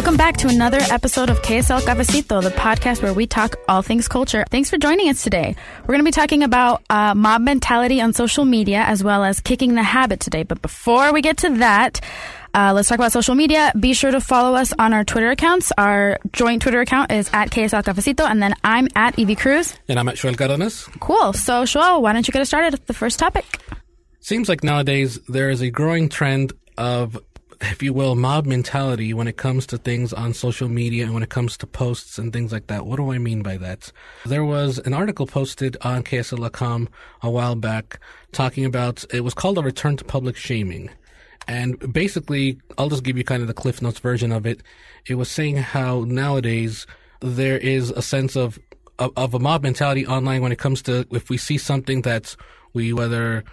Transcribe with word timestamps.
Welcome 0.00 0.16
back 0.16 0.38
to 0.38 0.48
another 0.48 0.78
episode 0.90 1.28
of 1.28 1.42
KSL 1.42 1.82
Cafecito, 1.82 2.42
the 2.42 2.48
podcast 2.48 3.02
where 3.02 3.12
we 3.12 3.26
talk 3.26 3.56
all 3.68 3.82
things 3.82 4.08
culture. 4.08 4.46
Thanks 4.48 4.70
for 4.70 4.78
joining 4.78 5.10
us 5.10 5.22
today. 5.22 5.54
We're 5.82 5.92
going 5.92 6.00
to 6.00 6.04
be 6.04 6.10
talking 6.10 6.42
about 6.42 6.82
uh, 6.88 7.14
mob 7.14 7.42
mentality 7.42 8.00
on 8.00 8.14
social 8.14 8.46
media 8.46 8.80
as 8.80 9.04
well 9.04 9.22
as 9.24 9.40
kicking 9.40 9.74
the 9.74 9.82
habit 9.82 10.20
today. 10.20 10.42
But 10.42 10.62
before 10.62 11.12
we 11.12 11.20
get 11.20 11.36
to 11.38 11.50
that, 11.58 12.00
uh, 12.54 12.72
let's 12.74 12.88
talk 12.88 12.98
about 12.98 13.12
social 13.12 13.34
media. 13.34 13.74
Be 13.78 13.92
sure 13.92 14.10
to 14.10 14.22
follow 14.22 14.56
us 14.56 14.72
on 14.78 14.94
our 14.94 15.04
Twitter 15.04 15.32
accounts. 15.32 15.70
Our 15.76 16.18
joint 16.32 16.62
Twitter 16.62 16.80
account 16.80 17.12
is 17.12 17.28
at 17.34 17.50
KSL 17.50 17.84
Cafecito, 17.84 18.26
and 18.26 18.42
then 18.42 18.54
I'm 18.64 18.88
at 18.96 19.18
Evie 19.18 19.36
Cruz. 19.36 19.74
And 19.86 20.00
I'm 20.00 20.08
at 20.08 20.14
Xoel 20.14 20.34
Càrdenas. 20.34 20.88
Cool. 21.00 21.34
So, 21.34 21.66
Joel, 21.66 22.00
why 22.00 22.14
don't 22.14 22.26
you 22.26 22.32
get 22.32 22.40
us 22.40 22.48
started 22.48 22.72
with 22.72 22.86
the 22.86 22.94
first 22.94 23.18
topic? 23.18 23.44
Seems 24.20 24.48
like 24.48 24.64
nowadays 24.64 25.18
there 25.28 25.50
is 25.50 25.60
a 25.60 25.68
growing 25.68 26.08
trend 26.08 26.54
of 26.78 27.18
if 27.60 27.82
you 27.82 27.92
will, 27.92 28.14
mob 28.14 28.46
mentality 28.46 29.12
when 29.12 29.28
it 29.28 29.36
comes 29.36 29.66
to 29.66 29.78
things 29.78 30.12
on 30.12 30.32
social 30.32 30.68
media 30.68 31.04
and 31.04 31.12
when 31.12 31.22
it 31.22 31.28
comes 31.28 31.56
to 31.58 31.66
posts 31.66 32.18
and 32.18 32.32
things 32.32 32.52
like 32.52 32.68
that. 32.68 32.86
What 32.86 32.96
do 32.96 33.12
I 33.12 33.18
mean 33.18 33.42
by 33.42 33.56
that? 33.58 33.92
There 34.24 34.44
was 34.44 34.78
an 34.78 34.94
article 34.94 35.26
posted 35.26 35.76
on 35.82 36.02
KSL.com 36.02 36.88
a 37.22 37.30
while 37.30 37.56
back 37.56 38.00
talking 38.32 38.64
about, 38.64 39.04
it 39.12 39.20
was 39.20 39.34
called 39.34 39.58
a 39.58 39.62
return 39.62 39.96
to 39.98 40.04
public 40.04 40.36
shaming. 40.36 40.90
And 41.46 41.92
basically, 41.92 42.58
I'll 42.78 42.88
just 42.88 43.02
give 43.02 43.18
you 43.18 43.24
kind 43.24 43.42
of 43.42 43.48
the 43.48 43.54
Cliff 43.54 43.82
Notes 43.82 43.98
version 43.98 44.32
of 44.32 44.46
it. 44.46 44.62
It 45.06 45.16
was 45.16 45.30
saying 45.30 45.56
how 45.56 46.04
nowadays 46.06 46.86
there 47.20 47.58
is 47.58 47.90
a 47.90 48.02
sense 48.02 48.36
of, 48.36 48.58
of, 48.98 49.34
a 49.34 49.38
mob 49.38 49.62
mentality 49.62 50.06
online 50.06 50.42
when 50.42 50.52
it 50.52 50.58
comes 50.58 50.82
to 50.82 51.06
if 51.10 51.28
we 51.28 51.36
see 51.36 51.58
something 51.58 52.02
that 52.02 52.36
we 52.72 52.92
whether 52.92 53.44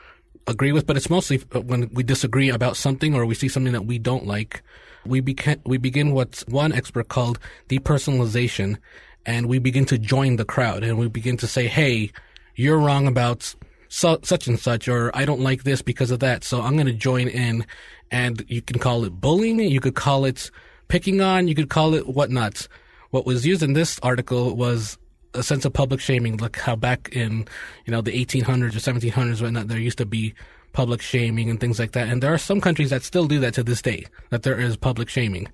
agree 0.48 0.72
with, 0.72 0.88
but 0.88 0.98
it's 0.98 1.10
mostly 1.10 1.42
uh, 1.54 1.62
when 1.62 1.90
we 1.94 2.04
disagree 2.04 2.50
about 2.50 2.78
something 2.78 3.14
or 3.14 3.26
we 3.26 3.36
see 3.36 3.48
something 3.48 3.74
that 3.74 3.86
we 3.86 4.00
don't 4.00 4.26
like. 4.26 4.64
We 5.06 5.20
begin 5.20 5.62
we 5.66 5.78
begin 5.78 6.12
what 6.12 6.44
one 6.48 6.74
expert 6.74 7.10
called 7.10 7.40
depersonalization, 7.70 8.78
and 9.26 9.46
we 9.48 9.60
begin 9.60 9.86
to 9.86 9.98
join 9.98 10.38
the 10.38 10.46
crowd, 10.46 10.84
and 10.84 10.98
we 10.98 11.08
begin 11.08 11.38
to 11.38 11.48
say, 11.48 11.68
"Hey, 11.68 12.12
you're 12.56 12.80
wrong 12.80 13.08
about 13.08 13.56
su- 13.90 14.20
such 14.24 14.48
and 14.48 14.60
such," 14.60 14.88
or 14.88 15.16
"I 15.16 15.26
don't 15.26 15.42
like 15.42 15.64
this 15.64 15.82
because 15.82 16.12
of 16.12 16.20
that," 16.20 16.44
so 16.44 16.62
I'm 16.62 16.74
going 16.74 16.88
to 16.88 16.94
join 16.94 17.28
in. 17.28 17.66
And 18.10 18.46
you 18.48 18.62
can 18.62 18.80
call 18.80 19.04
it 19.04 19.20
bullying, 19.20 19.60
you 19.60 19.82
could 19.82 19.96
call 19.96 20.24
it 20.24 20.50
picking 20.88 21.20
on, 21.20 21.50
you 21.50 21.56
could 21.56 21.70
call 21.70 21.94
it 21.94 22.08
whatnot. 22.08 22.68
What 23.12 23.26
was 23.26 23.46
used 23.46 23.64
in 23.64 23.74
this 23.74 24.00
article 24.02 24.56
was 24.56 24.98
a 25.38 25.44
sense 25.44 25.66
of 25.66 25.74
public 25.74 26.00
shaming, 26.00 26.38
like 26.38 26.58
how 26.58 26.76
back 26.76 27.10
in 27.14 27.48
you 27.86 27.92
know 27.92 28.02
the 28.02 28.12
1800s 28.12 28.76
or 28.76 28.80
1700s, 28.80 29.42
whatnot, 29.42 29.68
there 29.68 29.80
used 29.80 29.98
to 30.00 30.06
be 30.06 30.34
public 30.74 31.02
shaming 31.02 31.50
and 31.50 31.60
things 31.60 31.80
like 31.80 31.94
that. 31.94 32.08
And 32.08 32.22
there 32.22 32.34
are 32.34 32.38
some 32.38 32.62
countries 32.62 32.90
that 32.90 33.04
still 33.04 33.28
do 33.28 33.40
that 33.40 33.54
to 33.56 33.64
this 33.64 33.82
day, 33.82 34.06
that 34.30 34.44
there 34.44 34.60
is 34.60 34.78
public 34.78 35.10
shaming. 35.10 35.48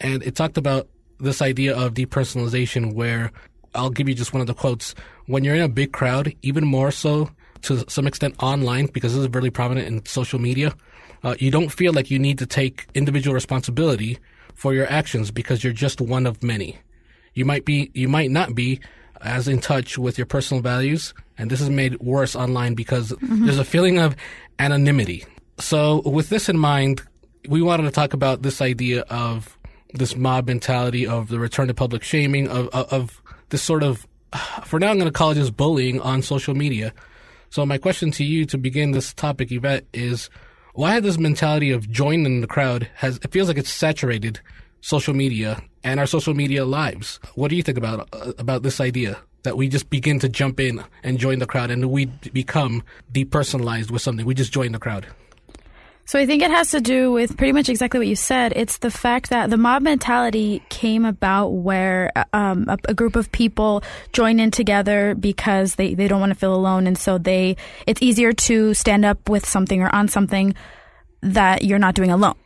And 0.00 0.22
it 0.22 0.34
talked 0.34 0.58
about 0.58 0.88
this 1.20 1.40
idea 1.40 1.76
of 1.76 1.94
depersonalization, 1.94 2.94
where 2.94 3.30
I'll 3.74 3.90
give 3.90 4.08
you 4.08 4.14
just 4.14 4.32
one 4.32 4.40
of 4.40 4.46
the 4.46 4.54
quotes: 4.54 4.94
when 5.26 5.44
you're 5.44 5.54
in 5.54 5.62
a 5.62 5.68
big 5.68 5.92
crowd, 5.92 6.34
even 6.42 6.64
more 6.64 6.90
so 6.90 7.30
to 7.62 7.88
some 7.88 8.06
extent 8.06 8.34
online, 8.40 8.86
because 8.86 9.14
this 9.14 9.22
is 9.22 9.30
really 9.30 9.50
prominent 9.50 9.88
in 9.88 10.04
social 10.06 10.38
media, 10.38 10.74
uh, 11.24 11.34
you 11.38 11.50
don't 11.50 11.70
feel 11.70 11.92
like 11.92 12.10
you 12.10 12.18
need 12.18 12.38
to 12.38 12.46
take 12.46 12.86
individual 12.94 13.34
responsibility 13.34 14.18
for 14.54 14.74
your 14.74 14.90
actions 14.90 15.30
because 15.30 15.64
you're 15.64 15.72
just 15.72 16.00
one 16.00 16.26
of 16.26 16.42
many. 16.42 16.78
You 17.34 17.44
might 17.44 17.64
be, 17.64 17.90
you 17.94 18.08
might 18.08 18.30
not 18.30 18.54
be 18.54 18.80
as 19.22 19.48
in 19.48 19.60
touch 19.60 19.98
with 19.98 20.18
your 20.18 20.26
personal 20.26 20.62
values. 20.62 21.14
And 21.38 21.50
this 21.50 21.60
is 21.60 21.70
made 21.70 22.00
worse 22.00 22.34
online 22.34 22.74
because 22.74 23.12
mm-hmm. 23.12 23.44
there's 23.44 23.58
a 23.58 23.64
feeling 23.64 23.98
of 23.98 24.16
anonymity. 24.58 25.24
So, 25.58 26.02
with 26.04 26.28
this 26.28 26.48
in 26.48 26.58
mind, 26.58 27.02
we 27.48 27.62
wanted 27.62 27.84
to 27.84 27.90
talk 27.90 28.12
about 28.12 28.42
this 28.42 28.60
idea 28.60 29.02
of 29.02 29.56
this 29.94 30.16
mob 30.16 30.48
mentality 30.48 31.06
of 31.06 31.28
the 31.28 31.38
return 31.38 31.68
to 31.68 31.74
public 31.74 32.02
shaming, 32.02 32.48
of, 32.48 32.68
of, 32.68 32.92
of 32.92 33.22
this 33.48 33.62
sort 33.62 33.82
of, 33.82 34.06
for 34.64 34.78
now, 34.78 34.90
I'm 34.90 34.98
going 34.98 35.10
to 35.10 35.12
call 35.12 35.30
it 35.30 35.36
just 35.36 35.56
bullying 35.56 36.00
on 36.00 36.22
social 36.22 36.54
media. 36.54 36.92
So, 37.50 37.64
my 37.64 37.78
question 37.78 38.10
to 38.12 38.24
you 38.24 38.44
to 38.46 38.58
begin 38.58 38.90
this 38.90 39.14
topic, 39.14 39.50
Yvette, 39.50 39.86
is 39.92 40.28
why 40.74 40.92
had 40.92 41.04
this 41.04 41.18
mentality 41.18 41.70
of 41.70 41.88
joining 41.90 42.42
the 42.42 42.46
crowd 42.46 42.90
has, 42.96 43.16
it 43.22 43.32
feels 43.32 43.48
like 43.48 43.56
it's 43.56 43.70
saturated 43.70 44.40
social 44.82 45.14
media 45.14 45.62
and 45.86 46.00
our 46.00 46.06
social 46.06 46.34
media 46.34 46.64
lives. 46.64 47.20
What 47.36 47.48
do 47.48 47.56
you 47.56 47.62
think 47.62 47.78
about 47.78 48.08
uh, 48.12 48.32
about 48.38 48.62
this 48.62 48.80
idea 48.80 49.18
that 49.44 49.56
we 49.56 49.68
just 49.68 49.88
begin 49.88 50.18
to 50.18 50.28
jump 50.28 50.58
in 50.58 50.84
and 51.04 51.16
join 51.18 51.38
the 51.38 51.46
crowd 51.46 51.70
and 51.70 51.90
we 51.90 52.06
become 52.32 52.82
depersonalized 53.12 53.90
with 53.90 54.02
something? 54.02 54.26
We 54.26 54.34
just 54.34 54.52
join 54.52 54.72
the 54.72 54.80
crowd. 54.80 55.06
So 56.04 56.20
I 56.20 56.26
think 56.26 56.42
it 56.42 56.52
has 56.52 56.70
to 56.70 56.80
do 56.80 57.10
with 57.10 57.36
pretty 57.36 57.52
much 57.52 57.68
exactly 57.68 57.98
what 57.98 58.06
you 58.06 58.14
said. 58.14 58.52
It's 58.54 58.78
the 58.78 58.92
fact 58.92 59.30
that 59.30 59.50
the 59.50 59.56
mob 59.56 59.82
mentality 59.82 60.62
came 60.68 61.04
about 61.04 61.48
where 61.48 62.12
um, 62.32 62.66
a, 62.68 62.78
a, 62.88 62.94
group 62.94 63.16
of 63.16 63.32
people 63.32 63.82
join 64.12 64.38
in 64.38 64.52
together 64.52 65.16
because 65.16 65.74
they, 65.74 65.94
they 65.94 66.06
don't 66.06 66.20
want 66.20 66.30
to 66.30 66.38
feel 66.38 66.54
alone, 66.54 66.86
and 66.86 66.96
so 66.96 67.18
they 67.18 67.56
it's 67.88 68.02
easier 68.02 68.32
to 68.32 68.72
stand 68.74 69.04
up 69.04 69.28
with 69.28 69.44
something 69.46 69.82
or 69.82 69.92
on 69.92 70.06
something 70.06 70.54
that 71.22 71.64
you're 71.64 71.80
not 71.80 71.96
doing 71.96 72.10
alone. 72.12 72.36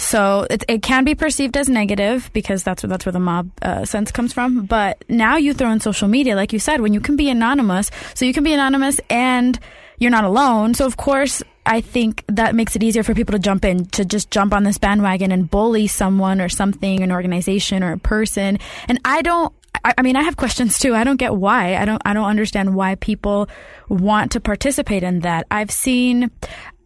So 0.00 0.46
it, 0.48 0.64
it 0.66 0.82
can 0.82 1.04
be 1.04 1.14
perceived 1.14 1.56
as 1.58 1.68
negative 1.68 2.30
because 2.32 2.62
that's 2.62 2.82
where, 2.82 2.88
that's 2.88 3.04
where 3.04 3.12
the 3.12 3.20
mob 3.20 3.50
uh, 3.60 3.84
sense 3.84 4.10
comes 4.10 4.32
from. 4.32 4.64
But 4.64 5.04
now 5.08 5.36
you 5.36 5.52
throw 5.52 5.70
in 5.70 5.80
social 5.80 6.08
media, 6.08 6.34
like 6.34 6.54
you 6.54 6.58
said, 6.58 6.80
when 6.80 6.94
you 6.94 7.00
can 7.00 7.16
be 7.16 7.28
anonymous. 7.28 7.90
So 8.14 8.24
you 8.24 8.32
can 8.32 8.42
be 8.42 8.54
anonymous 8.54 8.98
and 9.10 9.58
you're 9.98 10.10
not 10.10 10.24
alone. 10.24 10.72
So 10.72 10.86
of 10.86 10.96
course, 10.96 11.42
I 11.66 11.82
think 11.82 12.24
that 12.28 12.54
makes 12.54 12.74
it 12.74 12.82
easier 12.82 13.02
for 13.02 13.14
people 13.14 13.34
to 13.34 13.38
jump 13.38 13.64
in, 13.66 13.84
to 13.86 14.06
just 14.06 14.30
jump 14.30 14.54
on 14.54 14.64
this 14.64 14.78
bandwagon 14.78 15.32
and 15.32 15.48
bully 15.48 15.86
someone 15.86 16.40
or 16.40 16.48
something, 16.48 17.02
an 17.02 17.12
organization 17.12 17.82
or 17.82 17.92
a 17.92 17.98
person. 17.98 18.58
And 18.88 18.98
I 19.04 19.20
don't, 19.20 19.52
I, 19.84 19.94
I 19.98 20.02
mean, 20.02 20.16
I 20.16 20.22
have 20.22 20.38
questions 20.38 20.78
too. 20.78 20.94
I 20.94 21.04
don't 21.04 21.18
get 21.18 21.34
why. 21.34 21.76
I 21.76 21.84
don't, 21.84 22.00
I 22.06 22.14
don't 22.14 22.24
understand 22.24 22.74
why 22.74 22.94
people 22.94 23.50
want 23.90 24.32
to 24.32 24.40
participate 24.40 25.02
in 25.02 25.20
that. 25.20 25.46
I've 25.50 25.70
seen, 25.70 26.30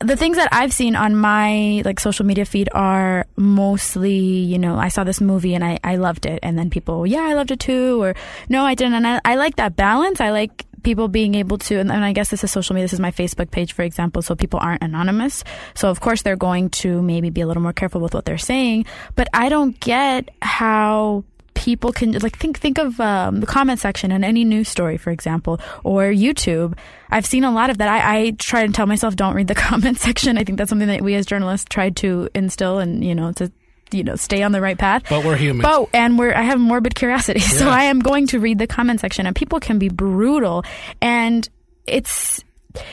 the 0.00 0.16
things 0.16 0.37
that 0.37 0.49
I've 0.53 0.72
seen 0.72 0.97
on 0.97 1.16
my 1.16 1.82
like 1.84 2.00
social 2.00 2.27
media 2.27 2.44
feed 2.44 2.69
are 2.72 3.27
mostly, 3.37 4.15
you 4.15 4.59
know, 4.59 4.77
I 4.77 4.88
saw 4.88 5.05
this 5.05 5.21
movie 5.21 5.55
and 5.55 5.65
I, 5.65 5.78
I 5.84 5.97
loved 5.97 6.27
it. 6.27 6.41
And 6.43 6.59
then 6.59 6.71
people, 6.71 7.06
yeah, 7.06 7.22
I 7.22 7.34
loved 7.34 7.50
it 7.50 7.60
too. 7.60 8.03
Or 8.03 8.15
no, 8.49 8.65
I 8.65 8.75
didn't. 8.75 8.94
And 8.94 9.06
I, 9.06 9.21
I 9.25 9.37
like 9.37 9.56
that 9.56 9.77
balance. 9.77 10.21
I 10.21 10.31
like 10.31 10.66
people 10.82 11.09
being 11.09 11.34
able 11.34 11.59
to, 11.59 11.78
and, 11.78 11.91
and 11.91 12.05
I 12.05 12.12
guess 12.12 12.28
this 12.28 12.44
is 12.44 12.50
social 12.50 12.75
media. 12.75 12.84
This 12.84 12.93
is 12.93 13.00
my 13.00 13.12
Facebook 13.12 13.50
page, 13.50 13.72
for 13.72 13.82
example. 13.82 14.21
So 14.21 14.34
people 14.34 14.60
aren't 14.60 14.82
anonymous. 14.82 15.44
So 15.75 15.91
of 15.91 16.00
course 16.00 16.22
they're 16.22 16.37
going 16.37 16.71
to 16.71 17.00
maybe 17.00 17.31
be 17.31 17.41
a 17.41 17.47
little 17.47 17.62
more 17.62 17.72
careful 17.72 18.00
with 18.00 18.15
what 18.15 18.25
they're 18.25 18.37
saying. 18.37 18.87
But 19.15 19.28
I 19.32 19.49
don't 19.49 19.78
get 19.81 20.31
how 20.43 21.25
people 21.54 21.92
can 21.92 22.12
like 22.18 22.36
think 22.36 22.58
think 22.58 22.78
of 22.78 23.00
um, 23.00 23.40
the 23.40 23.46
comment 23.46 23.80
section 23.80 24.12
in 24.12 24.22
any 24.24 24.44
news 24.44 24.68
story, 24.68 24.96
for 24.96 25.10
example, 25.10 25.60
or 25.82 26.04
YouTube. 26.04 26.76
I've 27.10 27.26
seen 27.26 27.44
a 27.44 27.50
lot 27.50 27.70
of 27.70 27.78
that. 27.78 27.88
I, 27.88 28.16
I 28.16 28.30
try 28.32 28.66
to 28.66 28.72
tell 28.72 28.86
myself 28.86 29.16
don't 29.16 29.34
read 29.34 29.48
the 29.48 29.54
comment 29.68 29.98
section. 29.98 30.36
I 30.38 30.44
think 30.44 30.58
that's 30.58 30.68
something 30.68 30.88
that 30.88 31.02
we 31.02 31.14
as 31.14 31.26
journalists 31.26 31.66
tried 31.68 31.96
to 31.96 32.28
instill, 32.34 32.78
and 32.78 33.04
you 33.04 33.14
know 33.14 33.32
to 33.32 33.50
you 33.92 34.04
know 34.04 34.16
stay 34.16 34.42
on 34.42 34.52
the 34.52 34.60
right 34.60 34.78
path. 34.78 35.04
But 35.08 35.24
we're 35.24 35.36
human. 35.36 35.62
But 35.62 35.88
and 35.94 36.18
we're 36.18 36.34
I 36.34 36.42
have 36.42 36.60
morbid 36.60 36.94
curiosity, 36.94 37.40
yeah. 37.42 37.46
so 37.48 37.68
I 37.68 37.84
am 37.84 38.00
going 38.00 38.26
to 38.28 38.40
read 38.40 38.58
the 38.58 38.66
comment 38.66 39.00
section, 39.00 39.26
and 39.26 39.34
people 39.34 39.60
can 39.60 39.78
be 39.78 39.88
brutal, 39.88 40.64
and 41.00 41.48
it's 41.86 42.44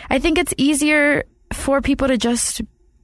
I 0.09 0.19
think 0.19 0.37
it's 0.37 0.53
easier 0.57 1.25
for 1.53 1.81
people 1.81 2.07
to 2.07 2.17
just 2.17 2.61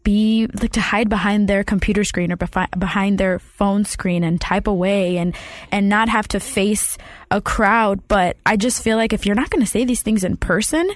be 0.07 0.47
like 0.61 0.71
to 0.71 0.79
hide 0.79 1.09
behind 1.09 1.49
their 1.49 1.65
computer 1.65 2.05
screen 2.05 2.31
or 2.31 2.37
behind 2.37 3.17
their 3.17 3.39
phone 3.39 3.83
screen 3.83 4.23
and 4.23 4.39
type 4.39 4.65
away 4.65 5.17
and 5.17 5.35
and 5.69 5.89
not 5.89 6.07
have 6.07 6.29
to 6.29 6.39
face 6.39 6.97
a 7.29 7.41
crowd. 7.41 7.99
But 8.07 8.37
i 8.45 8.55
just 8.55 8.81
feel 8.81 8.95
like 8.95 9.11
if 9.11 9.25
you're 9.25 9.35
not 9.35 9.49
going 9.49 9.59
to 9.59 9.67
say 9.67 9.83
these 9.83 10.01
things 10.01 10.23
in 10.23 10.37
person 10.37 10.89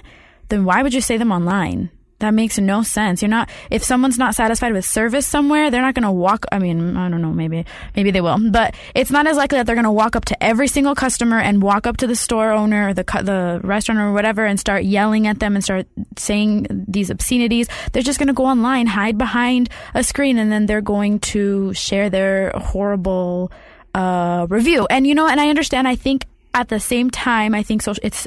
then 0.48 0.64
why 0.64 0.82
would 0.82 0.94
you 0.94 1.02
say 1.02 1.18
them 1.18 1.30
online 1.30 1.90
That 2.22 2.34
makes 2.34 2.56
no 2.56 2.84
sense. 2.84 3.20
You're 3.20 3.28
not 3.28 3.50
if 3.68 3.82
someone's 3.82 4.16
not 4.16 4.36
satisfied 4.36 4.72
with 4.72 4.84
service 4.84 5.26
somewhere, 5.26 5.72
they're 5.72 5.82
not 5.82 5.94
going 5.94 6.04
to 6.04 6.12
walk. 6.12 6.46
I 6.52 6.60
mean, 6.60 6.96
I 6.96 7.08
don't 7.08 7.20
know. 7.20 7.32
Maybe 7.32 7.66
maybe 7.96 8.12
they 8.12 8.20
will, 8.20 8.38
but 8.50 8.76
it's 8.94 9.10
not 9.10 9.26
as 9.26 9.36
likely 9.36 9.58
that 9.58 9.66
they're 9.66 9.74
going 9.74 9.84
to 9.84 9.90
walk 9.90 10.14
up 10.14 10.24
to 10.26 10.42
every 10.42 10.68
single 10.68 10.94
customer 10.94 11.40
and 11.40 11.60
walk 11.60 11.88
up 11.88 11.96
to 11.96 12.06
the 12.06 12.14
store 12.14 12.52
owner, 12.52 12.90
or 12.90 12.94
the 12.94 13.02
the 13.02 13.60
restaurant 13.64 14.00
or 14.00 14.12
whatever, 14.12 14.46
and 14.46 14.60
start 14.60 14.84
yelling 14.84 15.26
at 15.26 15.40
them 15.40 15.56
and 15.56 15.64
start 15.64 15.86
saying 16.16 16.66
these 16.88 17.10
obscenities. 17.10 17.68
They're 17.90 18.02
just 18.02 18.20
going 18.20 18.28
to 18.28 18.34
go 18.34 18.46
online, 18.46 18.86
hide 18.86 19.18
behind 19.18 19.68
a 19.92 20.04
screen, 20.04 20.38
and 20.38 20.52
then 20.52 20.66
they're 20.66 20.80
going 20.80 21.18
to 21.34 21.74
share 21.74 22.08
their 22.08 22.52
horrible 22.54 23.50
uh, 23.94 24.46
review. 24.48 24.86
And 24.90 25.08
you 25.08 25.16
know, 25.16 25.26
and 25.26 25.40
I 25.40 25.48
understand. 25.48 25.88
I 25.88 25.96
think 25.96 26.26
at 26.54 26.68
the 26.68 26.80
same 26.80 27.10
time, 27.10 27.54
I 27.54 27.62
think 27.62 27.82
social, 27.82 28.00
it's 28.04 28.26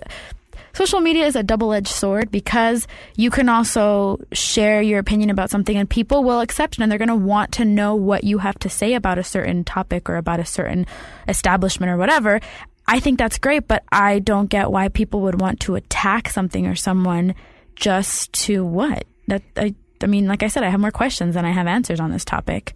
social 0.76 1.00
media 1.00 1.26
is 1.26 1.36
a 1.36 1.44
double 1.44 1.74
edged 1.74 1.88
sword 1.88 2.30
because 2.30 2.88
you 3.16 3.32
can 3.32 3.50
also 3.50 4.20
share 4.34 4.82
your 4.82 5.00
opinion 5.00 5.30
about 5.30 5.50
something 5.50 5.76
and 5.78 5.90
people 5.90 6.24
will 6.24 6.42
accept 6.42 6.78
it 6.78 6.82
and 6.82 6.92
they're 6.92 7.00
going 7.00 7.08
to 7.08 7.16
want 7.16 7.54
to 7.54 7.66
know 7.66 7.96
what 7.96 8.24
you 8.24 8.38
have 8.40 8.60
to 8.60 8.70
say 8.70 8.94
about 8.94 9.18
a 9.18 9.24
certain 9.24 9.64
topic 9.64 10.10
or 10.10 10.18
about 10.18 10.40
a 10.40 10.46
certain 10.46 10.86
establishment 11.28 11.92
or 11.92 11.98
whatever. 11.98 12.40
I 12.88 13.00
think 13.00 13.18
that's 13.18 13.40
great, 13.40 13.68
but 13.68 13.84
I 13.92 14.20
don't 14.20 14.50
get 14.50 14.70
why 14.70 14.90
people 14.90 15.22
would 15.22 15.42
want 15.42 15.62
to 15.62 15.76
attack 15.76 16.30
something 16.30 16.68
or 16.68 16.76
someone 16.76 17.34
just 17.76 18.32
to 18.34 18.64
what? 18.64 19.06
That 19.28 19.42
I, 19.58 19.74
I 20.04 20.06
mean, 20.08 20.28
like 20.28 20.44
I 20.44 20.48
said, 20.48 20.64
I 20.64 20.70
have 20.70 20.80
more 20.80 20.92
questions 20.92 21.34
than 21.34 21.46
I 21.46 21.52
have 21.52 21.68
answers 21.68 22.00
on 22.00 22.12
this 22.12 22.26
topic. 22.26 22.74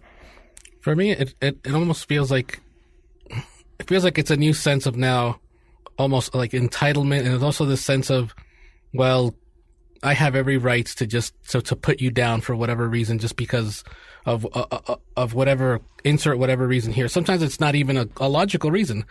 For 0.80 0.96
me, 0.96 1.12
it, 1.12 1.34
it, 1.40 1.58
it 1.64 1.74
almost 1.74 2.08
feels 2.08 2.30
like 2.30 2.60
it 3.78 3.86
feels 3.86 4.04
like 4.04 4.18
it's 4.18 4.30
a 4.30 4.36
new 4.36 4.52
sense 4.52 4.86
of 4.86 4.96
now 4.96 5.38
almost 6.00 6.34
like 6.34 6.52
entitlement 6.52 7.26
and 7.26 7.42
also 7.42 7.64
this 7.64 7.84
sense 7.84 8.10
of 8.10 8.34
well 8.92 9.34
i 10.02 10.12
have 10.14 10.34
every 10.34 10.56
right 10.56 10.86
to 10.86 11.06
just 11.06 11.34
so 11.42 11.60
to 11.60 11.76
put 11.76 12.00
you 12.00 12.10
down 12.10 12.40
for 12.40 12.56
whatever 12.56 12.88
reason 12.88 13.18
just 13.18 13.36
because 13.36 13.84
of 14.26 14.46
uh, 14.46 14.66
uh, 14.70 14.80
uh, 14.86 14.96
of 15.16 15.34
whatever 15.34 15.80
insert 16.04 16.38
whatever 16.38 16.66
reason 16.66 16.92
here. 16.92 17.08
Sometimes 17.08 17.42
it's 17.42 17.60
not 17.60 17.74
even 17.74 17.96
a, 17.96 18.08
a, 18.18 18.28
logical 18.28 18.70
reason 18.70 19.04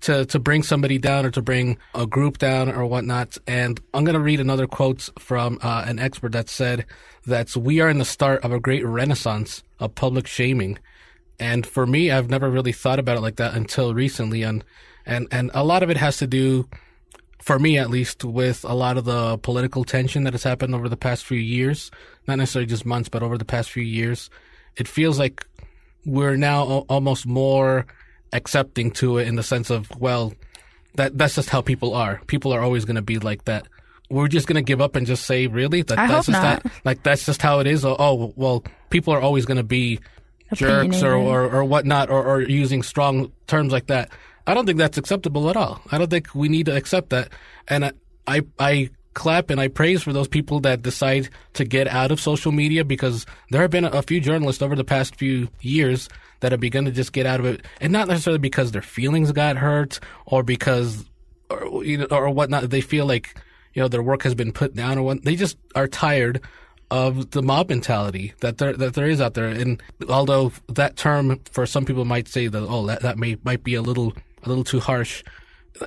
to 0.00 0.24
to 0.26 0.38
bring 0.38 0.62
somebody 0.62 0.98
down 0.98 1.26
or 1.26 1.30
to 1.30 1.42
bring 1.42 1.78
a 1.94 2.06
group 2.06 2.38
down 2.38 2.70
or 2.70 2.86
whatnot. 2.86 3.38
And 3.46 3.80
i'm 3.94 4.04
going 4.04 4.14
to 4.14 4.20
read 4.20 4.40
another 4.40 4.66
quote 4.66 5.08
from 5.18 5.58
uh, 5.62 5.84
an 5.86 5.98
expert 5.98 6.32
that 6.32 6.48
said 6.48 6.86
that 7.26 7.56
we 7.56 7.80
are 7.80 7.88
in 7.88 7.98
the 7.98 8.04
start 8.04 8.44
of 8.44 8.52
a 8.52 8.60
great 8.60 8.84
renaissance 8.84 9.62
of 9.78 9.94
public 9.94 10.26
shaming. 10.26 10.78
And 11.38 11.66
for 11.66 11.86
me 11.86 12.10
i've 12.10 12.30
never 12.30 12.50
really 12.50 12.72
thought 12.72 12.98
about 12.98 13.16
it 13.16 13.22
like 13.22 13.36
that 13.36 13.54
until 13.54 13.94
recently. 13.94 14.42
And 14.42 14.64
and 15.06 15.28
and 15.30 15.50
a 15.54 15.64
lot 15.64 15.82
of 15.82 15.90
it 15.90 15.96
has 15.96 16.18
to 16.18 16.26
do 16.26 16.68
for 17.40 17.58
me 17.58 17.76
at 17.76 17.90
least 17.90 18.24
with 18.24 18.64
a 18.64 18.74
lot 18.74 18.96
of 18.96 19.04
the 19.04 19.36
political 19.38 19.84
tension 19.84 20.24
that 20.24 20.32
has 20.32 20.44
happened 20.44 20.74
over 20.74 20.88
the 20.88 20.96
past 20.96 21.24
few 21.24 21.38
years. 21.38 21.90
Not 22.28 22.38
necessarily 22.38 22.66
just 22.66 22.86
months 22.86 23.08
but 23.08 23.22
over 23.22 23.36
the 23.36 23.44
past 23.44 23.70
few 23.70 23.82
years. 23.82 24.30
It 24.76 24.86
feels 24.86 25.18
like 25.18 25.46
we're 26.06 26.36
now 26.36 26.84
almost 26.88 27.26
more 27.26 27.86
accepting 28.32 28.90
to 28.90 29.18
it 29.18 29.28
in 29.28 29.36
the 29.36 29.42
sense 29.42 29.70
of 29.70 29.90
well 29.98 30.32
that 30.94 31.18
that's 31.18 31.34
just 31.34 31.50
how 31.50 31.62
people 31.62 31.94
are. 31.94 32.20
People 32.26 32.52
are 32.52 32.60
always 32.60 32.84
going 32.84 32.96
to 32.96 33.02
be 33.02 33.18
like 33.18 33.44
that. 33.46 33.66
We're 34.10 34.28
just 34.28 34.46
going 34.46 34.56
to 34.56 34.62
give 34.62 34.80
up 34.80 34.94
and 34.94 35.06
just 35.06 35.24
say 35.24 35.46
really? 35.46 35.82
That 35.82 35.98
I 35.98 36.06
that's 36.06 36.26
just 36.26 36.40
not. 36.40 36.62
that 36.62 36.72
like 36.84 37.02
that's 37.02 37.26
just 37.26 37.42
how 37.42 37.58
it 37.60 37.66
is? 37.66 37.84
Oh, 37.84 37.96
oh 37.98 38.32
well 38.36 38.62
people 38.90 39.12
are 39.14 39.20
always 39.20 39.46
going 39.46 39.56
to 39.56 39.64
be 39.64 39.98
jerks 40.54 41.02
or, 41.02 41.14
or, 41.14 41.50
or 41.50 41.64
whatnot 41.64 42.10
or, 42.10 42.22
or 42.22 42.42
using 42.42 42.82
strong 42.82 43.32
terms 43.46 43.72
like 43.72 43.86
that 43.86 44.10
I 44.46 44.54
don't 44.54 44.66
think 44.66 44.78
that's 44.78 44.98
acceptable 44.98 45.48
at 45.50 45.56
all. 45.56 45.80
I 45.90 45.98
don't 45.98 46.10
think 46.10 46.34
we 46.34 46.48
need 46.48 46.66
to 46.66 46.76
accept 46.76 47.10
that. 47.10 47.28
And 47.68 47.84
I, 47.84 47.92
I, 48.26 48.42
I 48.58 48.90
clap 49.14 49.50
and 49.50 49.60
I 49.60 49.68
praise 49.68 50.02
for 50.02 50.12
those 50.12 50.28
people 50.28 50.60
that 50.60 50.82
decide 50.82 51.28
to 51.54 51.64
get 51.64 51.86
out 51.86 52.10
of 52.10 52.20
social 52.20 52.52
media 52.52 52.84
because 52.84 53.26
there 53.50 53.60
have 53.62 53.70
been 53.70 53.84
a 53.84 54.02
few 54.02 54.20
journalists 54.20 54.62
over 54.62 54.74
the 54.74 54.84
past 54.84 55.16
few 55.16 55.48
years 55.60 56.08
that 56.40 56.52
have 56.52 56.60
begun 56.60 56.84
to 56.84 56.90
just 56.90 57.12
get 57.12 57.26
out 57.26 57.40
of 57.40 57.46
it, 57.46 57.64
and 57.80 57.92
not 57.92 58.08
necessarily 58.08 58.38
because 58.38 58.72
their 58.72 58.82
feelings 58.82 59.30
got 59.30 59.56
hurt 59.56 60.00
or 60.26 60.42
because 60.42 61.04
or 61.48 61.84
you 61.84 61.98
know, 61.98 62.06
or 62.10 62.30
whatnot. 62.30 62.68
They 62.70 62.80
feel 62.80 63.06
like 63.06 63.36
you 63.74 63.82
know 63.82 63.88
their 63.88 64.02
work 64.02 64.22
has 64.22 64.34
been 64.34 64.52
put 64.52 64.74
down 64.74 64.98
or 64.98 65.02
what. 65.02 65.24
They 65.24 65.36
just 65.36 65.56
are 65.76 65.86
tired 65.86 66.40
of 66.90 67.30
the 67.30 67.42
mob 67.42 67.70
mentality 67.70 68.34
that 68.40 68.58
there 68.58 68.72
that 68.74 68.94
there 68.94 69.06
is 69.06 69.20
out 69.20 69.34
there. 69.34 69.46
And 69.46 69.82
although 70.08 70.52
that 70.68 70.96
term 70.96 71.40
for 71.50 71.64
some 71.64 71.84
people 71.84 72.04
might 72.04 72.28
say 72.28 72.48
that 72.48 72.62
oh 72.68 72.86
that, 72.86 73.02
that 73.02 73.18
may 73.18 73.36
might 73.44 73.62
be 73.62 73.74
a 73.74 73.82
little 73.82 74.12
a 74.42 74.48
little 74.48 74.64
too 74.64 74.80
harsh. 74.80 75.22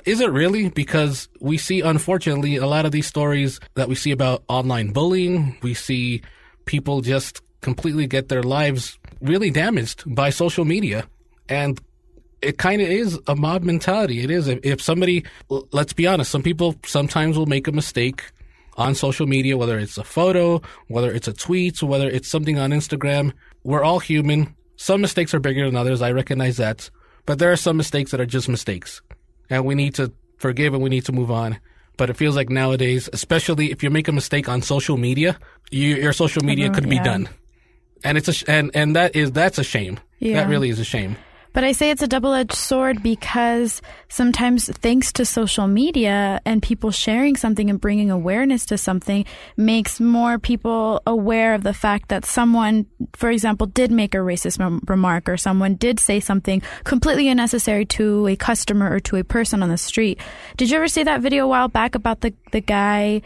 Is 0.04 0.20
it 0.20 0.30
really? 0.30 0.68
Because 0.68 1.28
we 1.40 1.58
see, 1.58 1.80
unfortunately, 1.80 2.56
a 2.56 2.66
lot 2.66 2.86
of 2.86 2.92
these 2.92 3.06
stories 3.06 3.60
that 3.74 3.88
we 3.88 3.94
see 3.94 4.10
about 4.10 4.42
online 4.48 4.92
bullying, 4.92 5.56
we 5.62 5.74
see 5.74 6.22
people 6.64 7.00
just 7.00 7.40
completely 7.60 8.06
get 8.06 8.28
their 8.28 8.42
lives 8.42 8.98
really 9.20 9.50
damaged 9.50 10.02
by 10.14 10.30
social 10.30 10.64
media. 10.64 11.06
And 11.48 11.80
it 12.42 12.58
kind 12.58 12.82
of 12.82 12.88
is 12.88 13.18
a 13.26 13.36
mob 13.36 13.62
mentality. 13.62 14.22
It 14.22 14.30
is. 14.30 14.48
If, 14.48 14.82
somebody, 14.82 15.24
let's 15.48 15.92
be 15.92 16.06
honest, 16.06 16.30
some 16.30 16.42
people 16.42 16.76
sometimes 16.84 17.38
will 17.38 17.46
make 17.46 17.66
a 17.66 17.72
mistake 17.72 18.22
on 18.76 18.94
social 18.94 19.26
media, 19.26 19.56
whether 19.56 19.78
it's 19.78 19.96
a 19.96 20.04
photo, 20.04 20.60
whether 20.88 21.10
it's 21.10 21.28
a 21.28 21.32
tweet, 21.32 21.82
whether 21.82 22.08
it's 22.08 22.28
something 22.28 22.58
on 22.58 22.70
Instagram. 22.70 23.32
We're 23.64 23.82
all 23.82 24.00
human. 24.00 24.54
Some 24.76 25.00
mistakes 25.00 25.32
are 25.32 25.40
bigger 25.40 25.64
than 25.64 25.76
others. 25.76 26.02
I 26.02 26.12
recognize 26.12 26.58
that. 26.58 26.90
But 27.26 27.38
there 27.38 27.52
are 27.52 27.56
some 27.56 27.76
mistakes 27.76 28.12
that 28.12 28.20
are 28.20 28.26
just 28.26 28.48
mistakes. 28.48 29.02
And 29.50 29.64
we 29.64 29.74
need 29.74 29.94
to 29.96 30.12
forgive 30.38 30.74
and 30.74 30.82
we 30.82 30.90
need 30.90 31.04
to 31.06 31.12
move 31.12 31.30
on. 31.30 31.58
But 31.96 32.10
it 32.10 32.16
feels 32.16 32.36
like 32.36 32.50
nowadays, 32.50 33.08
especially 33.12 33.70
if 33.72 33.82
you 33.82 33.90
make 33.90 34.08
a 34.08 34.12
mistake 34.12 34.48
on 34.48 34.62
social 34.62 34.96
media, 34.96 35.38
you, 35.70 35.96
your 35.96 36.12
social 36.12 36.44
media 36.44 36.66
uh-huh. 36.66 36.74
could 36.74 36.88
be 36.88 36.98
done. 36.98 37.28
And 38.04 38.18
it's 38.18 38.42
a, 38.42 38.50
and, 38.50 38.70
and 38.74 38.94
that 38.96 39.16
is, 39.16 39.32
that's 39.32 39.58
a 39.58 39.64
shame. 39.64 39.98
Yeah. 40.18 40.34
That 40.34 40.48
really 40.48 40.68
is 40.68 40.78
a 40.78 40.84
shame. 40.84 41.16
But 41.56 41.64
I 41.64 41.72
say 41.72 41.88
it's 41.88 42.02
a 42.02 42.06
double 42.06 42.34
edged 42.34 42.52
sword 42.52 43.02
because 43.02 43.80
sometimes, 44.10 44.68
thanks 44.68 45.10
to 45.14 45.24
social 45.24 45.66
media 45.66 46.38
and 46.44 46.62
people 46.62 46.90
sharing 46.90 47.34
something 47.34 47.70
and 47.70 47.80
bringing 47.80 48.10
awareness 48.10 48.66
to 48.66 48.76
something, 48.76 49.24
makes 49.56 49.98
more 49.98 50.38
people 50.38 51.00
aware 51.06 51.54
of 51.54 51.62
the 51.62 51.72
fact 51.72 52.10
that 52.10 52.26
someone, 52.26 52.84
for 53.14 53.30
example, 53.30 53.66
did 53.66 53.90
make 53.90 54.14
a 54.14 54.18
racist 54.18 54.60
m- 54.60 54.82
remark 54.86 55.30
or 55.30 55.38
someone 55.38 55.76
did 55.76 55.98
say 55.98 56.20
something 56.20 56.60
completely 56.84 57.26
unnecessary 57.26 57.86
to 57.86 58.26
a 58.26 58.36
customer 58.36 58.92
or 58.92 59.00
to 59.00 59.16
a 59.16 59.24
person 59.24 59.62
on 59.62 59.70
the 59.70 59.78
street. 59.78 60.20
Did 60.58 60.68
you 60.68 60.76
ever 60.76 60.88
see 60.88 61.04
that 61.04 61.22
video 61.22 61.44
a 61.44 61.48
while 61.48 61.68
back 61.68 61.94
about 61.94 62.20
the, 62.20 62.34
the 62.52 62.60
guy? 62.60 63.22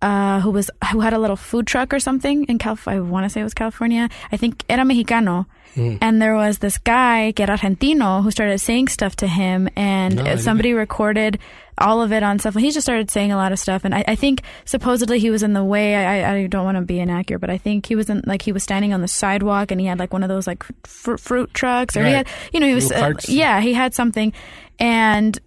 Uh, 0.00 0.40
who 0.40 0.50
was 0.50 0.68
who 0.90 0.98
had 0.98 1.12
a 1.12 1.18
little 1.18 1.36
food 1.36 1.64
truck 1.64 1.94
or 1.94 2.00
something 2.00 2.42
in 2.46 2.58
California. 2.58 3.00
I 3.00 3.08
want 3.08 3.24
to 3.24 3.30
say 3.30 3.40
it 3.40 3.44
was 3.44 3.54
California. 3.54 4.08
I 4.32 4.36
think 4.36 4.64
era 4.68 4.82
mexicano, 4.82 5.46
Mm. 5.76 5.98
and 6.00 6.20
there 6.20 6.34
was 6.34 6.58
this 6.58 6.78
guy, 6.78 7.32
era 7.38 7.56
argentino, 7.56 8.22
who 8.22 8.30
started 8.30 8.58
saying 8.58 8.88
stuff 8.88 9.16
to 9.16 9.26
him, 9.26 9.68
and 9.74 10.16
No, 10.16 10.36
somebody 10.36 10.74
recorded 10.74 11.38
all 11.78 12.02
of 12.02 12.12
it 12.12 12.22
on 12.22 12.38
stuff. 12.38 12.54
He 12.54 12.70
just 12.70 12.84
started 12.84 13.10
saying 13.10 13.32
a 13.32 13.36
lot 13.36 13.52
of 13.52 13.58
stuff, 13.58 13.84
and 13.84 13.94
I, 13.94 14.04
I 14.06 14.14
think 14.14 14.42
supposedly 14.66 15.18
he 15.18 15.30
was 15.30 15.42
in 15.42 15.54
the 15.54 15.64
way. 15.64 15.94
I, 15.96 16.34
I 16.34 16.46
don't 16.46 16.64
want 16.64 16.76
to 16.76 16.82
be 16.82 17.00
inaccurate, 17.00 17.38
but 17.38 17.48
I 17.50 17.56
think 17.58 17.86
he 17.86 17.96
was 17.96 18.10
in 18.10 18.22
like 18.26 18.42
he 18.42 18.52
was 18.52 18.62
standing 18.62 18.92
on 18.92 19.00
the 19.00 19.08
sidewalk, 19.08 19.70
and 19.70 19.80
he 19.80 19.86
had 19.86 19.98
like 19.98 20.12
one 20.12 20.22
of 20.22 20.28
those 20.28 20.46
like 20.46 20.64
fr- 20.86 21.16
fruit 21.16 21.54
trucks, 21.54 21.96
or 21.96 22.04
he 22.04 22.12
had, 22.12 22.28
you 22.52 22.60
know, 22.60 22.66
he 22.66 22.74
was 22.74 22.92
uh, 22.92 23.14
yeah, 23.26 23.60
he 23.60 23.72
had 23.72 23.94
something, 23.94 24.32
and 24.78 25.38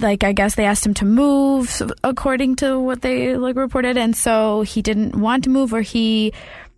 like 0.00 0.24
I 0.24 0.32
guess 0.32 0.54
they 0.54 0.64
asked 0.64 0.86
him 0.86 0.94
to 0.94 1.04
move 1.04 1.82
according 2.02 2.56
to 2.56 2.78
what 2.80 3.02
they 3.02 3.36
like 3.36 3.56
reported, 3.56 3.98
and 3.98 4.16
so 4.16 4.62
he 4.62 4.80
didn't 4.80 5.14
want 5.14 5.44
to 5.44 5.50
move, 5.50 5.74
or 5.74 5.82
he 5.82 6.32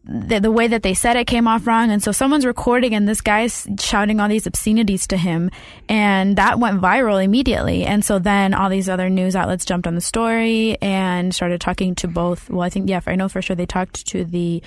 the, 0.09 0.41
the 0.41 0.51
way 0.51 0.67
that 0.69 0.83
they 0.83 0.95
said 0.95 1.17
it 1.17 1.27
came 1.27 1.47
off 1.47 1.67
wrong, 1.67 1.91
and 1.91 2.03
so 2.03 2.13
someone's 2.13 2.47
recording, 2.47 2.95
and 2.95 3.07
this 3.07 3.21
guy's 3.21 3.69
shouting 3.79 4.21
all 4.21 4.29
these 4.29 4.47
obscenities 4.47 5.07
to 5.09 5.19
him, 5.19 5.51
and 5.87 6.37
that 6.37 6.59
went 6.59 6.81
viral 6.81 7.23
immediately, 7.23 7.85
and 7.85 8.03
so 8.03 8.19
then 8.19 8.55
all 8.55 8.71
these 8.71 8.89
other 8.89 9.11
news 9.11 9.37
outlets 9.37 9.67
jumped 9.67 9.87
on 9.87 9.95
the 9.95 10.01
story 10.01 10.79
and 10.81 11.35
started 11.35 11.61
talking 11.61 11.95
to 11.97 12.09
both. 12.09 12.49
Well, 12.49 12.63
I 12.63 12.71
think 12.71 12.89
yeah, 12.89 13.01
I 13.07 13.17
know 13.17 13.29
for 13.29 13.43
sure 13.43 13.55
they 13.55 13.67
talked 13.67 14.07
to 14.09 14.25
the 14.25 14.63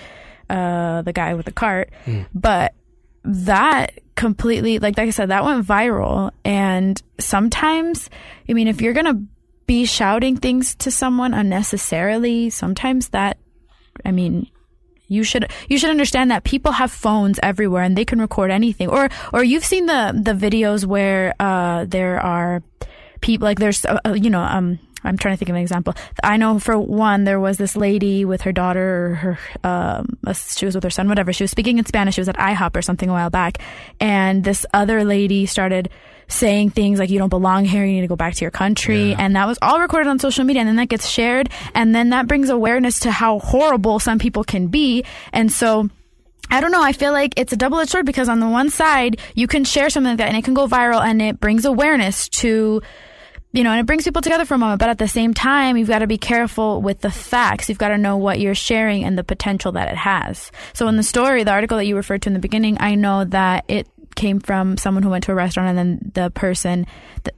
uh, 0.48 1.02
the 1.02 1.14
guy 1.14 1.34
with 1.34 1.48
the 1.48 1.52
cart, 1.52 1.92
but 2.36 2.74
that 3.24 4.00
completely 4.16 4.78
like 4.78 4.98
like 4.98 5.08
I 5.08 5.12
said 5.12 5.30
that 5.30 5.44
went 5.44 5.66
viral. 5.66 6.32
And 6.46 7.02
sometimes 7.20 8.10
I 8.48 8.54
mean 8.54 8.68
if 8.68 8.82
you're 8.82 8.94
going 8.94 9.06
to 9.06 9.24
be 9.66 9.86
shouting 9.86 10.38
things 10.38 10.76
to 10.76 10.92
someone 10.92 11.34
unnecessarily 11.34 12.50
sometimes 12.50 13.10
that 13.10 13.38
I 14.04 14.12
mean 14.12 14.50
you 15.12 15.24
should 15.24 15.52
you 15.68 15.78
should 15.78 15.90
understand 15.90 16.32
that 16.32 16.46
people 16.48 16.72
have 16.72 16.90
phones 16.90 17.38
everywhere 17.44 17.84
and 17.84 17.98
they 17.98 18.06
can 18.06 18.22
record 18.22 18.50
anything. 18.50 18.88
Or 18.88 19.10
or 19.34 19.44
you've 19.44 19.66
seen 19.66 19.86
the 19.86 20.16
the 20.16 20.32
videos 20.32 20.86
where 20.86 21.36
uh 21.40 21.84
there 21.84 22.20
are 22.20 22.64
people 23.20 23.44
like 23.44 23.60
there's 23.60 23.84
uh, 23.84 24.00
uh, 24.06 24.14
you 24.14 24.30
know 24.30 24.42
um 24.42 24.80
I'm 25.04 25.18
trying 25.18 25.34
to 25.34 25.38
think 25.38 25.50
of 25.50 25.56
an 25.56 25.62
example. 25.62 25.94
I 26.24 26.38
know 26.38 26.60
for 26.60 26.78
one, 26.78 27.24
there 27.24 27.40
was 27.40 27.58
this 27.58 27.76
lady 27.76 28.26
with 28.26 28.42
her 28.42 28.52
daughter, 28.52 29.06
or 29.06 29.16
her 29.16 29.40
um, 29.64 30.18
she 30.36 30.66
was 30.66 30.76
with 30.76 30.84
her 30.84 30.90
son, 30.90 31.08
whatever. 31.10 31.34
She 31.34 31.44
was 31.44 31.52
speaking 31.52 31.78
in 31.78 31.86
Spanish. 31.86 32.16
She 32.16 32.22
was 32.22 32.30
at 32.30 32.38
IHOP 32.38 32.76
or 32.76 32.82
something 32.82 33.10
a 33.10 33.14
while 33.14 33.30
back, 33.30 33.58
and 34.00 34.44
this 34.44 34.66
other 34.74 35.04
lady 35.04 35.46
started 35.46 35.90
saying 36.28 36.70
things 36.70 37.00
like 37.00 37.10
"You 37.10 37.20
don't 37.20 37.30
belong 37.30 37.66
here. 37.66 37.84
You 37.86 37.94
need 37.94 38.02
to 38.02 38.08
go 38.08 38.16
back 38.16 38.36
to 38.36 38.42
your 38.42 38.52
country," 38.52 39.10
Yeah. 39.10 39.18
and 39.20 39.36
that 39.36 39.48
was 39.48 39.58
all 39.62 39.80
recorded 39.80 40.08
on 40.10 40.20
social 40.20 40.44
media, 40.46 40.62
and 40.62 40.68
then 40.70 40.76
that 40.78 40.90
gets 40.90 41.08
shared, 41.08 41.50
and 41.74 41.94
then 41.96 42.10
that 42.10 42.28
brings 42.28 42.50
awareness 42.50 43.00
to 43.02 43.12
how 43.12 43.40
horrible 43.40 44.00
some 44.00 44.20
people 44.20 44.44
can 44.44 44.68
be, 44.68 45.04
and 45.34 45.52
so. 45.52 45.90
I 46.54 46.60
don't 46.60 46.72
know. 46.74 46.84
I 46.84 46.92
feel 46.92 47.14
like 47.14 47.36
it's 47.38 47.54
a 47.54 47.56
double 47.56 47.80
edged 47.80 47.92
sword 47.92 48.06
because 48.06 48.28
on 48.28 48.42
the 48.42 48.48
one 48.50 48.70
side, 48.70 49.22
you 49.36 49.48
can 49.48 49.64
share 49.64 49.90
something 49.90 50.10
like 50.12 50.18
that 50.18 50.28
and 50.28 50.36
it 50.36 50.44
can 50.44 50.54
go 50.54 50.68
viral 50.68 51.00
and 51.00 51.22
it 51.22 51.40
brings 51.40 51.64
awareness 51.64 52.28
to 52.30 52.82
you 53.54 53.64
know, 53.64 53.72
and 53.72 53.80
it 53.80 53.86
brings 53.86 54.04
people 54.04 54.22
together 54.22 54.46
for 54.46 54.54
a 54.54 54.58
moment. 54.58 54.80
But 54.80 54.90
at 54.90 54.98
the 54.98 55.08
same 55.08 55.34
time, 55.34 55.78
you've 55.78 55.90
got 55.90 56.00
to 56.00 56.08
be 56.08 56.18
careful 56.18 56.82
with 56.82 57.02
the 57.02 57.12
facts. 57.12 57.68
You've 57.68 57.78
got 57.78 57.90
to 57.90 57.98
know 57.98 58.18
what 58.18 58.40
you're 58.40 58.56
sharing 58.56 59.04
and 59.04 59.18
the 59.18 59.24
potential 59.24 59.74
that 59.74 59.90
it 59.90 59.98
has. 59.98 60.52
So 60.74 60.88
in 60.88 60.96
the 60.96 61.04
story, 61.04 61.44
the 61.44 61.52
article 61.52 61.78
that 61.78 61.86
you 61.86 61.96
referred 61.96 62.22
to 62.24 62.30
in 62.30 62.34
the 62.34 62.40
beginning, 62.40 62.78
I 62.80 62.96
know 62.96 63.26
that 63.26 63.66
it 63.68 63.88
came 64.16 64.40
from 64.40 64.78
someone 64.78 65.04
who 65.04 65.10
went 65.10 65.26
to 65.26 65.32
a 65.32 65.36
restaurant 65.36 65.70
and 65.70 65.78
then 65.78 66.12
the 66.14 66.32
person, 66.32 66.86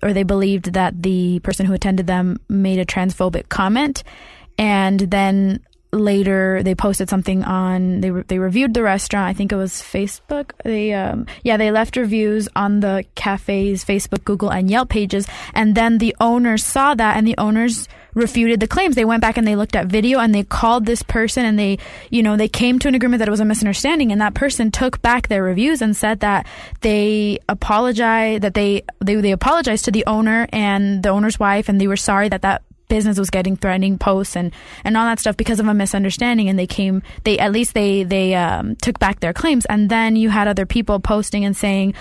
or 0.01 0.13
they 0.13 0.23
believed 0.23 0.73
that 0.73 1.01
the 1.01 1.39
person 1.39 1.65
who 1.65 1.73
attended 1.73 2.07
them 2.07 2.37
made 2.47 2.79
a 2.79 2.85
transphobic 2.85 3.49
comment. 3.49 4.03
And 4.57 4.99
then 4.99 5.61
later 5.93 6.61
they 6.63 6.75
posted 6.75 7.09
something 7.09 7.43
on 7.43 8.01
they 8.01 8.11
re- 8.11 8.23
they 8.27 8.39
reviewed 8.39 8.73
the 8.73 8.83
restaurant. 8.83 9.29
I 9.29 9.33
think 9.33 9.51
it 9.51 9.55
was 9.55 9.73
facebook. 9.73 10.51
They 10.63 10.93
um 10.93 11.27
yeah 11.43 11.57
they 11.57 11.71
left 11.71 11.95
reviews 11.95 12.49
on 12.55 12.79
the 12.79 13.05
cafe's 13.15 13.85
facebook 13.85 14.25
google 14.25 14.51
and 14.51 14.69
yelp 14.69 14.89
pages. 14.89 15.27
And 15.53 15.75
then 15.75 15.99
the 15.99 16.15
owners 16.19 16.63
saw 16.63 16.95
that 16.95 17.17
and 17.17 17.27
the 17.27 17.37
owners 17.37 17.87
refuted 18.13 18.59
the 18.59 18.67
claims. 18.67 18.95
They 18.95 19.05
went 19.05 19.21
back 19.21 19.37
and 19.37 19.47
they 19.47 19.55
looked 19.55 19.75
at 19.75 19.87
video 19.87 20.19
and 20.19 20.33
they 20.33 20.43
called 20.43 20.85
this 20.85 21.03
person 21.03 21.45
and 21.45 21.57
they 21.57 21.77
you 22.09 22.23
know 22.23 22.37
they 22.37 22.49
came 22.49 22.79
to 22.79 22.87
an 22.87 22.95
agreement 22.95 23.19
that 23.19 23.27
it 23.27 23.31
was 23.31 23.39
a 23.39 23.45
misunderstanding. 23.45 24.11
And 24.11 24.21
that 24.21 24.33
person 24.33 24.71
took 24.71 25.01
back 25.01 25.27
their 25.27 25.43
reviews 25.43 25.81
and 25.81 25.95
said 25.95 26.21
that 26.21 26.47
they 26.81 27.39
apologize 27.47 28.41
that 28.41 28.53
they 28.53 28.83
they, 28.99 29.15
they 29.15 29.31
apologized 29.31 29.85
to 29.85 29.91
the 29.91 30.05
owner 30.07 30.47
and 30.51 31.03
the 31.03 31.09
owner's 31.09 31.39
wife 31.39 31.69
and 31.69 31.79
they 31.79 31.87
were 31.87 31.97
sorry 31.97 32.29
that 32.29 32.41
that 32.41 32.63
business 32.93 33.17
was 33.17 33.31
getting 33.31 33.55
threatening 33.57 33.97
posts 33.97 34.35
and 34.35 34.53
and 34.83 34.95
all 34.95 35.05
that 35.05 35.19
stuff 35.19 35.35
because 35.35 35.59
of 35.59 35.67
a 35.67 35.73
misunderstanding. 35.73 36.47
And 36.47 36.59
they 36.59 36.67
came 36.67 37.01
they 37.23 37.39
at 37.39 37.51
least 37.51 37.73
they 37.73 38.03
they 38.03 38.35
um, 38.35 38.75
took 38.85 38.99
back 38.99 39.19
their 39.19 39.33
claims. 39.33 39.65
And 39.65 39.89
then 39.89 40.15
you 40.15 40.29
had 40.29 40.47
other 40.47 40.67
people 40.67 40.99
posting 40.99 41.43
and 41.43 41.57
saying 41.57 41.95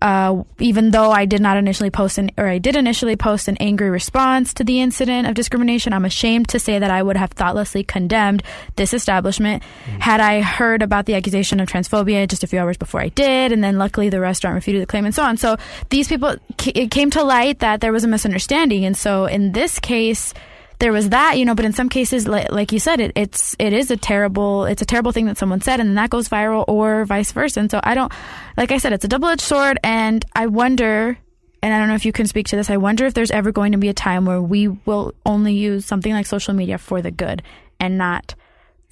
uh, 0.00 0.42
even 0.60 0.90
though 0.90 1.10
I 1.10 1.24
did 1.24 1.40
not 1.40 1.56
initially 1.56 1.90
post 1.90 2.18
an, 2.18 2.30
or 2.38 2.46
I 2.46 2.58
did 2.58 2.76
initially 2.76 3.16
post 3.16 3.48
an 3.48 3.56
angry 3.58 3.90
response 3.90 4.54
to 4.54 4.64
the 4.64 4.80
incident 4.80 5.26
of 5.26 5.34
discrimination, 5.34 5.92
I'm 5.92 6.04
ashamed 6.04 6.48
to 6.50 6.58
say 6.58 6.78
that 6.78 6.90
I 6.90 7.02
would 7.02 7.16
have 7.16 7.30
thoughtlessly 7.30 7.82
condemned 7.82 8.42
this 8.76 8.94
establishment. 8.94 9.62
Had 9.98 10.20
I 10.20 10.40
heard 10.40 10.82
about 10.82 11.06
the 11.06 11.14
accusation 11.14 11.58
of 11.58 11.68
transphobia 11.68 12.28
just 12.28 12.44
a 12.44 12.46
few 12.46 12.60
hours 12.60 12.76
before 12.76 13.00
I 13.00 13.08
did, 13.08 13.50
and 13.50 13.62
then 13.62 13.78
luckily 13.78 14.08
the 14.08 14.20
restaurant 14.20 14.54
refuted 14.54 14.82
the 14.82 14.86
claim 14.86 15.04
and 15.04 15.14
so 15.14 15.22
on. 15.22 15.36
So 15.36 15.56
these 15.90 16.06
people, 16.06 16.36
it 16.66 16.90
came 16.90 17.10
to 17.10 17.24
light 17.24 17.58
that 17.58 17.80
there 17.80 17.92
was 17.92 18.04
a 18.04 18.08
misunderstanding, 18.08 18.84
and 18.84 18.96
so 18.96 19.26
in 19.26 19.52
this 19.52 19.78
case, 19.80 20.32
there 20.78 20.92
was 20.92 21.08
that, 21.08 21.38
you 21.38 21.44
know, 21.44 21.54
but 21.54 21.64
in 21.64 21.72
some 21.72 21.88
cases, 21.88 22.28
like, 22.28 22.52
like 22.52 22.72
you 22.72 22.78
said, 22.78 23.00
it, 23.00 23.12
it's 23.16 23.56
it 23.58 23.72
is 23.72 23.90
a 23.90 23.96
terrible 23.96 24.64
it's 24.64 24.82
a 24.82 24.86
terrible 24.86 25.12
thing 25.12 25.26
that 25.26 25.38
someone 25.38 25.60
said, 25.60 25.80
and 25.80 25.88
then 25.88 25.94
that 25.96 26.10
goes 26.10 26.28
viral, 26.28 26.64
or 26.68 27.04
vice 27.04 27.32
versa. 27.32 27.60
And 27.60 27.70
so 27.70 27.80
I 27.82 27.94
don't, 27.94 28.12
like 28.56 28.70
I 28.70 28.78
said, 28.78 28.92
it's 28.92 29.04
a 29.04 29.08
double 29.08 29.28
edged 29.28 29.40
sword, 29.40 29.78
and 29.82 30.24
I 30.34 30.46
wonder, 30.46 31.18
and 31.62 31.74
I 31.74 31.78
don't 31.78 31.88
know 31.88 31.94
if 31.94 32.06
you 32.06 32.12
can 32.12 32.26
speak 32.26 32.48
to 32.48 32.56
this. 32.56 32.70
I 32.70 32.76
wonder 32.76 33.06
if 33.06 33.14
there's 33.14 33.32
ever 33.32 33.50
going 33.50 33.72
to 33.72 33.78
be 33.78 33.88
a 33.88 33.94
time 33.94 34.24
where 34.24 34.40
we 34.40 34.68
will 34.68 35.14
only 35.26 35.54
use 35.54 35.84
something 35.84 36.12
like 36.12 36.26
social 36.26 36.54
media 36.54 36.78
for 36.78 37.02
the 37.02 37.10
good 37.10 37.42
and 37.80 37.98
not 37.98 38.34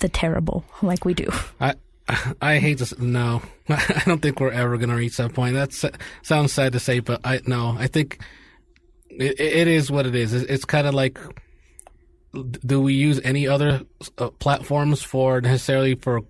the 0.00 0.08
terrible, 0.08 0.64
like 0.82 1.04
we 1.04 1.14
do. 1.14 1.30
I 1.60 1.74
I 2.42 2.58
hate 2.58 2.78
to 2.78 3.04
no. 3.04 3.42
I 3.68 4.02
don't 4.06 4.20
think 4.20 4.40
we're 4.40 4.50
ever 4.50 4.76
going 4.76 4.90
to 4.90 4.96
reach 4.96 5.18
that 5.18 5.34
point. 5.34 5.54
That 5.54 5.72
sounds 6.22 6.52
sad 6.52 6.72
to 6.72 6.80
say, 6.80 6.98
but 6.98 7.20
I 7.24 7.40
no. 7.46 7.76
I 7.78 7.86
think 7.86 8.18
it, 9.08 9.40
it 9.40 9.68
is 9.68 9.88
what 9.88 10.06
it 10.06 10.16
is. 10.16 10.32
It's, 10.34 10.50
it's 10.50 10.64
kind 10.64 10.86
of 10.88 10.94
like 10.94 11.18
do 12.42 12.80
we 12.80 12.94
use 12.94 13.20
any 13.24 13.46
other 13.46 13.82
uh, 14.18 14.30
platforms 14.30 15.02
for 15.02 15.40
necessarily 15.40 15.94
for 15.94 16.22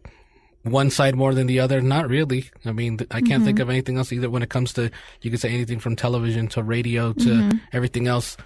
one 0.63 0.91
side 0.91 1.15
more 1.15 1.35
than 1.35 1.47
the 1.47 1.61
other? 1.61 1.81
Not 1.81 2.09
really. 2.09 2.51
I 2.65 2.73
mean, 2.73 2.99
I 3.11 3.21
can't 3.21 3.45
think 3.45 3.59
of 3.59 3.71
anything 3.71 3.99
else 3.99 4.13
either 4.13 4.31
when 4.31 4.43
it 4.43 4.51
comes 4.51 4.73
to 4.75 4.91
you 5.23 5.31
could 5.31 5.41
say 5.41 5.51
anything 5.51 5.79
from 5.79 5.97
television 5.97 6.49
to 6.49 6.63
radio 6.63 7.13
to 7.15 7.51
everything 7.73 8.07
else. 8.07 8.37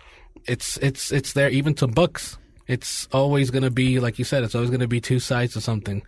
It's 0.46 0.76
it's 0.78 1.12
it's 1.12 1.32
there 1.32 1.50
even 1.50 1.74
to 1.74 1.86
books. 1.86 2.38
It's 2.66 3.08
always 3.12 3.50
going 3.50 3.64
to 3.64 3.70
be 3.70 4.00
like 4.00 4.18
you 4.18 4.24
said. 4.24 4.44
It's 4.44 4.54
always 4.54 4.70
going 4.70 4.80
to 4.80 4.88
be 4.88 5.00
two 5.00 5.18
sides 5.18 5.54
to 5.54 5.60
something. 5.60 6.02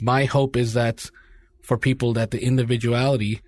My 0.00 0.24
hope 0.24 0.56
is 0.56 0.74
that 0.74 1.08
for 1.62 1.78
people 1.78 2.12
that 2.14 2.32
the 2.32 2.42
individuality, 2.42 3.40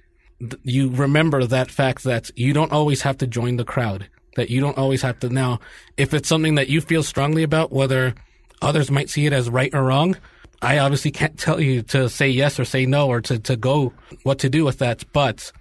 you 0.62 0.90
remember 0.90 1.44
that 1.44 1.70
fact 1.70 2.04
that 2.04 2.30
you 2.36 2.52
don't 2.52 2.72
always 2.72 3.02
have 3.02 3.18
to 3.18 3.26
join 3.26 3.56
the 3.56 3.64
crowd. 3.64 4.08
That 4.36 4.50
you 4.50 4.60
don't 4.60 4.78
always 4.78 5.02
have 5.02 5.20
to 5.20 5.28
now. 5.28 5.60
If 5.96 6.12
it's 6.12 6.28
something 6.28 6.56
that 6.56 6.68
you 6.68 6.80
feel 6.80 7.02
strongly 7.02 7.42
about, 7.42 7.72
whether 7.72 8.14
others 8.60 8.90
might 8.90 9.10
see 9.10 9.26
it 9.26 9.32
as 9.32 9.48
right 9.48 9.72
or 9.74 9.84
wrong, 9.84 10.16
I 10.60 10.78
obviously 10.78 11.10
can't 11.10 11.38
tell 11.38 11.60
you 11.60 11.82
to 11.82 12.08
say 12.08 12.28
yes 12.28 12.58
or 12.58 12.64
say 12.64 12.86
no 12.86 13.08
or 13.08 13.20
to, 13.22 13.38
to 13.38 13.56
go 13.56 13.92
what 14.22 14.38
to 14.40 14.48
do 14.48 14.64
with 14.64 14.78
that. 14.78 15.04
But 15.12 15.52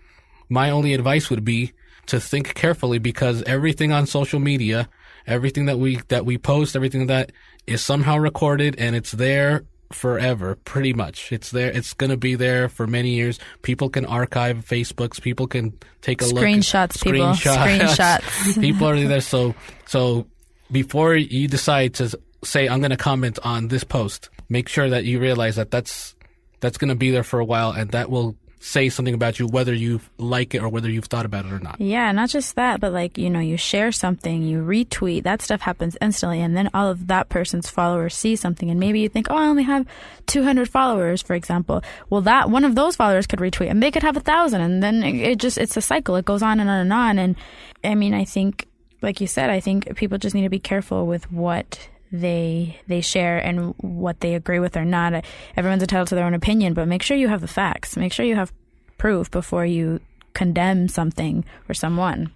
my 0.49 0.69
only 0.69 0.93
advice 0.93 1.29
would 1.29 1.43
be 1.43 1.73
to 2.07 2.19
think 2.19 2.53
carefully 2.55 2.99
because 2.99 3.43
everything 3.43 3.91
on 3.91 4.07
social 4.07 4.39
media, 4.39 4.89
everything 5.27 5.65
that 5.65 5.79
we 5.79 5.97
that 6.07 6.25
we 6.25 6.37
post, 6.37 6.75
everything 6.75 7.07
that 7.07 7.31
is 7.67 7.81
somehow 7.81 8.17
recorded 8.17 8.75
and 8.77 8.95
it's 8.95 9.11
there 9.11 9.63
forever, 9.93 10.55
pretty 10.55 10.93
much. 10.93 11.31
It's 11.31 11.51
there 11.51 11.71
it's 11.71 11.93
gonna 11.93 12.17
be 12.17 12.35
there 12.35 12.69
for 12.69 12.87
many 12.87 13.11
years. 13.11 13.39
People 13.61 13.89
can 13.89 14.05
archive 14.05 14.65
Facebooks, 14.65 15.21
people 15.21 15.47
can 15.47 15.77
take 16.01 16.21
a 16.21 16.25
look 16.25 16.43
Screenshots, 16.43 17.01
people. 17.03 17.33
Screenshots. 17.33 18.61
people 18.61 18.87
are 18.87 18.99
there 18.99 19.21
so 19.21 19.55
so 19.85 20.27
before 20.71 21.15
you 21.15 21.47
decide 21.47 21.95
to 21.95 22.17
say 22.43 22.67
I'm 22.67 22.81
gonna 22.81 22.97
comment 22.97 23.39
on 23.43 23.67
this 23.67 23.83
post, 23.83 24.29
make 24.49 24.69
sure 24.69 24.89
that 24.89 25.05
you 25.05 25.19
realize 25.19 25.55
that 25.55 25.71
that's 25.71 26.15
that's 26.59 26.77
gonna 26.77 26.95
be 26.95 27.11
there 27.11 27.23
for 27.23 27.39
a 27.39 27.45
while 27.45 27.71
and 27.71 27.91
that 27.91 28.09
will 28.09 28.35
say 28.63 28.87
something 28.87 29.13
about 29.13 29.39
you, 29.39 29.45
whether 29.45 29.73
you 29.73 29.99
like 30.17 30.55
it 30.55 30.63
or 30.63 30.69
whether 30.69 30.89
you've 30.89 31.05
thought 31.05 31.25
about 31.25 31.43
it 31.45 31.51
or 31.51 31.59
not. 31.59 31.81
Yeah, 31.81 32.09
not 32.13 32.29
just 32.29 32.55
that, 32.55 32.79
but 32.79 32.93
like, 32.93 33.17
you 33.17 33.29
know, 33.29 33.41
you 33.41 33.57
share 33.57 33.91
something, 33.91 34.41
you 34.41 34.63
retweet, 34.63 35.23
that 35.23 35.41
stuff 35.41 35.59
happens 35.59 35.97
instantly, 35.99 36.39
and 36.39 36.55
then 36.55 36.69
all 36.73 36.89
of 36.89 37.07
that 37.07 37.27
person's 37.27 37.69
followers 37.69 38.15
see 38.15 38.37
something, 38.37 38.69
and 38.69 38.79
maybe 38.79 39.01
you 39.01 39.09
think, 39.09 39.27
oh, 39.29 39.35
I 39.35 39.47
only 39.47 39.63
have 39.63 39.85
200 40.27 40.69
followers, 40.69 41.21
for 41.21 41.33
example. 41.33 41.83
Well, 42.09 42.21
that 42.21 42.49
one 42.49 42.63
of 42.63 42.75
those 42.75 42.95
followers 42.95 43.27
could 43.27 43.39
retweet, 43.39 43.69
and 43.69 43.83
they 43.83 43.91
could 43.91 44.03
have 44.03 44.15
a 44.15 44.21
thousand, 44.21 44.61
and 44.61 44.81
then 44.81 45.03
it, 45.03 45.39
just, 45.39 45.57
it's 45.57 45.75
a 45.75 45.81
cycle. 45.81 46.15
It 46.15 46.23
goes 46.23 46.41
on 46.41 46.61
and 46.61 46.69
on 46.69 46.79
and 46.79 46.93
on. 46.93 47.19
And 47.19 47.35
I 47.83 47.95
mean, 47.95 48.13
I 48.13 48.23
think, 48.23 48.69
like 49.01 49.19
you 49.19 49.27
said, 49.27 49.49
I 49.49 49.59
think 49.59 49.93
people 49.97 50.17
just 50.17 50.33
need 50.33 50.43
to 50.43 50.49
be 50.49 50.59
careful 50.59 51.05
with 51.05 51.29
what 51.29 51.89
they 52.13 52.79
they 52.87 53.01
share 53.01 53.39
and 53.39 53.73
what 53.79 54.21
they 54.21 54.35
agree 54.35 54.59
with 54.59 54.77
or 54.77 54.85
not. 54.85 55.25
Everyone's 55.57 55.81
entitled 55.81 56.07
to 56.09 56.15
their 56.15 56.25
own 56.25 56.35
opinion, 56.35 56.73
but 56.75 56.87
make 56.87 57.01
sure 57.01 57.17
you 57.17 57.27
have 57.27 57.41
the 57.41 57.47
facts. 57.47 57.97
Make 57.97 58.13
sure 58.13 58.25
you 58.25 58.35
have 58.35 58.53
proof 58.97 59.31
before 59.31 59.65
you 59.65 59.99
condemn 60.33 60.87
something 60.87 61.43
or 61.67 61.73
someone. 61.73 62.31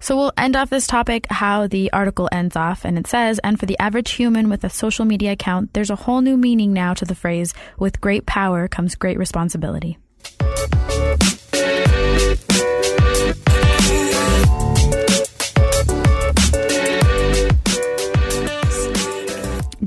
So 0.00 0.16
we'll 0.16 0.32
end 0.38 0.54
off 0.54 0.70
this 0.70 0.86
topic 0.86 1.26
how 1.28 1.66
the 1.66 1.92
article 1.92 2.28
ends 2.30 2.54
off, 2.54 2.84
and 2.84 2.96
it 2.96 3.08
says, 3.08 3.40
and 3.42 3.58
for 3.58 3.66
the 3.66 3.78
average 3.80 4.12
human 4.12 4.48
with 4.48 4.62
a 4.62 4.70
social 4.70 5.04
media 5.04 5.32
account, 5.32 5.74
there's 5.74 5.90
a 5.90 5.96
whole 5.96 6.20
new 6.20 6.36
meaning 6.36 6.72
now 6.72 6.94
to 6.94 7.04
the 7.04 7.16
phrase, 7.16 7.52
with 7.78 8.00
great 8.00 8.24
power 8.24 8.68
comes 8.68 8.94
great 8.94 9.18
responsibility. 9.18 9.98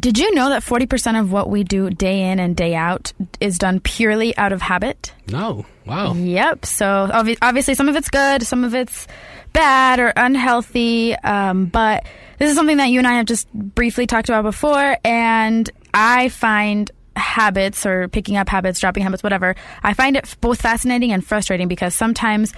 Did 0.01 0.17
you 0.17 0.33
know 0.33 0.49
that 0.49 0.63
40% 0.63 1.19
of 1.19 1.31
what 1.31 1.47
we 1.47 1.63
do 1.63 1.91
day 1.91 2.31
in 2.31 2.39
and 2.39 2.55
day 2.55 2.73
out 2.73 3.13
is 3.39 3.59
done 3.59 3.79
purely 3.79 4.35
out 4.35 4.51
of 4.51 4.59
habit? 4.59 5.13
No. 5.27 5.63
Wow. 5.85 6.15
Yep. 6.15 6.65
So 6.65 7.07
obvi- 7.13 7.37
obviously, 7.39 7.75
some 7.75 7.87
of 7.87 7.95
it's 7.95 8.09
good, 8.09 8.41
some 8.41 8.63
of 8.63 8.73
it's 8.73 9.07
bad 9.53 9.99
or 9.99 10.11
unhealthy. 10.15 11.15
Um, 11.15 11.67
but 11.67 12.03
this 12.39 12.49
is 12.49 12.55
something 12.55 12.77
that 12.77 12.89
you 12.89 12.97
and 12.97 13.07
I 13.07 13.13
have 13.13 13.27
just 13.27 13.51
briefly 13.53 14.07
talked 14.07 14.27
about 14.27 14.41
before, 14.41 14.97
and 15.05 15.69
I 15.93 16.29
find 16.29 16.89
habits 17.15 17.85
or 17.85 18.07
picking 18.07 18.37
up 18.37 18.49
habits, 18.49 18.79
dropping 18.79 19.03
habits, 19.03 19.21
whatever. 19.21 19.55
I 19.83 19.93
find 19.93 20.17
it 20.17 20.35
both 20.41 20.59
fascinating 20.59 21.11
and 21.11 21.23
frustrating 21.23 21.67
because 21.67 21.93
sometimes. 21.93 22.53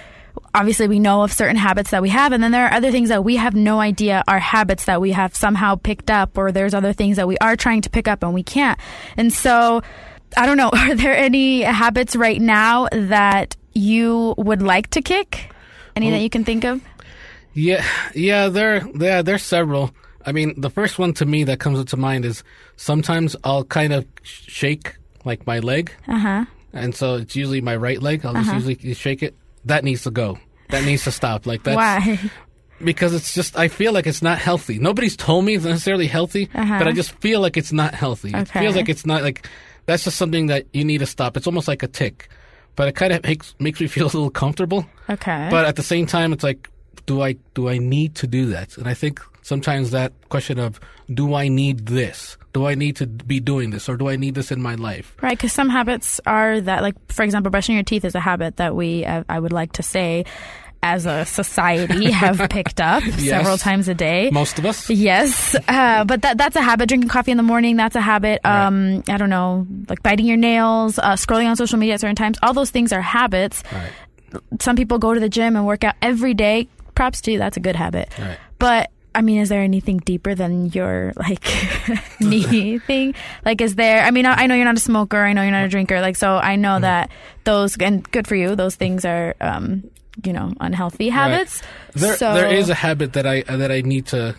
Obviously, 0.54 0.86
we 0.88 0.98
know 1.00 1.22
of 1.22 1.32
certain 1.32 1.56
habits 1.56 1.90
that 1.90 2.00
we 2.02 2.08
have, 2.10 2.32
and 2.32 2.42
then 2.42 2.52
there 2.52 2.66
are 2.66 2.72
other 2.72 2.90
things 2.92 3.08
that 3.08 3.24
we 3.24 3.36
have 3.36 3.54
no 3.54 3.80
idea 3.80 4.22
are 4.28 4.38
habits 4.38 4.84
that 4.84 5.00
we 5.00 5.12
have 5.12 5.34
somehow 5.34 5.74
picked 5.76 6.10
up, 6.10 6.38
or 6.38 6.52
there's 6.52 6.74
other 6.74 6.92
things 6.92 7.16
that 7.16 7.26
we 7.26 7.36
are 7.38 7.56
trying 7.56 7.80
to 7.82 7.90
pick 7.90 8.06
up 8.08 8.22
and 8.22 8.32
we 8.34 8.42
can't. 8.42 8.78
And 9.16 9.32
so, 9.32 9.82
I 10.36 10.46
don't 10.46 10.56
know. 10.56 10.70
Are 10.72 10.94
there 10.94 11.16
any 11.16 11.62
habits 11.62 12.14
right 12.16 12.40
now 12.40 12.88
that 12.92 13.56
you 13.72 14.34
would 14.38 14.62
like 14.62 14.90
to 14.90 15.02
kick? 15.02 15.50
Any 15.96 16.10
that 16.10 16.20
you 16.20 16.30
can 16.30 16.44
think 16.44 16.64
of? 16.64 16.80
Yeah, 17.52 17.84
yeah, 18.14 18.48
there, 18.48 18.86
yeah, 18.94 19.22
there's 19.22 19.42
several. 19.44 19.92
I 20.26 20.32
mean, 20.32 20.60
the 20.60 20.70
first 20.70 20.98
one 20.98 21.12
to 21.14 21.26
me 21.26 21.44
that 21.44 21.60
comes 21.60 21.84
to 21.84 21.96
mind 21.96 22.24
is 22.24 22.42
sometimes 22.76 23.36
I'll 23.44 23.64
kind 23.64 23.92
of 23.92 24.06
shake 24.22 24.96
like 25.24 25.46
my 25.46 25.58
leg, 25.60 25.92
Uh 26.08 26.18
huh. 26.18 26.44
and 26.72 26.94
so 26.94 27.14
it's 27.16 27.36
usually 27.36 27.60
my 27.60 27.76
right 27.76 28.00
leg. 28.02 28.24
I'll 28.26 28.34
just 28.34 28.48
Uh-huh. 28.48 28.56
usually 28.58 28.94
shake 28.94 29.22
it. 29.22 29.36
That 29.66 29.84
needs 29.84 30.02
to 30.04 30.10
go. 30.10 30.38
That 30.70 30.84
needs 30.84 31.04
to 31.04 31.10
stop. 31.12 31.46
Like 31.46 31.62
that. 31.64 31.76
Why? 31.76 32.18
because 32.82 33.14
it's 33.14 33.32
just 33.34 33.56
I 33.56 33.68
feel 33.68 33.92
like 33.92 34.06
it's 34.06 34.20
not 34.22 34.38
healthy. 34.38 34.78
Nobody's 34.78 35.16
told 35.16 35.44
me 35.44 35.54
it's 35.54 35.64
necessarily 35.64 36.06
healthy, 36.06 36.50
Uh-huh. 36.54 36.78
but 36.78 36.88
I 36.88 36.92
just 36.92 37.12
feel 37.20 37.40
like 37.40 37.56
it's 37.56 37.72
not 37.72 37.94
healthy. 37.94 38.30
Okay. 38.30 38.40
It 38.40 38.48
feels 38.48 38.76
like 38.76 38.88
it's 38.88 39.06
not 39.06 39.22
like 39.22 39.48
that's 39.86 40.04
just 40.04 40.16
something 40.16 40.46
that 40.48 40.66
you 40.72 40.84
need 40.84 40.98
to 40.98 41.06
stop. 41.06 41.36
It's 41.36 41.46
almost 41.46 41.68
like 41.68 41.82
a 41.82 41.86
tick, 41.88 42.28
but 42.76 42.88
it 42.88 42.94
kind 42.96 43.12
of 43.12 43.22
makes 43.22 43.54
makes 43.58 43.80
me 43.80 43.86
feel 43.94 44.04
a 44.04 44.12
little 44.12 44.30
comfortable. 44.30 44.86
Okay. 45.08 45.48
But 45.50 45.66
at 45.66 45.76
the 45.76 45.82
same 45.82 46.06
time, 46.06 46.32
it's 46.32 46.42
like, 46.44 46.68
do 47.06 47.22
I 47.22 47.36
do 47.54 47.68
I 47.68 47.78
need 47.78 48.16
to 48.16 48.26
do 48.26 48.46
that? 48.46 48.76
And 48.76 48.88
I 48.88 48.94
think 48.94 49.20
sometimes 49.44 49.92
that 49.92 50.12
question 50.30 50.58
of 50.58 50.80
do 51.12 51.34
I 51.34 51.46
need 51.46 51.86
this? 51.86 52.36
Do 52.52 52.66
I 52.66 52.74
need 52.74 52.96
to 52.96 53.06
be 53.06 53.40
doing 53.40 53.70
this, 53.70 53.88
or 53.88 53.96
do 53.96 54.08
I 54.08 54.16
need 54.16 54.34
this 54.34 54.50
in 54.50 54.60
my 54.60 54.74
life? 54.74 55.16
Right, 55.20 55.36
because 55.36 55.52
some 55.52 55.68
habits 55.68 56.20
are 56.26 56.60
that, 56.60 56.82
like, 56.82 56.94
for 57.12 57.22
example, 57.22 57.50
brushing 57.50 57.74
your 57.74 57.84
teeth 57.84 58.04
is 58.04 58.14
a 58.14 58.20
habit 58.20 58.56
that 58.56 58.74
we, 58.74 59.04
uh, 59.04 59.24
I 59.28 59.38
would 59.38 59.52
like 59.52 59.72
to 59.72 59.82
say, 59.82 60.24
as 60.82 61.04
a 61.04 61.24
society, 61.24 62.10
have 62.12 62.48
picked 62.50 62.80
up 62.80 63.02
several 63.02 63.58
times 63.58 63.88
a 63.88 63.94
day. 63.94 64.30
Most 64.32 64.58
of 64.58 64.66
us. 64.66 64.88
Yes, 64.88 65.56
uh, 65.66 66.04
but 66.04 66.22
that 66.22 66.38
that's 66.38 66.56
a 66.56 66.62
habit. 66.62 66.88
Drinking 66.88 67.08
coffee 67.08 67.32
in 67.32 67.36
the 67.36 67.42
morning, 67.42 67.76
that's 67.76 67.96
a 67.96 68.00
habit. 68.00 68.40
Right. 68.44 68.66
Um, 68.66 69.02
I 69.08 69.16
don't 69.16 69.30
know, 69.30 69.66
like 69.88 70.02
biting 70.02 70.26
your 70.26 70.36
nails, 70.36 70.98
uh, 70.98 71.14
scrolling 71.14 71.48
on 71.48 71.56
social 71.56 71.78
media 71.78 71.94
at 71.94 72.00
certain 72.00 72.16
times. 72.16 72.38
All 72.42 72.52
those 72.52 72.70
things 72.70 72.92
are 72.92 73.00
habits. 73.00 73.62
Right. 73.72 73.92
Some 74.60 74.76
people 74.76 74.98
go 74.98 75.12
to 75.12 75.20
the 75.20 75.28
gym 75.28 75.56
and 75.56 75.66
work 75.66 75.84
out 75.84 75.94
every 76.02 76.34
day. 76.34 76.68
Props 76.94 77.20
to 77.22 77.32
you. 77.32 77.38
That's 77.38 77.56
a 77.56 77.60
good 77.60 77.76
habit. 77.76 78.16
Right. 78.18 78.38
But 78.58 78.90
I 79.14 79.22
mean, 79.22 79.40
is 79.40 79.48
there 79.48 79.62
anything 79.62 79.98
deeper 79.98 80.34
than 80.34 80.66
your 80.66 81.12
like 81.16 81.44
knee 82.20 82.78
thing? 82.78 83.14
Like, 83.44 83.60
is 83.60 83.76
there? 83.76 84.02
I 84.02 84.10
mean, 84.10 84.26
I, 84.26 84.42
I 84.42 84.46
know 84.46 84.54
you're 84.54 84.64
not 84.64 84.76
a 84.76 84.80
smoker. 84.80 85.22
I 85.22 85.32
know 85.32 85.42
you're 85.42 85.52
not 85.52 85.64
a 85.64 85.68
drinker. 85.68 86.00
Like, 86.00 86.16
so 86.16 86.36
I 86.36 86.56
know 86.56 86.80
that 86.80 87.10
those 87.44 87.76
and 87.78 88.08
good 88.10 88.26
for 88.26 88.34
you. 88.34 88.56
Those 88.56 88.74
things 88.74 89.04
are, 89.04 89.34
um, 89.40 89.84
you 90.24 90.32
know, 90.32 90.52
unhealthy 90.60 91.08
habits. 91.08 91.62
There, 91.92 92.16
so, 92.16 92.34
there 92.34 92.52
is 92.52 92.70
a 92.70 92.74
habit 92.74 93.12
that 93.12 93.26
I 93.26 93.42
that 93.42 93.70
I 93.70 93.82
need 93.82 94.06
to 94.06 94.34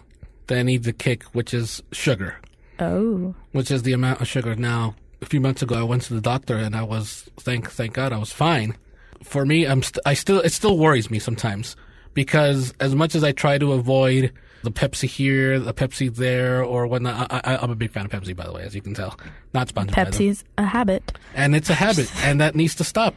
that 0.48 0.58
I 0.58 0.64
need 0.64 0.84
to 0.84 0.94
kick, 0.94 1.24
which 1.34 1.54
is 1.54 1.82
sugar, 1.92 2.40
oh, 2.80 3.34
which 3.52 3.72
is 3.72 3.84
the 3.84 3.94
amount 3.94 4.22
of 4.22 4.28
sugar. 4.28 4.56
Now, 4.56 4.96
a 5.22 5.26
few 5.26 5.42
months 5.42 5.62
ago, 5.62 5.76
I 5.76 5.84
went 5.84 6.04
to 6.04 6.14
the 6.14 6.22
doctor 6.22 6.58
and 6.58 6.76
I 6.76 6.84
was 6.84 7.30
thank 7.40 7.72
thank 7.72 7.94
God 7.94 8.12
I 8.14 8.18
was 8.18 8.32
fine. 8.32 8.78
For 9.24 9.46
me, 9.46 9.66
I'm 9.66 9.82
st- 9.82 10.04
I 10.06 10.14
still 10.14 10.40
it 10.40 10.52
still 10.52 10.78
worries 10.78 11.10
me 11.10 11.20
sometimes 11.20 11.76
because 12.14 12.74
as 12.80 12.94
much 12.96 13.16
as 13.16 13.24
I 13.24 13.32
try 13.32 13.58
to 13.58 13.74
avoid 13.74 14.32
the 14.66 14.72
Pepsi 14.72 15.08
here, 15.08 15.60
the 15.60 15.74
Pepsi 15.74 16.14
there, 16.14 16.62
or 16.64 16.86
whatnot, 16.88 17.32
I, 17.32 17.42
I, 17.44 17.58
I'm 17.58 17.72
a 17.72 17.76
big 17.76 17.92
fan 17.92 18.06
of 18.06 18.12
Pepsi, 18.12 18.36
by 18.36 18.46
the 18.46 18.52
way, 18.52 18.64
as 18.64 18.76
you 18.76 18.82
can 18.82 18.94
tell. 18.94 19.18
Not 19.54 19.70
sponsored. 19.70 19.96
Pepsi's 19.96 20.44
a 20.58 20.66
habit. 20.66 21.18
and 21.34 21.56
it's 21.56 21.70
a 21.70 21.74
habit, 21.76 22.12
and 22.26 22.42
that 22.42 22.56
needs 22.56 22.76
to 22.76 22.84
stop. 22.84 23.16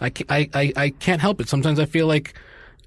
I, 0.00 0.10
I, 0.28 0.50
I, 0.52 0.72
I 0.76 0.90
can't 0.90 1.20
help 1.20 1.40
it. 1.40 1.48
Sometimes 1.48 1.78
I 1.78 1.86
feel 1.86 2.06
like 2.06 2.34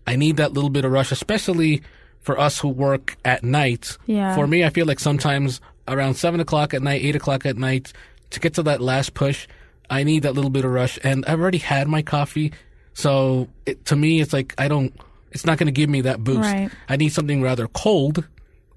I 0.05 0.15
need 0.15 0.37
that 0.37 0.53
little 0.53 0.69
bit 0.69 0.83
of 0.85 0.91
rush, 0.91 1.11
especially 1.11 1.81
for 2.19 2.37
us 2.37 2.59
who 2.59 2.67
work 2.67 3.15
at 3.23 3.43
night. 3.43 3.97
Yeah. 4.05 4.35
For 4.35 4.45
me, 4.45 4.63
I 4.65 4.69
feel 4.69 4.85
like 4.85 4.99
sometimes 4.99 5.61
around 5.87 6.15
seven 6.15 6.39
o'clock 6.39 6.73
at 6.73 6.81
night, 6.81 7.01
eight 7.03 7.15
o'clock 7.15 7.45
at 7.45 7.57
night, 7.57 7.93
to 8.31 8.39
get 8.39 8.53
to 8.55 8.63
that 8.63 8.81
last 8.81 9.13
push, 9.13 9.47
I 9.89 10.03
need 10.03 10.23
that 10.23 10.33
little 10.35 10.51
bit 10.51 10.65
of 10.65 10.71
rush. 10.71 10.99
And 11.03 11.25
I've 11.25 11.39
already 11.39 11.57
had 11.57 11.87
my 11.87 12.01
coffee, 12.01 12.51
so 12.93 13.47
it, 13.65 13.85
to 13.85 13.95
me, 13.95 14.19
it's 14.21 14.33
like 14.33 14.53
I 14.57 14.67
don't. 14.67 14.93
It's 15.31 15.45
not 15.45 15.57
going 15.57 15.67
to 15.67 15.71
give 15.71 15.89
me 15.89 16.01
that 16.01 16.23
boost. 16.23 16.39
Right. 16.41 16.69
I 16.87 16.95
need 16.97 17.09
something 17.09 17.41
rather 17.41 17.67
cold. 17.67 18.27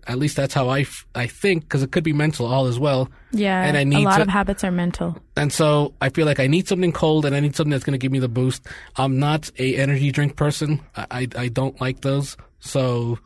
At 0.07 0.19
least 0.19 0.35
that's 0.37 0.53
how 0.53 0.69
I, 0.69 0.81
f- 0.81 1.07
I 1.15 1.29
think, 1.29 1.63
because 1.63 1.83
it 1.85 1.93
could 1.93 2.03
be 2.03 2.13
mental 2.13 2.47
all 2.47 2.67
as 2.67 2.77
well. 2.77 3.09
Yeah, 3.31 3.63
And 3.63 3.77
I 3.77 3.85
need 3.85 4.03
a 4.03 4.09
lot 4.09 4.17
to- 4.17 4.23
of 4.23 4.29
habits 4.29 4.65
are 4.65 4.73
mental. 4.73 5.17
And 5.37 5.53
so 5.53 5.95
I 6.01 6.09
feel 6.09 6.27
like 6.27 6.41
I 6.41 6.49
need 6.49 6.67
something 6.67 6.91
cold 6.91 7.25
and 7.25 7.37
I 7.37 7.41
need 7.41 7.55
something 7.55 7.71
that's 7.71 7.85
going 7.85 7.93
to 7.93 7.99
give 7.99 8.11
me 8.11 8.19
the 8.19 8.29
boost. 8.29 8.67
I'm 8.97 9.21
not 9.21 9.51
a 9.61 9.77
energy 9.77 10.11
drink 10.11 10.35
person. 10.37 10.81
I, 10.97 11.07
I, 11.11 11.29
I 11.45 11.49
don't 11.49 11.81
like 11.81 12.01
those. 12.01 12.37
So 12.59 13.21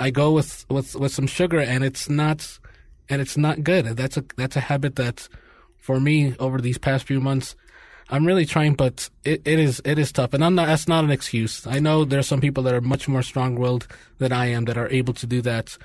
I 0.00 0.10
go 0.10 0.32
with, 0.32 0.66
with, 0.68 0.96
with 0.96 1.12
some 1.12 1.28
sugar 1.28 1.60
and 1.60 1.84
it's 1.84 2.08
not, 2.08 2.58
and 3.08 3.22
it's 3.22 3.36
not 3.36 3.62
good. 3.62 3.86
That's 3.96 4.16
a, 4.16 4.24
that's 4.36 4.56
a 4.56 4.60
habit 4.60 4.96
that 4.96 5.28
for 5.78 6.00
me 6.00 6.34
over 6.40 6.60
these 6.60 6.76
past 6.76 7.06
few 7.06 7.20
months, 7.20 7.54
I'm 8.08 8.24
really 8.24 8.46
trying, 8.46 8.74
but 8.74 9.10
it, 9.24 9.42
it 9.44 9.58
is, 9.58 9.82
it 9.84 9.98
is 9.98 10.12
tough. 10.12 10.32
And 10.32 10.44
I'm 10.44 10.54
not, 10.54 10.66
that's 10.66 10.86
not 10.86 11.04
an 11.04 11.10
excuse. 11.10 11.66
I 11.66 11.80
know 11.80 12.04
there 12.04 12.20
are 12.20 12.24
some 12.24 12.40
people 12.40 12.62
that 12.64 12.74
are 12.74 12.80
much 12.80 13.08
more 13.08 13.22
strong 13.22 13.56
willed 13.56 13.88
than 14.18 14.32
I 14.32 14.46
am 14.46 14.64
that 14.66 14.78
are 14.78 14.88
able 14.88 15.14
to 15.14 15.26
do 15.26 15.42
that. 15.42 15.76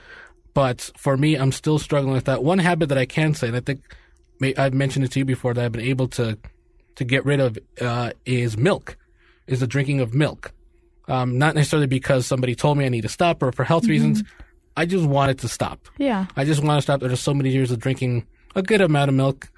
But 0.54 0.92
for 0.98 1.18
me, 1.18 1.36
I'm 1.36 1.52
still 1.52 1.80
struggling 1.80 2.14
with 2.14 2.26
that. 2.26 2.44
One 2.44 2.60
habit 2.60 2.90
that 2.90 2.98
I 2.98 3.06
can 3.06 3.34
say, 3.34 3.48
and 3.48 3.58
I 3.58 3.62
think 3.62 3.82
I've 4.58 4.74
mentioned 4.74 5.06
it 5.06 5.12
to 5.14 5.20
you 5.20 5.26
before 5.26 5.54
that 5.54 5.64
I've 5.64 5.72
been 5.72 5.82
able 5.82 6.08
to 6.10 6.38
to 6.96 7.06
get 7.06 7.26
rid 7.26 7.40
of 7.40 7.58
uh, 7.80 8.12
is 8.26 8.58
milk, 8.58 8.98
is 9.48 9.62
the 9.62 9.68
drinking 9.68 10.02
of 10.02 10.14
milk. 10.14 10.52
Um, 11.08 11.38
not 11.38 11.56
necessarily 11.56 11.88
because 11.88 12.26
somebody 12.26 12.54
told 12.54 12.78
me 12.78 12.86
I 12.86 12.90
need 12.90 13.02
to 13.02 13.10
stop 13.10 13.42
or 13.42 13.52
for 13.52 13.64
health 13.64 13.88
reasons. 13.88 14.24
I 14.78 14.86
just 14.86 15.06
wanted 15.06 15.40
to 15.40 15.48
stop. 15.48 15.88
Yeah. 15.98 16.28
I 16.36 16.46
just 16.46 16.64
want 16.64 16.78
to 16.78 16.82
stop. 16.82 17.02
There's 17.02 17.20
so 17.20 17.34
many 17.34 17.50
years 17.50 17.72
of 17.72 17.80
drinking 17.80 18.28
a 18.56 18.62
good 18.62 18.82
amount 18.82 19.10
of 19.10 19.16
milk. 19.16 19.51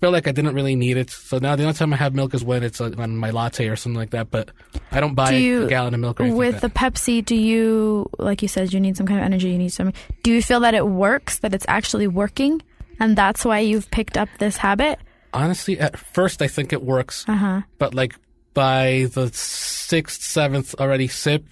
Feel 0.00 0.10
like 0.10 0.26
I 0.26 0.32
didn't 0.32 0.54
really 0.54 0.76
need 0.76 0.96
it. 0.96 1.10
So 1.10 1.38
now 1.38 1.56
the 1.56 1.64
only 1.64 1.74
time 1.74 1.92
I 1.92 1.96
have 1.96 2.14
milk 2.14 2.32
is 2.32 2.42
when 2.42 2.62
it's 2.62 2.80
on 2.80 3.16
my 3.16 3.30
latte 3.30 3.68
or 3.68 3.76
something 3.76 3.98
like 3.98 4.10
that. 4.10 4.30
But 4.30 4.50
I 4.90 4.98
don't 5.00 5.14
buy 5.14 5.30
Do 5.32 5.36
you- 5.36 5.64
a 5.66 5.68
gallon 5.68 5.92
of 5.92 6.00
milk 6.00 6.20
or 6.20 6.22
anything 6.24 6.38
With 6.38 6.54
like 6.54 6.62
the. 6.62 6.70
Pepsi, 6.70 7.22
do 7.24 7.36
you, 7.36 8.08
like 8.18 8.40
you 8.40 8.48
said, 8.48 8.72
you 8.72 8.80
need 8.80 8.96
some 8.96 9.06
kind 9.06 9.20
of 9.20 9.24
energy, 9.26 9.50
you 9.50 9.58
need 9.58 9.68
some. 9.70 9.92
Do 10.22 10.32
you 10.32 10.42
feel 10.42 10.60
that 10.60 10.74
it 10.74 10.86
works, 10.86 11.38
that 11.40 11.52
it's 11.52 11.66
actually 11.68 12.06
working? 12.06 12.62
And 12.98 13.14
that's 13.16 13.44
why 13.44 13.58
you've 13.60 13.90
picked 13.90 14.16
up 14.16 14.28
this 14.38 14.56
habit? 14.56 14.98
Honestly, 15.34 15.78
at 15.78 15.98
first 15.98 16.40
I 16.42 16.48
think 16.48 16.72
it 16.72 16.82
works. 16.82 17.24
Uh 17.28 17.34
huh. 17.36 17.60
but 17.78 17.94
like 17.94 18.14
by 18.54 19.06
the 19.12 19.30
sixth, 19.32 20.22
seventh 20.22 20.74
already 20.80 21.08
sip, 21.08 21.44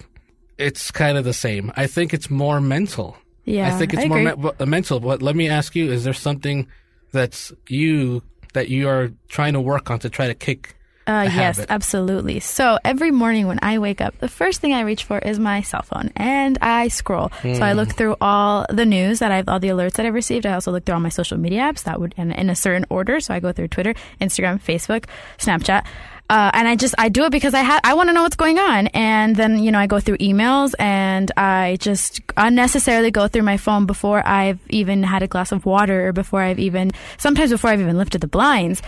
it's 0.57 0.91
kind 0.91 1.17
of 1.17 1.23
the 1.23 1.33
same. 1.33 1.71
I 1.77 1.87
think 1.87 2.13
it's 2.13 2.29
more 2.29 2.59
mental. 2.59 3.15
Yeah. 3.45 3.67
I 3.73 3.77
think 3.77 3.93
it's 3.93 4.03
I 4.03 4.07
more 4.07 4.19
me- 4.35 4.65
mental. 4.65 4.99
But 4.99 5.21
let 5.21 5.35
me 5.35 5.47
ask 5.47 5.75
you: 5.75 5.91
Is 5.91 6.03
there 6.03 6.13
something 6.13 6.67
that's 7.13 7.53
you 7.67 8.21
that 8.53 8.69
you 8.69 8.87
are 8.89 9.11
trying 9.27 9.53
to 9.53 9.61
work 9.61 9.89
on 9.91 9.99
to 9.99 10.09
try 10.09 10.27
to 10.27 10.33
kick? 10.35 10.75
Uh, 11.07 11.23
yes, 11.23 11.57
habit? 11.57 11.71
absolutely. 11.71 12.39
So 12.39 12.77
every 12.85 13.09
morning 13.09 13.47
when 13.47 13.57
I 13.63 13.79
wake 13.79 13.99
up, 13.99 14.19
the 14.19 14.27
first 14.27 14.61
thing 14.61 14.73
I 14.75 14.81
reach 14.81 15.05
for 15.05 15.17
is 15.17 15.39
my 15.39 15.61
cell 15.63 15.81
phone 15.81 16.11
and 16.15 16.55
I 16.61 16.87
scroll. 16.89 17.31
So 17.41 17.63
I 17.63 17.71
Hmm. 17.71 17.77
look 17.77 17.89
through 17.93 18.15
all 18.21 18.67
the 18.69 18.85
news 18.85 19.17
that 19.17 19.31
I've, 19.31 19.49
all 19.49 19.59
the 19.59 19.69
alerts 19.69 19.93
that 19.93 20.05
I've 20.05 20.13
received. 20.13 20.45
I 20.45 20.53
also 20.53 20.71
look 20.71 20.85
through 20.85 20.93
all 20.93 21.01
my 21.01 21.09
social 21.09 21.39
media 21.39 21.61
apps 21.61 21.81
that 21.85 21.99
would, 21.99 22.13
in, 22.15 22.31
in 22.31 22.51
a 22.51 22.55
certain 22.55 22.85
order. 22.91 23.19
So 23.21 23.33
I 23.33 23.39
go 23.39 23.51
through 23.51 23.69
Twitter, 23.69 23.95
Instagram, 24.21 24.61
Facebook, 24.61 25.05
Snapchat. 25.39 25.83
Uh, 26.29 26.51
and 26.53 26.67
I 26.67 26.75
just, 26.75 26.93
I 26.97 27.09
do 27.09 27.23
it 27.23 27.31
because 27.31 27.55
I 27.55 27.63
ha- 27.63 27.79
I 27.83 27.95
want 27.95 28.09
to 28.09 28.13
know 28.13 28.21
what's 28.21 28.35
going 28.35 28.59
on. 28.59 28.87
And 28.87 29.35
then, 29.35 29.57
you 29.63 29.71
know, 29.71 29.79
I 29.79 29.87
go 29.87 29.99
through 29.99 30.17
emails 30.17 30.75
and 30.77 31.31
I 31.35 31.77
just 31.79 32.21
unnecessarily 32.37 33.09
go 33.09 33.27
through 33.27 33.41
my 33.43 33.57
phone 33.57 33.87
before 33.87 34.25
I've 34.27 34.59
even 34.69 35.01
had 35.01 35.23
a 35.23 35.27
glass 35.27 35.51
of 35.51 35.65
water 35.65 36.07
or 36.07 36.13
before 36.13 36.41
I've 36.41 36.59
even, 36.59 36.91
sometimes 37.17 37.49
before 37.49 37.71
I've 37.71 37.81
even 37.81 37.97
lifted 37.97 38.21
the 38.21 38.27
blinds. 38.27 38.81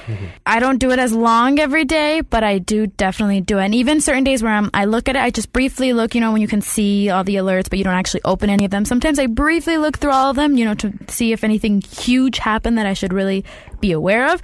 I 0.46 0.60
don't 0.60 0.78
do 0.78 0.92
it 0.92 1.00
as 1.00 1.14
long 1.14 1.60
every 1.60 1.84
day, 1.86 2.22
but 2.22 2.44
I 2.44 2.60
do 2.60 2.86
definitely 2.86 3.42
do 3.42 3.58
it. 3.58 3.66
And 3.66 3.74
even 3.76 4.02
certain 4.02 4.24
days 4.24 4.44
where 4.44 4.54
I'm, 4.54 4.70
I 4.74 4.86
look 4.86 5.10
at 5.10 5.16
it, 5.16 5.20
I 5.20 5.32
just 5.32 5.52
briefly 5.52 5.94
look, 5.94 6.14
you 6.14 6.22
know, 6.22 6.32
when 6.32 6.42
you 6.42 6.48
can 6.48 6.62
see 6.62 7.10
all 7.10 7.24
the 7.24 7.36
alerts, 7.36 7.70
but 7.70 7.80
you 7.80 7.84
don't 7.84 7.96
actually 7.96 8.22
open 8.24 8.50
any 8.52 8.66
of 8.66 8.72
them. 8.72 8.86
Sometimes 8.86 9.18
I 9.18 9.26
briefly 9.26 9.78
look 9.78 9.98
through 9.98 10.12
all 10.12 10.30
of 10.30 10.36
them, 10.36 10.58
you 10.58 10.66
know, 10.66 10.76
to 10.76 10.94
see 11.08 11.32
if 11.32 11.44
anything 11.44 11.82
huge 11.82 12.38
happened 12.38 12.78
that 12.78 12.86
I 12.86 12.94
should 12.94 13.14
really 13.14 13.44
be 13.80 13.92
aware 13.94 14.32
of. 14.32 14.42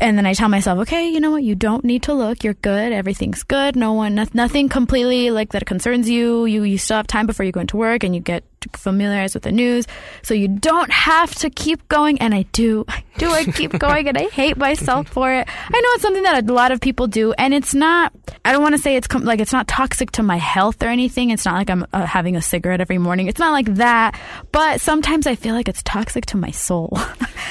And 0.00 0.16
then 0.16 0.26
I 0.26 0.34
tell 0.34 0.48
myself, 0.48 0.78
okay, 0.80 1.08
you 1.08 1.18
know 1.18 1.32
what? 1.32 1.42
You 1.42 1.56
don't 1.56 1.84
need 1.84 2.04
to 2.04 2.14
look. 2.14 2.44
You're 2.44 2.54
good. 2.54 2.92
Everything's 2.92 3.42
good. 3.42 3.74
No 3.74 3.94
one, 3.94 4.14
no, 4.14 4.24
nothing 4.32 4.68
completely 4.68 5.30
like 5.30 5.50
that 5.52 5.66
concerns 5.66 6.08
you. 6.08 6.44
You, 6.44 6.62
you 6.62 6.78
still 6.78 6.98
have 6.98 7.08
time 7.08 7.26
before 7.26 7.44
you 7.44 7.50
go 7.50 7.60
into 7.60 7.76
work 7.76 8.04
and 8.04 8.14
you 8.14 8.20
get 8.20 8.44
familiarized 8.74 9.34
with 9.34 9.42
the 9.42 9.50
news. 9.52 9.86
So 10.22 10.34
you 10.34 10.48
don't 10.48 10.90
have 10.92 11.34
to 11.36 11.50
keep 11.50 11.88
going. 11.88 12.20
And 12.20 12.32
I 12.32 12.42
do, 12.52 12.84
I 12.86 13.02
do. 13.18 13.30
I 13.30 13.44
keep 13.44 13.72
going 13.78 14.08
and 14.08 14.16
I 14.16 14.24
hate 14.28 14.56
myself 14.56 15.08
for 15.08 15.32
it. 15.32 15.48
I 15.48 15.80
know 15.80 15.88
it's 15.94 16.02
something 16.02 16.22
that 16.22 16.48
a 16.48 16.52
lot 16.52 16.70
of 16.70 16.80
people 16.80 17.08
do. 17.08 17.32
And 17.32 17.52
it's 17.52 17.74
not, 17.74 18.12
I 18.44 18.52
don't 18.52 18.62
want 18.62 18.76
to 18.76 18.80
say 18.80 18.94
it's 18.94 19.08
com- 19.08 19.24
like, 19.24 19.40
it's 19.40 19.52
not 19.52 19.66
toxic 19.66 20.12
to 20.12 20.22
my 20.22 20.36
health 20.36 20.80
or 20.82 20.86
anything. 20.88 21.30
It's 21.30 21.44
not 21.44 21.54
like 21.54 21.70
I'm 21.70 21.84
uh, 21.92 22.06
having 22.06 22.36
a 22.36 22.42
cigarette 22.42 22.80
every 22.80 22.98
morning. 22.98 23.26
It's 23.26 23.40
not 23.40 23.50
like 23.50 23.74
that. 23.74 24.18
But 24.52 24.80
sometimes 24.80 25.26
I 25.26 25.34
feel 25.34 25.54
like 25.54 25.68
it's 25.68 25.82
toxic 25.82 26.26
to 26.26 26.36
my 26.36 26.52
soul. 26.52 26.96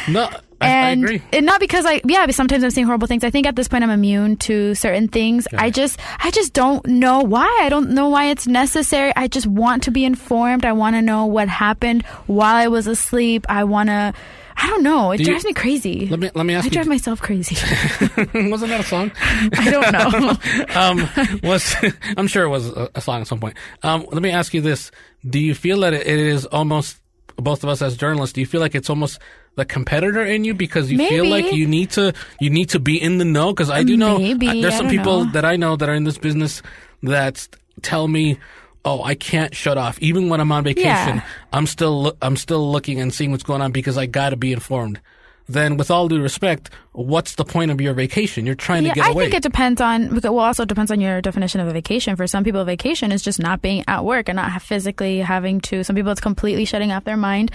No, 0.08 0.30
I, 0.62 0.66
I 0.68 0.70
and 0.92 1.04
agree. 1.04 1.22
and 1.34 1.46
not 1.46 1.60
because 1.60 1.86
I 1.86 2.02
yeah, 2.06 2.26
sometimes 2.32 2.64
I'm 2.64 2.72
saying 2.72 2.88
horrible 2.88 3.08
things. 3.08 3.24
I 3.24 3.30
think 3.30 3.46
at 3.48 3.56
this 3.56 3.68
point 3.68 3.84
I'm 3.84 3.90
immune 3.90 4.38
to 4.38 4.74
certain 4.76 5.08
things. 5.08 5.48
I 5.54 5.70
just 5.70 6.00
I 6.20 6.32
just 6.32 6.54
don't 6.54 6.86
know 6.88 7.20
why. 7.22 7.60
I 7.62 7.70
don't 7.70 7.92
know 7.92 8.10
why 8.10 8.26
it's 8.28 8.48
necessary. 8.48 9.12
I 9.16 9.28
just 9.28 9.48
want 9.48 9.84
to 9.84 9.92
be 9.92 10.06
informed. 10.06 10.66
I 10.66 10.72
want 10.74 10.96
to 10.96 11.02
know 11.02 11.26
what 11.26 11.48
happened 11.50 12.06
while 12.28 12.56
I 12.56 12.68
was 12.68 12.88
asleep. 12.88 13.46
I 13.50 13.64
want 13.66 13.90
to 13.90 14.14
I 14.58 14.68
don't 14.70 14.84
know. 14.84 15.12
It 15.12 15.18
Do 15.18 15.24
you- 15.24 15.30
drives 15.32 15.44
me 15.44 15.52
crazy. 15.52 16.08
Let 16.08 16.20
me 16.20 16.30
let 16.34 16.46
me 16.46 16.54
ask 16.54 16.64
I 16.64 16.68
you. 16.68 16.72
drive 16.72 16.88
myself 16.88 17.22
crazy. 17.22 17.56
wasn't 18.34 18.70
that 18.70 18.80
a 18.80 18.84
song? 18.84 19.12
I 19.22 19.70
don't 19.70 19.92
know. 19.92 20.76
um, 20.80 21.10
was 21.44 21.76
I'm 22.16 22.28
sure 22.28 22.46
it 22.46 22.50
was 22.50 22.70
a, 22.70 22.90
a 22.96 23.02
song 23.02 23.20
at 23.22 23.28
some 23.28 23.42
point. 23.42 23.58
Um, 23.84 24.06
let 24.14 24.22
me 24.22 24.32
ask 24.32 24.54
you 24.54 24.62
this: 24.62 24.92
Do 25.30 25.40
you 25.40 25.54
feel 25.54 25.82
that 25.82 25.94
it 25.94 26.08
is 26.08 26.46
almost 26.46 26.98
both 27.38 27.64
of 27.66 27.70
us 27.70 27.82
as 27.82 27.98
journalists, 27.98 28.32
do 28.34 28.40
you 28.40 28.48
feel 28.48 28.62
like 28.62 28.76
it's 28.76 28.90
almost 28.90 29.20
the 29.56 29.66
competitor 29.66 30.24
in 30.24 30.44
you 30.44 30.54
because 30.54 30.92
you 30.92 30.98
feel 30.98 31.26
like 31.28 31.52
you 31.54 31.66
need 31.68 31.92
to 31.92 32.14
you 32.40 32.50
need 32.50 32.70
to 32.70 32.80
be 32.80 33.02
in 33.02 33.18
the 33.18 33.26
know? 33.26 33.52
Because 33.54 33.70
I 33.70 33.84
do 33.84 33.96
know 33.98 34.18
Maybe, 34.18 34.48
uh, 34.50 34.54
there's 34.62 34.74
I 34.76 34.78
some 34.78 34.90
people 34.90 35.26
know. 35.26 35.32
that 35.32 35.46
I 35.46 35.56
know 35.56 35.76
that 35.76 35.88
are 35.90 35.94
in 35.96 36.04
this 36.04 36.18
business 36.18 36.62
that 37.04 37.48
tell 37.82 38.08
me. 38.08 38.38
Oh, 38.88 39.02
I 39.02 39.16
can't 39.16 39.56
shut 39.56 39.80
off. 39.80 39.98
Even 40.00 40.30
when 40.30 40.40
I'm 40.40 40.52
on 40.52 40.64
vacation, 40.64 40.86
Yeah. 41.16 41.22
I'm 41.52 41.66
still 41.66 42.16
I'm 42.22 42.38
still 42.38 42.72
looking 42.72 43.00
and 43.02 43.12
seeing 43.12 43.32
what's 43.32 43.42
going 43.44 43.62
on 43.64 43.72
because 43.72 43.98
I 43.98 44.06
got 44.06 44.30
to 44.30 44.36
be 44.38 44.54
informed. 44.54 45.00
Then, 45.48 45.78
with 45.78 45.92
all 45.92 46.08
due 46.08 46.22
respect, 46.22 46.72
what's 46.94 47.36
the 47.36 47.46
point 47.46 47.70
of 47.70 47.80
your 47.80 47.94
vacation? 47.94 48.48
You're 48.48 48.56
trying 48.56 48.84
Yeah, 48.84 48.94
to 48.94 48.96
get 48.96 49.06
I 49.06 49.12
away. 49.12 49.24
I 49.24 49.26
think 49.28 49.36
it 49.36 49.44
depends 49.44 49.80
on. 49.80 50.20
Well, 50.22 50.40
also 50.40 50.64
it 50.64 50.70
depends 50.70 50.90
on 50.90 51.00
your 51.00 51.22
definition 51.22 51.62
of 51.62 51.68
a 51.68 51.72
vacation. 51.72 52.16
For 52.16 52.26
some 52.26 52.44
people, 52.44 52.62
a 52.62 52.66
vacation 52.66 53.12
is 53.12 53.22
just 53.22 53.40
not 53.40 53.62
being 53.62 53.84
at 53.88 54.04
work 54.04 54.28
and 54.28 54.38
not 54.38 54.60
physically 54.62 55.20
having 55.20 55.62
to. 55.62 55.84
Some 55.84 55.96
people, 55.96 56.12
it's 56.12 56.22
completely 56.22 56.66
shutting 56.66 56.92
off 56.92 57.04
their 57.04 57.18
mind 57.18 57.52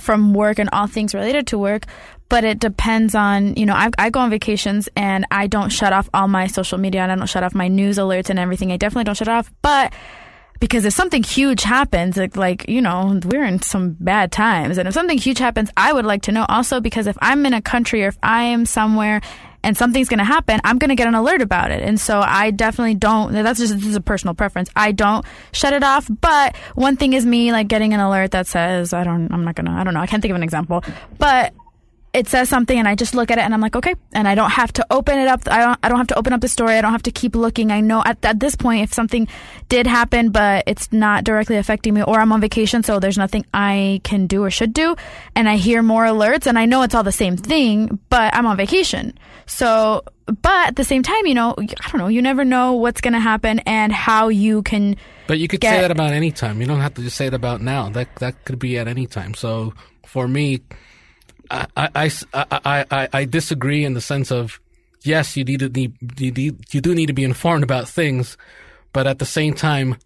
from 0.00 0.32
work 0.32 0.58
and 0.58 0.70
all 0.72 0.86
things 0.86 1.14
related 1.14 1.46
to 1.48 1.58
work. 1.58 1.84
But 2.28 2.44
it 2.44 2.58
depends 2.58 3.14
on, 3.14 3.54
you 3.54 3.66
know, 3.66 3.74
I, 3.74 3.90
I 3.98 4.10
go 4.10 4.20
on 4.20 4.30
vacations 4.30 4.88
and 4.96 5.26
I 5.30 5.46
don't 5.46 5.70
shut 5.70 5.92
off 5.92 6.08
all 6.14 6.28
my 6.28 6.46
social 6.46 6.78
media 6.78 7.02
and 7.02 7.12
I 7.12 7.16
don't 7.16 7.28
shut 7.28 7.44
off 7.44 7.54
my 7.54 7.68
news 7.68 7.98
alerts 7.98 8.30
and 8.30 8.38
everything. 8.38 8.72
I 8.72 8.78
definitely 8.78 9.04
don't 9.04 9.14
shut 9.14 9.28
off. 9.28 9.52
But 9.62 9.92
because 10.60 10.84
if 10.84 10.92
something 10.92 11.22
huge 11.22 11.62
happens, 11.62 12.16
like, 12.16 12.36
like 12.36 12.68
you 12.68 12.80
know, 12.80 13.20
we're 13.24 13.44
in 13.44 13.62
some 13.62 13.96
bad 14.00 14.32
times, 14.32 14.78
and 14.78 14.88
if 14.88 14.94
something 14.94 15.18
huge 15.18 15.38
happens, 15.38 15.70
I 15.76 15.92
would 15.92 16.04
like 16.04 16.22
to 16.22 16.32
know. 16.32 16.46
Also, 16.48 16.80
because 16.80 17.06
if 17.06 17.16
I'm 17.20 17.44
in 17.46 17.54
a 17.54 17.62
country 17.62 18.04
or 18.04 18.08
if 18.08 18.18
I 18.22 18.44
am 18.44 18.66
somewhere 18.66 19.20
and 19.62 19.76
something's 19.76 20.08
going 20.08 20.18
to 20.18 20.24
happen, 20.24 20.60
I'm 20.62 20.78
going 20.78 20.90
to 20.90 20.94
get 20.94 21.08
an 21.08 21.14
alert 21.14 21.42
about 21.42 21.70
it, 21.70 21.82
and 21.82 22.00
so 22.00 22.20
I 22.20 22.50
definitely 22.50 22.94
don't. 22.94 23.32
That's 23.32 23.58
just 23.58 23.74
this 23.74 23.86
is 23.86 23.96
a 23.96 24.00
personal 24.00 24.34
preference. 24.34 24.70
I 24.76 24.92
don't 24.92 25.24
shut 25.52 25.72
it 25.72 25.82
off, 25.82 26.08
but 26.20 26.56
one 26.74 26.96
thing 26.96 27.12
is 27.12 27.26
me 27.26 27.52
like 27.52 27.68
getting 27.68 27.94
an 27.94 28.00
alert 28.00 28.30
that 28.32 28.46
says 28.46 28.92
I 28.92 29.04
don't. 29.04 29.32
I'm 29.32 29.44
not 29.44 29.54
gonna. 29.54 29.72
I 29.72 29.84
don't 29.84 29.94
know. 29.94 30.00
I 30.00 30.06
can't 30.06 30.22
think 30.22 30.30
of 30.30 30.36
an 30.36 30.42
example, 30.42 30.84
but 31.18 31.52
it 32.16 32.26
says 32.28 32.48
something 32.48 32.78
and 32.78 32.88
I 32.88 32.94
just 32.94 33.14
look 33.14 33.30
at 33.30 33.36
it 33.36 33.42
and 33.42 33.52
I'm 33.52 33.60
like, 33.60 33.76
okay. 33.76 33.94
And 34.14 34.26
I 34.26 34.34
don't 34.34 34.48
have 34.50 34.72
to 34.74 34.86
open 34.90 35.18
it 35.18 35.28
up. 35.28 35.42
I 35.50 35.58
don't, 35.58 35.78
I 35.82 35.88
don't 35.90 35.98
have 35.98 36.06
to 36.08 36.18
open 36.18 36.32
up 36.32 36.40
the 36.40 36.48
story. 36.48 36.74
I 36.76 36.80
don't 36.80 36.92
have 36.92 37.02
to 37.02 37.10
keep 37.12 37.36
looking. 37.36 37.70
I 37.70 37.80
know 37.82 38.02
at, 38.06 38.24
at 38.24 38.40
this 38.40 38.56
point, 38.56 38.82
if 38.84 38.94
something 38.94 39.28
did 39.68 39.86
happen, 39.86 40.30
but 40.30 40.64
it's 40.66 40.90
not 40.92 41.24
directly 41.24 41.56
affecting 41.56 41.92
me 41.92 42.02
or 42.02 42.18
I'm 42.18 42.32
on 42.32 42.40
vacation, 42.40 42.82
so 42.82 42.98
there's 43.00 43.18
nothing 43.18 43.44
I 43.52 44.00
can 44.02 44.26
do 44.26 44.42
or 44.42 44.50
should 44.50 44.72
do. 44.72 44.96
And 45.34 45.46
I 45.46 45.56
hear 45.56 45.82
more 45.82 46.04
alerts 46.06 46.46
and 46.46 46.58
I 46.58 46.64
know 46.64 46.80
it's 46.82 46.94
all 46.94 47.02
the 47.04 47.12
same 47.12 47.36
thing, 47.36 47.98
but 48.08 48.34
I'm 48.34 48.46
on 48.46 48.56
vacation. 48.56 49.12
So, 49.44 50.02
but 50.24 50.68
at 50.68 50.76
the 50.76 50.84
same 50.84 51.02
time, 51.02 51.26
you 51.26 51.34
know, 51.34 51.54
I 51.58 51.90
don't 51.90 51.98
know, 51.98 52.08
you 52.08 52.22
never 52.22 52.46
know 52.46 52.72
what's 52.72 53.02
going 53.02 53.12
to 53.14 53.20
happen 53.20 53.58
and 53.66 53.92
how 53.92 54.28
you 54.28 54.62
can 54.62 54.96
But 55.26 55.38
you 55.38 55.48
could 55.48 55.60
get- 55.60 55.74
say 55.74 55.80
that 55.82 55.90
about 55.90 56.14
any 56.14 56.32
time. 56.32 56.62
You 56.62 56.66
don't 56.66 56.80
have 56.80 56.94
to 56.94 57.02
just 57.02 57.16
say 57.16 57.26
it 57.26 57.34
about 57.34 57.60
now. 57.60 57.90
That 57.90 58.08
that 58.16 58.42
could 58.46 58.58
be 58.58 58.78
at 58.78 58.88
any 58.88 59.06
time. 59.06 59.34
So 59.34 59.74
for 60.06 60.26
me, 60.26 60.62
I 61.50 61.66
I, 61.76 62.10
I, 62.34 62.84
I, 62.90 63.08
I- 63.12 63.24
disagree 63.24 63.84
in 63.84 63.94
the 63.94 64.00
sense 64.00 64.30
of 64.30 64.60
yes, 65.02 65.36
you 65.36 65.44
need 65.44 65.60
to 65.60 65.68
need 65.68 65.94
you, 66.18 66.30
need, 66.32 66.74
you 66.74 66.80
do 66.80 66.94
need 66.94 67.06
to 67.06 67.12
be 67.12 67.24
informed 67.24 67.64
about 67.64 67.88
things, 67.88 68.36
but 68.92 69.06
at 69.06 69.18
the 69.18 69.26
same 69.26 69.54
time, 69.54 69.96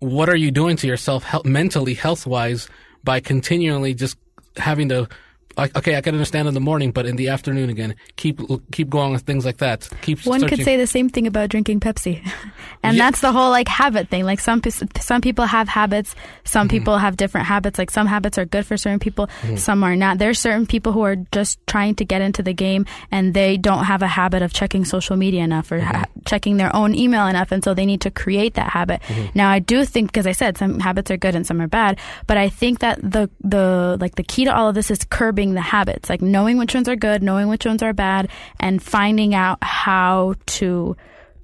what 0.00 0.28
are 0.28 0.36
you 0.36 0.50
doing 0.50 0.76
to 0.78 0.86
yourself 0.86 1.24
mentally, 1.44 1.94
health 1.94 2.26
wise, 2.26 2.68
by 3.02 3.20
continually 3.20 3.94
just 3.94 4.16
having 4.56 4.88
to. 4.90 5.08
Like, 5.56 5.76
okay, 5.76 5.96
I 5.96 6.00
can 6.00 6.14
understand 6.14 6.48
in 6.48 6.54
the 6.54 6.60
morning, 6.60 6.90
but 6.92 7.06
in 7.06 7.16
the 7.16 7.28
afternoon 7.28 7.70
again, 7.70 7.94
keep 8.16 8.40
keep 8.72 8.88
going 8.90 9.12
with 9.12 9.22
things 9.22 9.44
like 9.44 9.58
that. 9.58 9.88
Keep 10.02 10.24
One 10.26 10.40
searching. 10.40 10.56
could 10.58 10.64
say 10.64 10.76
the 10.76 10.86
same 10.86 11.08
thing 11.08 11.26
about 11.26 11.48
drinking 11.50 11.80
Pepsi, 11.80 12.20
and 12.82 12.96
Yeah. 12.96 13.04
that's 13.04 13.20
the 13.20 13.32
whole 13.32 13.50
like 13.50 13.68
habit 13.68 14.08
thing. 14.08 14.24
Like 14.24 14.40
some 14.40 14.60
some 15.00 15.20
people 15.20 15.44
have 15.46 15.68
habits, 15.68 16.14
some 16.44 16.66
Mm-hmm. 16.68 16.76
people 16.78 16.98
have 16.98 17.16
different 17.16 17.46
habits. 17.46 17.78
Like 17.78 17.90
some 17.90 18.06
habits 18.06 18.38
are 18.38 18.44
good 18.46 18.64
for 18.66 18.76
certain 18.76 18.98
people, 18.98 19.26
mm-hmm. 19.42 19.56
some 19.56 19.82
are 19.84 19.96
not. 19.96 20.18
There's 20.18 20.38
certain 20.38 20.66
people 20.66 20.92
who 20.92 21.02
are 21.02 21.16
just 21.32 21.58
trying 21.66 21.94
to 21.96 22.04
get 22.04 22.20
into 22.22 22.42
the 22.42 22.54
game, 22.54 22.86
and 23.10 23.34
they 23.34 23.56
don't 23.56 23.84
have 23.84 24.02
a 24.02 24.06
habit 24.08 24.42
of 24.42 24.52
checking 24.52 24.84
social 24.84 25.16
media 25.16 25.42
enough 25.44 25.70
or 25.70 25.80
ha- 25.80 25.92
mm-hmm. 26.04 26.20
checking 26.26 26.56
their 26.56 26.74
own 26.74 26.94
email 26.94 27.26
enough, 27.26 27.52
and 27.52 27.62
so 27.62 27.74
they 27.74 27.86
need 27.86 28.00
to 28.02 28.10
create 28.10 28.54
that 28.54 28.70
habit. 28.70 29.02
Mm-hmm. 29.02 29.36
Now, 29.36 29.50
I 29.50 29.58
do 29.58 29.84
think, 29.84 30.08
because 30.08 30.26
I 30.26 30.32
said 30.32 30.56
some 30.58 30.80
habits 30.80 31.10
are 31.10 31.16
good 31.16 31.34
and 31.34 31.46
some 31.46 31.60
are 31.60 31.68
bad, 31.68 31.98
but 32.26 32.36
I 32.36 32.48
think 32.48 32.78
that 32.80 32.98
the 33.02 33.28
the 33.42 33.96
like 34.00 34.14
the 34.16 34.22
key 34.24 34.44
to 34.46 34.54
all 34.54 34.68
of 34.68 34.74
this 34.74 34.90
is 34.90 35.04
curbing 35.04 35.43
the 35.52 35.60
habits, 35.60 36.08
like 36.08 36.22
knowing 36.22 36.56
which 36.56 36.74
ones 36.74 36.88
are 36.88 36.96
good, 36.96 37.22
knowing 37.22 37.48
which 37.48 37.66
ones 37.66 37.82
are 37.82 37.92
bad, 37.92 38.30
and 38.58 38.82
finding 38.82 39.34
out 39.34 39.58
how 39.62 40.34
to 40.46 40.96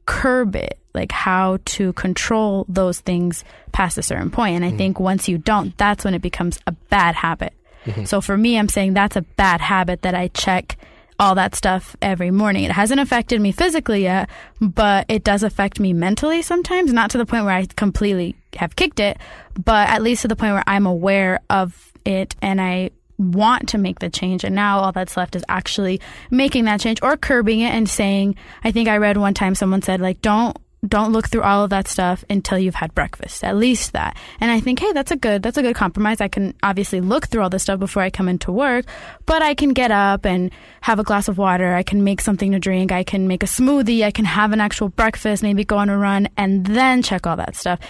curb 0.06 0.56
it, 0.56 0.78
like 0.94 1.12
how 1.12 1.58
to 1.66 1.92
control 1.92 2.64
those 2.68 3.00
things 3.00 3.44
past 3.72 3.98
a 3.98 4.02
certain 4.02 4.30
point. 4.30 4.56
And 4.56 4.64
I 4.64 4.68
mm-hmm. 4.68 4.78
think 4.78 5.00
once 5.00 5.28
you 5.28 5.36
don't, 5.36 5.76
that's 5.76 6.04
when 6.04 6.14
it 6.14 6.22
becomes 6.22 6.58
a 6.66 6.72
bad 6.72 7.14
habit. 7.16 7.52
Mm-hmm. 7.84 8.04
So 8.04 8.20
for 8.20 8.36
me, 8.36 8.58
I'm 8.58 8.68
saying 8.68 8.94
that's 8.94 9.16
a 9.16 9.22
bad 9.22 9.60
habit 9.60 10.02
that 10.02 10.14
I 10.14 10.28
check 10.28 10.78
all 11.20 11.34
that 11.34 11.54
stuff 11.54 11.94
every 12.00 12.30
morning. 12.30 12.64
It 12.64 12.72
hasn't 12.72 12.98
affected 12.98 13.40
me 13.40 13.52
physically 13.52 14.04
yet, 14.04 14.30
but 14.58 15.04
it 15.08 15.22
does 15.22 15.42
affect 15.42 15.78
me 15.78 15.92
mentally 15.92 16.40
sometimes, 16.40 16.92
not 16.94 17.10
to 17.10 17.18
the 17.18 17.26
point 17.26 17.44
where 17.44 17.54
I 17.54 17.66
completely 17.66 18.36
have 18.54 18.74
kicked 18.74 19.00
it, 19.00 19.18
but 19.62 19.88
at 19.90 20.02
least 20.02 20.22
to 20.22 20.28
the 20.28 20.36
point 20.36 20.54
where 20.54 20.64
I'm 20.66 20.86
aware 20.86 21.40
of 21.50 21.92
it 22.06 22.34
and 22.40 22.58
I 22.60 22.90
want 23.20 23.68
to 23.68 23.78
make 23.78 23.98
the 23.98 24.08
change 24.08 24.44
and 24.44 24.54
now 24.54 24.78
all 24.80 24.92
that's 24.92 25.16
left 25.16 25.36
is 25.36 25.44
actually 25.48 26.00
making 26.30 26.64
that 26.64 26.80
change 26.80 26.98
or 27.02 27.16
curbing 27.16 27.60
it 27.60 27.72
and 27.72 27.88
saying 27.88 28.34
I 28.64 28.72
think 28.72 28.88
I 28.88 28.96
read 28.96 29.18
one 29.18 29.34
time 29.34 29.54
someone 29.54 29.82
said 29.82 30.00
like 30.00 30.22
don't 30.22 30.56
don't 30.88 31.12
look 31.12 31.28
through 31.28 31.42
all 31.42 31.62
of 31.62 31.68
that 31.68 31.86
stuff 31.86 32.24
until 32.30 32.58
you've 32.58 32.74
had 32.74 32.94
breakfast 32.94 33.44
at 33.44 33.54
least 33.54 33.92
that. 33.92 34.16
And 34.40 34.50
i 34.50 34.60
think 34.60 34.78
hey 34.78 34.92
that's 34.92 35.10
a 35.10 35.16
good 35.16 35.42
that's 35.42 35.58
a 35.58 35.62
good 35.62 35.76
compromise. 35.76 36.22
I 36.22 36.28
can 36.28 36.54
obviously 36.62 37.02
look 37.02 37.28
through 37.28 37.42
all 37.42 37.50
this 37.50 37.64
stuff 37.64 37.78
before 37.78 38.02
i 38.02 38.08
come 38.08 38.28
into 38.28 38.50
work 38.50 38.86
but 39.26 39.42
i 39.42 39.52
can 39.54 39.74
get 39.74 39.90
up 39.90 40.24
and 40.24 40.50
have 40.80 40.98
a 40.98 41.04
glass 41.04 41.28
of 41.28 41.36
water. 41.36 41.74
I 41.74 41.82
can 41.82 42.04
make 42.04 42.22
something 42.22 42.52
to 42.52 42.58
drink. 42.58 42.90
I 42.90 43.04
can 43.04 43.28
make 43.28 43.42
a 43.42 43.46
smoothie. 43.46 44.02
I 44.02 44.10
can 44.10 44.24
have 44.24 44.52
an 44.52 44.60
actual 44.62 44.88
breakfast 44.88 45.42
maybe 45.42 45.62
go 45.62 45.76
on 45.76 45.90
a 45.90 45.98
run 45.98 46.28
and 46.38 46.64
then 46.64 47.02
check 47.02 47.26
all 47.26 47.36
that 47.36 47.54
stuff 47.54 47.80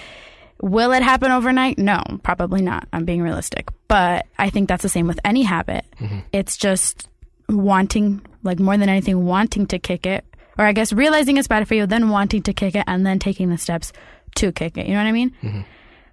Will 0.62 0.92
it 0.92 1.02
happen 1.02 1.32
overnight? 1.32 1.78
No, 1.78 2.02
probably 2.22 2.60
not. 2.62 2.86
I'm 2.92 3.04
being 3.04 3.22
realistic. 3.22 3.68
But 3.88 4.26
I 4.38 4.50
think 4.50 4.68
that's 4.68 4.82
the 4.82 4.88
same 4.88 5.06
with 5.06 5.20
any 5.24 5.42
habit. 5.42 5.84
Mm-hmm. 5.98 6.20
It's 6.32 6.56
just 6.56 7.08
wanting, 7.48 8.20
like 8.42 8.58
more 8.58 8.76
than 8.76 8.88
anything, 8.88 9.24
wanting 9.24 9.66
to 9.68 9.78
kick 9.78 10.06
it. 10.06 10.24
Or 10.58 10.64
I 10.66 10.72
guess 10.72 10.92
realizing 10.92 11.38
it's 11.38 11.48
bad 11.48 11.66
for 11.66 11.74
you, 11.74 11.86
then 11.86 12.10
wanting 12.10 12.42
to 12.42 12.52
kick 12.52 12.74
it, 12.74 12.84
and 12.86 13.06
then 13.06 13.18
taking 13.18 13.48
the 13.48 13.58
steps 13.58 13.92
to 14.36 14.52
kick 14.52 14.76
it. 14.76 14.86
You 14.86 14.92
know 14.92 15.00
what 15.00 15.08
I 15.08 15.12
mean? 15.12 15.30
Mm-hmm. 15.42 15.60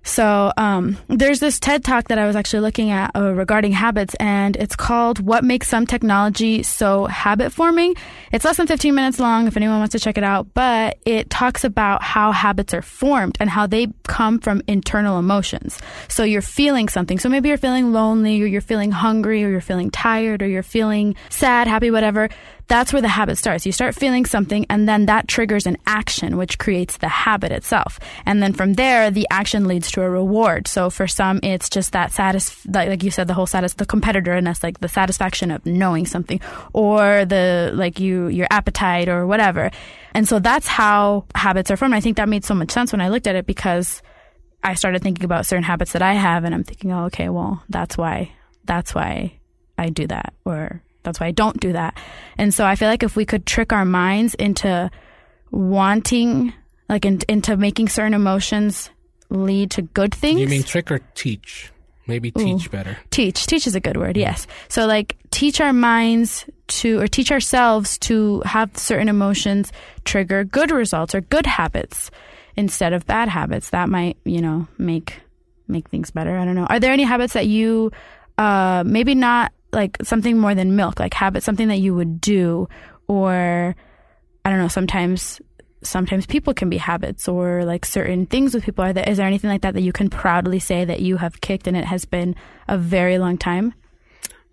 So 0.07 0.53
um, 0.55 0.97
there's 1.09 1.41
this 1.41 1.59
TED 1.59 1.83
talk 1.83 2.07
that 2.07 2.17
I 2.17 2.25
was 2.25 2.35
actually 2.35 2.61
looking 2.61 2.91
at 2.91 3.11
uh, 3.13 3.33
regarding 3.33 3.73
habits, 3.73 4.15
and 4.15 4.55
it's 4.55 4.75
called 4.75 5.19
"What 5.19 5.43
Makes 5.43 5.67
Some 5.67 5.85
Technology 5.85 6.63
So 6.63 7.05
Habit 7.05 7.51
Forming." 7.51 7.93
It's 8.31 8.45
less 8.45 8.57
than 8.57 8.67
15 8.67 8.95
minutes 8.95 9.19
long, 9.19 9.47
if 9.47 9.57
anyone 9.57 9.79
wants 9.79 9.91
to 9.91 9.99
check 9.99 10.17
it 10.17 10.23
out. 10.23 10.47
But 10.53 10.97
it 11.05 11.29
talks 11.29 11.65
about 11.65 12.01
how 12.01 12.31
habits 12.31 12.73
are 12.73 12.81
formed 12.81 13.37
and 13.41 13.49
how 13.49 13.67
they 13.67 13.87
come 14.03 14.39
from 14.39 14.61
internal 14.65 15.19
emotions. 15.19 15.77
So 16.07 16.23
you're 16.23 16.41
feeling 16.41 16.87
something. 16.87 17.19
So 17.19 17.27
maybe 17.27 17.49
you're 17.49 17.57
feeling 17.57 17.91
lonely, 17.91 18.41
or 18.41 18.45
you're 18.45 18.61
feeling 18.61 18.91
hungry, 18.91 19.43
or 19.43 19.49
you're 19.49 19.61
feeling 19.61 19.91
tired, 19.91 20.41
or 20.41 20.47
you're 20.47 20.63
feeling 20.63 21.15
sad, 21.29 21.67
happy, 21.67 21.91
whatever. 21.91 22.29
That's 22.67 22.91
where 22.91 23.01
the 23.01 23.07
habit 23.07 23.37
starts. 23.37 23.65
You 23.65 23.71
start 23.71 23.95
feeling 23.95 24.25
something, 24.25 24.65
and 24.69 24.89
then 24.89 25.05
that 25.05 25.27
triggers 25.27 25.65
an 25.65 25.77
action, 25.85 26.35
which 26.35 26.57
creates 26.57 26.97
the 26.97 27.07
habit 27.07 27.51
itself. 27.53 27.97
And 28.25 28.43
then 28.43 28.51
from 28.51 28.73
there, 28.73 29.09
the 29.09 29.25
action 29.31 29.65
leads 29.65 29.89
to 29.91 30.01
a 30.01 30.09
reward. 30.09 30.67
So 30.67 30.89
for 30.89 31.07
some, 31.07 31.39
it's 31.43 31.69
just 31.69 31.93
that 31.93 32.11
satis, 32.11 32.65
like, 32.65 32.89
like 32.89 33.03
you 33.03 33.11
said, 33.11 33.27
the 33.27 33.33
whole 33.33 33.45
satis, 33.45 33.75
the 33.75 33.85
competitor 33.85 34.35
in 34.35 34.47
us, 34.47 34.63
like 34.63 34.81
the 34.81 34.89
satisfaction 34.89 35.49
of 35.49 35.65
knowing 35.65 36.05
something, 36.05 36.41
or 36.73 37.23
the 37.23 37.71
like 37.73 38.01
you 38.01 38.27
your 38.27 38.47
appetite 38.51 39.07
or 39.07 39.25
whatever. 39.25 39.71
And 40.13 40.27
so 40.27 40.39
that's 40.39 40.67
how 40.67 41.25
habits 41.35 41.71
are 41.71 41.77
formed. 41.77 41.93
I 41.93 42.01
think 42.01 42.17
that 42.17 42.27
made 42.27 42.43
so 42.43 42.53
much 42.53 42.71
sense 42.71 42.91
when 42.91 43.01
I 43.01 43.07
looked 43.07 43.27
at 43.27 43.35
it 43.35 43.45
because 43.45 44.01
I 44.61 44.73
started 44.73 45.01
thinking 45.01 45.23
about 45.23 45.45
certain 45.45 45.63
habits 45.63 45.93
that 45.93 46.01
I 46.01 46.13
have, 46.13 46.43
and 46.43 46.53
I'm 46.53 46.65
thinking, 46.65 46.91
oh, 46.91 47.05
okay, 47.05 47.29
well, 47.29 47.63
that's 47.69 47.97
why, 47.97 48.33
that's 48.65 48.93
why 48.93 49.39
I 49.77 49.89
do 49.89 50.07
that, 50.07 50.33
or 50.43 50.81
that's 51.07 51.19
why 51.19 51.27
I 51.27 51.31
don't 51.31 51.59
do 51.59 51.73
that. 51.73 51.97
And 52.37 52.53
so 52.53 52.65
I 52.65 52.75
feel 52.75 52.87
like 52.89 53.03
if 53.03 53.15
we 53.15 53.25
could 53.25 53.45
trick 53.45 53.73
our 53.73 53.85
minds 53.85 54.33
into 54.35 54.89
wanting, 55.51 56.53
like, 56.89 57.05
in, 57.05 57.19
into 57.27 57.57
making 57.57 57.89
certain 57.89 58.13
emotions 58.13 58.89
lead 59.29 59.71
to 59.71 59.81
good 59.81 60.13
things. 60.13 60.39
You 60.39 60.47
mean 60.47 60.63
trick 60.63 60.91
or 60.91 60.99
teach? 61.15 61.71
Maybe 62.07 62.31
teach 62.31 62.71
better. 62.71 62.97
teach 63.09 63.47
teach 63.47 63.67
is 63.67 63.75
a 63.75 63.81
good 63.81 63.97
word 63.97 64.15
yes 64.15 64.47
so 64.69 64.85
like 64.85 65.17
teach 65.29 65.59
our 65.59 65.73
minds 65.73 66.45
to 66.67 67.01
or 67.01 67.07
teach 67.07 67.33
ourselves 67.33 67.97
to 67.97 68.41
have 68.45 68.77
certain 68.77 69.09
emotions 69.09 69.73
trigger 70.05 70.45
good 70.45 70.71
results 70.71 71.13
or 71.13 71.19
good 71.19 71.45
habits 71.45 72.09
instead 72.55 72.93
of 72.93 73.05
bad 73.07 73.27
habits 73.27 73.71
that 73.71 73.89
might 73.89 74.15
you 74.23 74.39
know 74.39 74.65
make 74.77 75.19
make 75.67 75.89
things 75.89 76.09
better 76.09 76.37
i 76.37 76.45
don't 76.45 76.55
know 76.55 76.65
are 76.67 76.79
there 76.79 76.93
any 76.93 77.03
habits 77.03 77.33
that 77.33 77.45
you 77.47 77.91
uh 78.37 78.85
maybe 78.87 79.13
not 79.13 79.51
like 79.77 79.97
something 80.03 80.37
more 80.37 80.53
than 80.53 80.75
milk 80.75 80.99
like 80.99 81.13
habit 81.13 81.43
something 81.43 81.69
that 81.69 81.77
you 81.77 81.95
would 81.95 82.19
do 82.19 82.67
or 83.07 83.73
i 84.43 84.49
don't 84.49 84.59
know 84.59 84.67
sometimes 84.67 85.39
sometimes 85.87 86.25
people 86.25 86.53
can 86.53 86.69
be 86.69 86.77
habits 86.77 87.27
or 87.27 87.63
like 87.63 87.85
certain 87.85 88.25
things 88.25 88.53
with 88.53 88.63
people. 88.63 88.83
Are 88.83 88.93
there, 88.93 89.07
is 89.07 89.17
there 89.17 89.27
anything 89.27 89.49
like 89.49 89.61
that 89.61 89.73
that 89.73 89.81
you 89.81 89.93
can 89.93 90.09
proudly 90.09 90.59
say 90.59 90.85
that 90.85 91.01
you 91.01 91.17
have 91.17 91.41
kicked 91.41 91.67
and 91.67 91.77
it 91.77 91.85
has 91.85 92.05
been 92.05 92.35
a 92.67 92.77
very 92.77 93.17
long 93.17 93.37
time? 93.37 93.73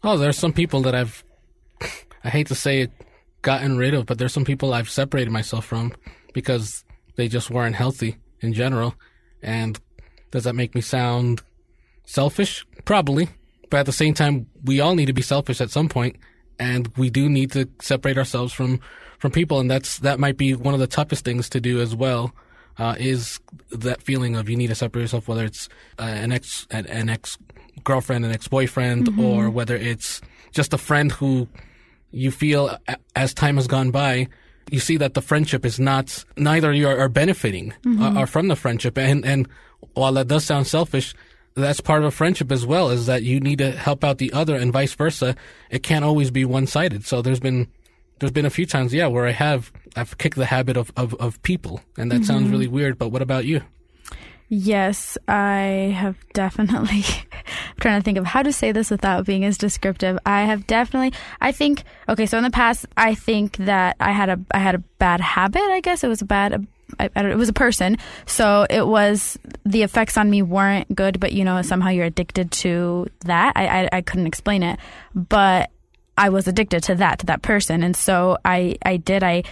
Oh, 0.03 0.17
there's 0.17 0.39
some 0.39 0.53
people 0.53 0.83
that 0.83 0.95
I've, 0.95 1.25
I 2.25 2.31
hate 2.31 2.49
to 2.49 2.55
say 2.55 2.83
it, 2.83 2.93
gotten 3.43 3.77
rid 3.77 3.95
of, 3.95 4.07
but 4.07 4.19
there's 4.19 4.33
some 4.33 4.45
people 4.45 4.73
I've 4.73 4.91
separated 4.91 5.31
myself 5.31 5.65
from 5.65 5.93
because 6.33 6.85
they 7.17 7.29
just 7.29 7.51
weren't 7.51 7.77
healthy 7.77 8.17
in 8.41 8.53
general. 8.53 8.95
And 9.43 9.79
does 10.31 10.45
that 10.45 10.55
make 10.55 10.75
me 10.75 10.81
sound 10.81 11.43
selfish? 12.05 12.67
Probably. 12.85 13.29
But 13.75 13.81
at 13.81 13.87
the 13.87 13.93
same 13.93 14.15
time, 14.15 14.47
we 14.63 14.79
all 14.79 14.95
need 14.95 15.07
to 15.07 15.13
be 15.13 15.21
selfish 15.21 15.61
at 15.61 15.69
some 15.69 15.89
point, 15.89 16.15
and 16.61 16.87
we 16.97 17.11
do 17.11 17.29
need 17.29 17.51
to 17.55 17.69
separate 17.81 18.17
ourselves 18.17 18.53
from 18.53 18.79
from 19.19 19.33
people, 19.33 19.59
and 19.59 19.69
that's 19.69 19.99
that 19.99 20.21
might 20.21 20.37
be 20.37 20.55
one 20.55 20.75
of 20.75 20.81
the 20.81 20.87
toughest 20.87 21.25
things 21.25 21.49
to 21.49 21.61
do 21.61 21.81
as 21.81 21.93
well. 21.93 22.33
Uh, 22.79 22.95
is 23.01 23.41
that 23.73 24.01
feeling 24.01 24.37
of 24.37 24.49
you 24.49 24.55
need 24.57 24.69
to 24.69 24.77
separate 24.77 25.03
yourself, 25.03 25.27
whether 25.27 25.45
it's 25.45 25.69
uh, 25.99 26.03
an 26.05 26.31
ex 26.31 26.69
an, 26.71 26.87
an 26.87 27.09
ex 27.09 27.37
girlfriend, 27.83 28.25
an 28.25 28.31
ex 28.31 28.47
boyfriend, 28.47 29.09
mm-hmm. 29.09 29.25
or 29.25 29.51
whether 29.51 29.75
it's 29.75 30.21
just 30.53 30.73
a 30.73 30.79
friend 30.79 31.11
who 31.11 31.49
you 32.13 32.31
feel 32.31 32.79
as 33.17 33.35
time 33.35 33.57
has 33.57 33.67
gone 33.67 33.91
by, 33.91 34.29
you 34.71 34.79
see 34.79 34.99
that 34.99 35.15
the 35.15 35.21
friendship 35.21 35.67
is 35.67 35.81
not 35.81 36.25
neither 36.37 36.73
you 36.73 36.87
are, 36.87 36.97
are 36.97 37.09
benefiting 37.09 37.75
mm-hmm. 37.83 38.01
are, 38.01 38.23
are 38.23 38.27
from 38.29 38.47
the 38.47 38.55
friendship, 38.55 38.97
and 38.97 39.25
and 39.25 39.49
while 39.95 40.13
that 40.13 40.29
does 40.29 40.45
sound 40.45 40.69
selfish, 40.69 41.13
that's 41.55 41.81
part 41.81 42.03
of 42.03 42.09
a 42.09 42.11
friendship 42.11 42.51
as 42.51 42.67
well. 42.67 42.91
Is 42.91 43.07
that 43.07 43.23
you 43.23 43.41
need 43.41 43.59
to 43.59 43.73
help 43.73 44.05
out 44.05 44.19
the 44.19 44.33
other, 44.33 44.57
and 44.57 44.73
vice 44.73 44.95
versa. 44.95 45.37
It 45.71 45.83
can't 45.83 46.05
always 46.05 46.31
be 46.31 46.45
one 46.45 46.67
sided. 46.67 47.05
So 47.05 47.23
there's 47.23 47.41
been 47.41 47.69
there's 48.19 48.33
been 48.33 48.47
a 48.47 48.51
few 48.51 48.67
times, 48.67 48.93
yeah, 48.93 49.07
where 49.07 49.27
I 49.27 49.33
have 49.33 49.73
I've 49.97 50.19
kicked 50.19 50.37
the 50.37 50.47
habit 50.47 50.77
of 50.77 50.93
of, 50.97 51.15
of 51.15 51.43
people, 51.43 51.81
and 51.97 52.11
that 52.11 52.17
mm-hmm. 52.17 52.25
sounds 52.25 52.51
really 52.51 52.69
weird. 52.69 52.99
But 52.99 53.09
what 53.09 53.23
about 53.23 53.45
you? 53.45 53.63
Yes, 54.49 55.17
I 55.27 55.95
have 55.97 56.17
definitely. 56.33 57.05
I'm 57.33 57.81
trying 57.81 58.01
to 58.01 58.05
think 58.05 58.19
of 58.19 58.27
how 58.27 58.43
to 58.43 58.53
say 58.53 58.73
this 58.73 58.91
without 58.91 59.25
being 59.25 59.45
as 59.45 59.59
descriptive. 59.59 60.19
I 60.27 60.43
have 60.43 60.67
definitely. 60.67 61.13
I 61.41 61.51
think. 61.53 61.83
Okay, 62.09 62.27
so 62.27 62.39
in 62.39 62.45
the 62.45 62.51
past, 62.51 62.87
I 62.97 63.15
think 63.15 63.57
that 63.59 63.97
I 64.01 64.13
had 64.13 64.29
a 64.29 64.39
I 64.53 64.59
had 64.59 64.75
a 64.75 64.79
bad 64.99 65.21
habit. 65.21 65.63
I 65.63 65.81
guess 65.81 66.05
it 66.05 66.09
was 66.09 66.23
a 66.23 66.27
bad. 66.27 66.67
I, 66.99 67.11
I 67.15 67.27
it 67.27 67.37
was 67.37 67.49
a 67.49 67.55
person, 67.55 67.99
so 68.27 68.67
it 68.69 68.87
was 68.87 69.39
the 69.65 69.83
effects 69.83 70.17
on 70.17 70.31
me 70.31 70.43
weren't 70.43 70.95
good. 70.95 71.21
But 71.21 71.33
you 71.33 71.45
know, 71.45 71.61
somehow 71.63 71.91
you're 71.91 72.07
addicted 72.07 72.51
to 72.53 73.09
that. 73.21 73.53
I 73.57 73.67
I, 73.67 73.89
I 73.93 74.01
couldn't 74.03 74.27
explain 74.27 74.63
it, 74.63 74.79
but 75.15 75.71
I 76.17 76.29
was 76.29 76.47
addicted 76.47 76.83
to 76.85 76.95
that 76.97 77.21
to 77.21 77.27
that 77.27 77.43
person, 77.43 77.83
and 77.83 77.97
so 77.97 78.39
I 78.45 78.77
I 78.85 78.97
did 78.99 79.23
I 79.23 79.45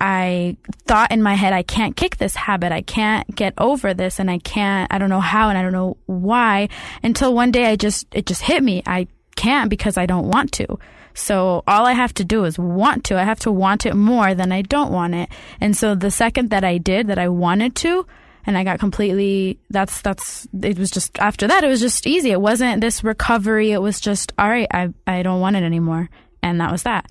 I 0.00 0.56
thought 0.86 1.12
in 1.12 1.22
my 1.22 1.34
head, 1.34 1.52
I 1.52 1.62
can't 1.62 1.94
kick 1.94 2.16
this 2.16 2.34
habit. 2.34 2.72
I 2.72 2.80
can't 2.80 3.32
get 3.34 3.52
over 3.58 3.92
this 3.92 4.18
and 4.18 4.30
I 4.30 4.38
can't, 4.38 4.90
I 4.90 4.96
don't 4.96 5.10
know 5.10 5.20
how 5.20 5.50
and 5.50 5.58
I 5.58 5.62
don't 5.62 5.72
know 5.72 5.98
why 6.06 6.70
until 7.02 7.34
one 7.34 7.50
day 7.50 7.66
I 7.66 7.76
just, 7.76 8.06
it 8.12 8.24
just 8.24 8.40
hit 8.40 8.62
me. 8.62 8.82
I 8.86 9.08
can't 9.36 9.68
because 9.68 9.98
I 9.98 10.06
don't 10.06 10.28
want 10.28 10.52
to. 10.52 10.78
So 11.14 11.62
all 11.66 11.86
I 11.86 11.92
have 11.92 12.14
to 12.14 12.24
do 12.24 12.44
is 12.44 12.58
want 12.58 13.04
to. 13.04 13.18
I 13.18 13.24
have 13.24 13.40
to 13.40 13.52
want 13.52 13.86
it 13.86 13.94
more 13.94 14.34
than 14.34 14.52
I 14.52 14.62
don't 14.62 14.92
want 14.92 15.14
it. 15.14 15.28
And 15.60 15.76
so 15.76 15.94
the 15.94 16.10
second 16.10 16.50
that 16.50 16.64
I 16.64 16.78
did 16.78 17.08
that 17.08 17.18
I 17.18 17.28
wanted 17.28 17.74
to, 17.76 18.06
and 18.46 18.56
I 18.56 18.64
got 18.64 18.78
completely 18.78 19.58
that's 19.68 20.00
that's 20.00 20.48
it 20.62 20.78
was 20.78 20.90
just 20.90 21.18
after 21.18 21.46
that 21.46 21.62
it 21.62 21.68
was 21.68 21.80
just 21.80 22.06
easy. 22.06 22.30
It 22.30 22.40
wasn't 22.40 22.80
this 22.80 23.04
recovery. 23.04 23.72
It 23.72 23.82
was 23.82 24.00
just 24.00 24.32
all 24.38 24.48
right, 24.48 24.68
I 24.72 24.92
I 25.06 25.22
don't 25.22 25.40
want 25.40 25.56
it 25.56 25.62
anymore. 25.62 26.08
And 26.42 26.60
that 26.60 26.72
was 26.72 26.84
that. 26.84 27.10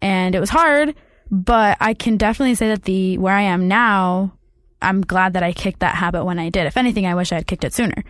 And 0.00 0.34
it 0.34 0.40
was 0.40 0.50
hard 0.50 0.94
but 1.32 1.78
I 1.80 1.94
can 1.94 2.18
definitely 2.18 2.54
say 2.56 2.68
that 2.68 2.82
the 2.82 3.16
where 3.16 3.34
I 3.34 3.40
am 3.40 3.66
now, 3.66 4.34
I'm 4.82 5.00
glad 5.00 5.32
that 5.32 5.42
I 5.42 5.54
kicked 5.54 5.80
that 5.80 5.94
habit 5.94 6.26
when 6.26 6.38
I 6.38 6.50
did. 6.50 6.66
If 6.66 6.76
anything, 6.76 7.06
I 7.06 7.14
wish 7.14 7.32
I 7.32 7.36
had 7.36 7.46
kicked 7.46 7.64
it 7.64 7.72
sooner. 7.72 8.04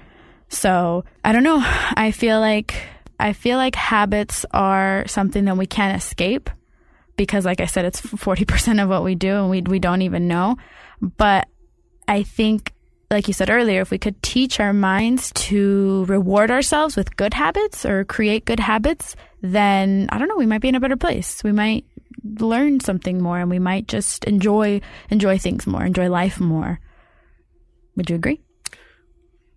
So 0.48 1.04
I 1.24 1.30
don't 1.30 1.44
know. 1.44 1.60
I 1.62 2.10
feel 2.10 2.40
like 2.40 2.74
I 3.18 3.32
feel 3.32 3.56
like 3.58 3.74
habits 3.74 4.44
are 4.52 5.04
something 5.06 5.44
that 5.44 5.56
we 5.56 5.66
can't 5.66 5.96
escape 5.96 6.50
because, 7.16 7.44
like 7.44 7.60
I 7.60 7.66
said, 7.66 7.84
it's 7.84 8.00
forty 8.00 8.44
percent 8.44 8.80
of 8.80 8.88
what 8.88 9.04
we 9.04 9.14
do, 9.14 9.36
and 9.36 9.50
we 9.50 9.62
we 9.62 9.78
don't 9.78 10.02
even 10.02 10.28
know. 10.28 10.56
But 11.00 11.48
I 12.08 12.22
think, 12.22 12.72
like 13.10 13.28
you 13.28 13.34
said 13.34 13.50
earlier, 13.50 13.80
if 13.80 13.90
we 13.90 13.98
could 13.98 14.22
teach 14.22 14.60
our 14.60 14.72
minds 14.72 15.32
to 15.34 16.04
reward 16.06 16.50
ourselves 16.50 16.96
with 16.96 17.16
good 17.16 17.34
habits 17.34 17.84
or 17.84 18.04
create 18.04 18.44
good 18.44 18.60
habits, 18.60 19.16
then 19.40 20.08
I 20.10 20.18
don't 20.18 20.28
know, 20.28 20.36
we 20.36 20.46
might 20.46 20.60
be 20.60 20.68
in 20.68 20.74
a 20.74 20.80
better 20.80 20.96
place. 20.96 21.42
We 21.44 21.52
might 21.52 21.84
learn 22.24 22.80
something 22.80 23.20
more 23.20 23.38
and 23.38 23.50
we 23.50 23.58
might 23.58 23.88
just 23.88 24.24
enjoy 24.24 24.80
enjoy 25.10 25.38
things 25.38 25.66
more, 25.66 25.84
enjoy 25.84 26.08
life 26.08 26.40
more. 26.40 26.80
Would 27.96 28.10
you 28.10 28.16
agree? 28.16 28.40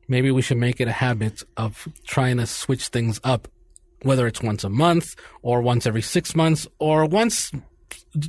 Maybe 0.08 0.32
we 0.32 0.42
should 0.42 0.58
make 0.58 0.80
it 0.80 0.88
a 0.88 0.92
habit 0.92 1.44
of 1.58 1.88
trying 2.06 2.38
to 2.38 2.46
switch 2.46 2.88
things 2.90 3.20
up, 3.24 3.48
whether 4.04 4.28
it's 4.28 4.42
once 4.42 4.64
a 4.64 4.70
month 4.70 5.16
or 5.42 5.62
once 5.62 5.88
every 5.88 6.02
six 6.02 6.36
months 6.36 6.68
or 6.80 7.06
once 7.06 7.52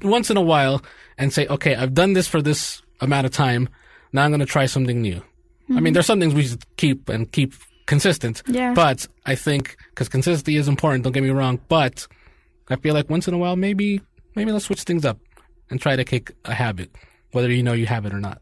once 0.02 0.30
in 0.30 0.36
a 0.36 0.42
while 0.42 0.82
and 1.18 1.32
say, 1.32 1.46
okay, 1.46 1.74
I've 1.74 1.94
done 1.94 2.12
this 2.12 2.28
for 2.28 2.42
this 2.42 2.82
amount 3.00 3.26
of 3.26 3.32
time. 3.32 3.68
Now 4.12 4.24
I'm 4.24 4.30
going 4.30 4.40
to 4.40 4.46
try 4.46 4.66
something 4.66 5.00
new. 5.00 5.16
Mm-hmm. 5.16 5.72
I 5.72 5.74
mean, 5.74 5.84
mm-hmm. 5.84 5.94
there's 5.94 6.06
some 6.06 6.20
things 6.20 6.34
we 6.34 6.44
should 6.44 6.76
keep 6.76 7.08
and 7.08 7.30
keep 7.30 7.54
consistent. 7.86 8.42
Yeah. 8.46 8.74
But 8.74 9.06
I 9.24 9.34
think, 9.34 9.76
because 9.90 10.08
consistency 10.08 10.56
is 10.56 10.68
important, 10.68 11.04
don't 11.04 11.12
get 11.12 11.22
me 11.22 11.30
wrong, 11.30 11.60
but 11.68 12.06
I 12.68 12.76
feel 12.76 12.94
like 12.94 13.08
once 13.08 13.28
in 13.28 13.34
a 13.34 13.38
while, 13.38 13.56
maybe 13.56 14.00
maybe 14.34 14.52
let's 14.52 14.66
switch 14.66 14.82
things 14.82 15.04
up 15.04 15.18
and 15.70 15.80
try 15.80 15.96
to 15.96 16.04
kick 16.04 16.32
a 16.44 16.54
habit, 16.54 16.90
whether 17.32 17.50
you 17.50 17.62
know 17.62 17.72
you 17.72 17.86
have 17.86 18.06
it 18.06 18.12
or 18.12 18.20
not. 18.20 18.40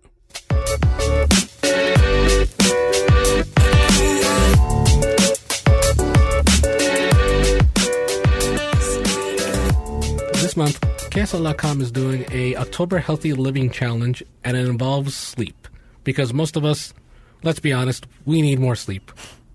This 10.55 10.59
month, 10.59 10.81
KSL.com 11.11 11.81
is 11.81 11.91
doing 11.91 12.27
a 12.31 12.55
October 12.55 13.01
Healthy 13.01 13.33
Living 13.33 13.71
Challenge, 13.71 14.23
and 14.45 14.57
it 14.57 14.69
involves 14.69 15.17
sleep. 15.17 15.67
Because 16.05 16.33
most 16.33 16.55
of 16.55 16.65
us, 16.65 16.95
let's 17.43 17.59
be 17.59 17.73
honest, 17.73 18.07
we 18.25 18.41
need 18.41 18.61
more 18.61 18.77
sleep. 18.77 19.11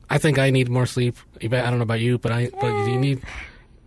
I 0.10 0.18
think 0.18 0.38
I 0.38 0.50
need 0.50 0.68
more 0.68 0.86
sleep. 0.86 1.16
I 1.42 1.48
don't 1.48 1.78
know 1.78 1.84
about 1.84 2.02
you, 2.02 2.18
but 2.18 2.34
I 2.34 2.50
but 2.60 2.68
you 2.86 3.00
need 3.00 3.24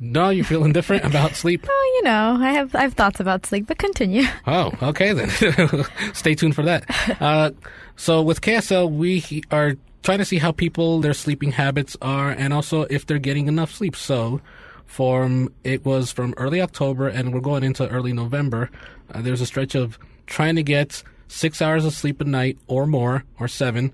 no, 0.01 0.31
you're 0.31 0.47
feeling 0.47 0.73
different 0.73 1.05
about 1.05 1.35
sleep? 1.35 1.67
Oh, 1.69 1.93
you 1.97 2.05
know, 2.05 2.39
I 2.41 2.53
have 2.53 2.75
I 2.75 2.81
have 2.81 2.95
thoughts 2.95 3.21
about 3.21 3.45
sleep, 3.45 3.67
but 3.67 3.77
continue. 3.77 4.25
Oh, 4.47 4.73
okay 4.81 5.13
then. 5.13 5.85
Stay 6.15 6.35
tuned 6.35 6.55
for 6.55 6.63
that. 6.63 6.87
Uh, 7.21 7.51
so 7.95 8.23
with 8.23 8.41
KSL, 8.41 8.91
we 8.91 9.43
are 9.51 9.75
trying 10.03 10.19
to 10.19 10.25
see 10.25 10.39
how 10.39 10.51
people 10.51 11.03
their 11.03 11.13
sleeping 11.13 11.53
habits 11.53 11.95
are, 12.01 12.31
and 12.31 12.55
also 12.55 12.87
if 12.89 13.05
they're 13.05 13.19
getting 13.19 13.49
enough 13.49 13.71
sleep. 13.71 13.97
So, 13.97 14.41
from 14.87 15.53
it 15.65 15.85
was 15.85 16.13
from 16.13 16.35
early 16.37 16.61
October, 16.61 17.09
and 17.09 17.33
we're 17.33 17.41
going 17.41 17.65
into 17.65 17.89
early 17.89 18.13
November. 18.13 18.71
Uh, 19.13 19.23
there's 19.23 19.41
a 19.41 19.47
stretch 19.47 19.75
of 19.75 19.99
trying 20.27 20.57
to 20.57 20.63
get 20.63 21.03
six 21.29 21.63
hours 21.63 21.85
of 21.85 21.93
sleep 21.93 22.21
a 22.21 22.25
night 22.25 22.59
or 22.67 22.87
more, 22.87 23.25
or 23.41 23.49
seven, 23.49 23.93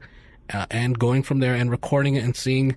uh, 0.52 0.66
and 0.70 0.98
going 0.98 1.22
from 1.22 1.38
there 1.38 1.54
and 1.54 1.70
recording 1.70 2.16
it 2.16 2.24
and 2.24 2.36
seeing 2.36 2.76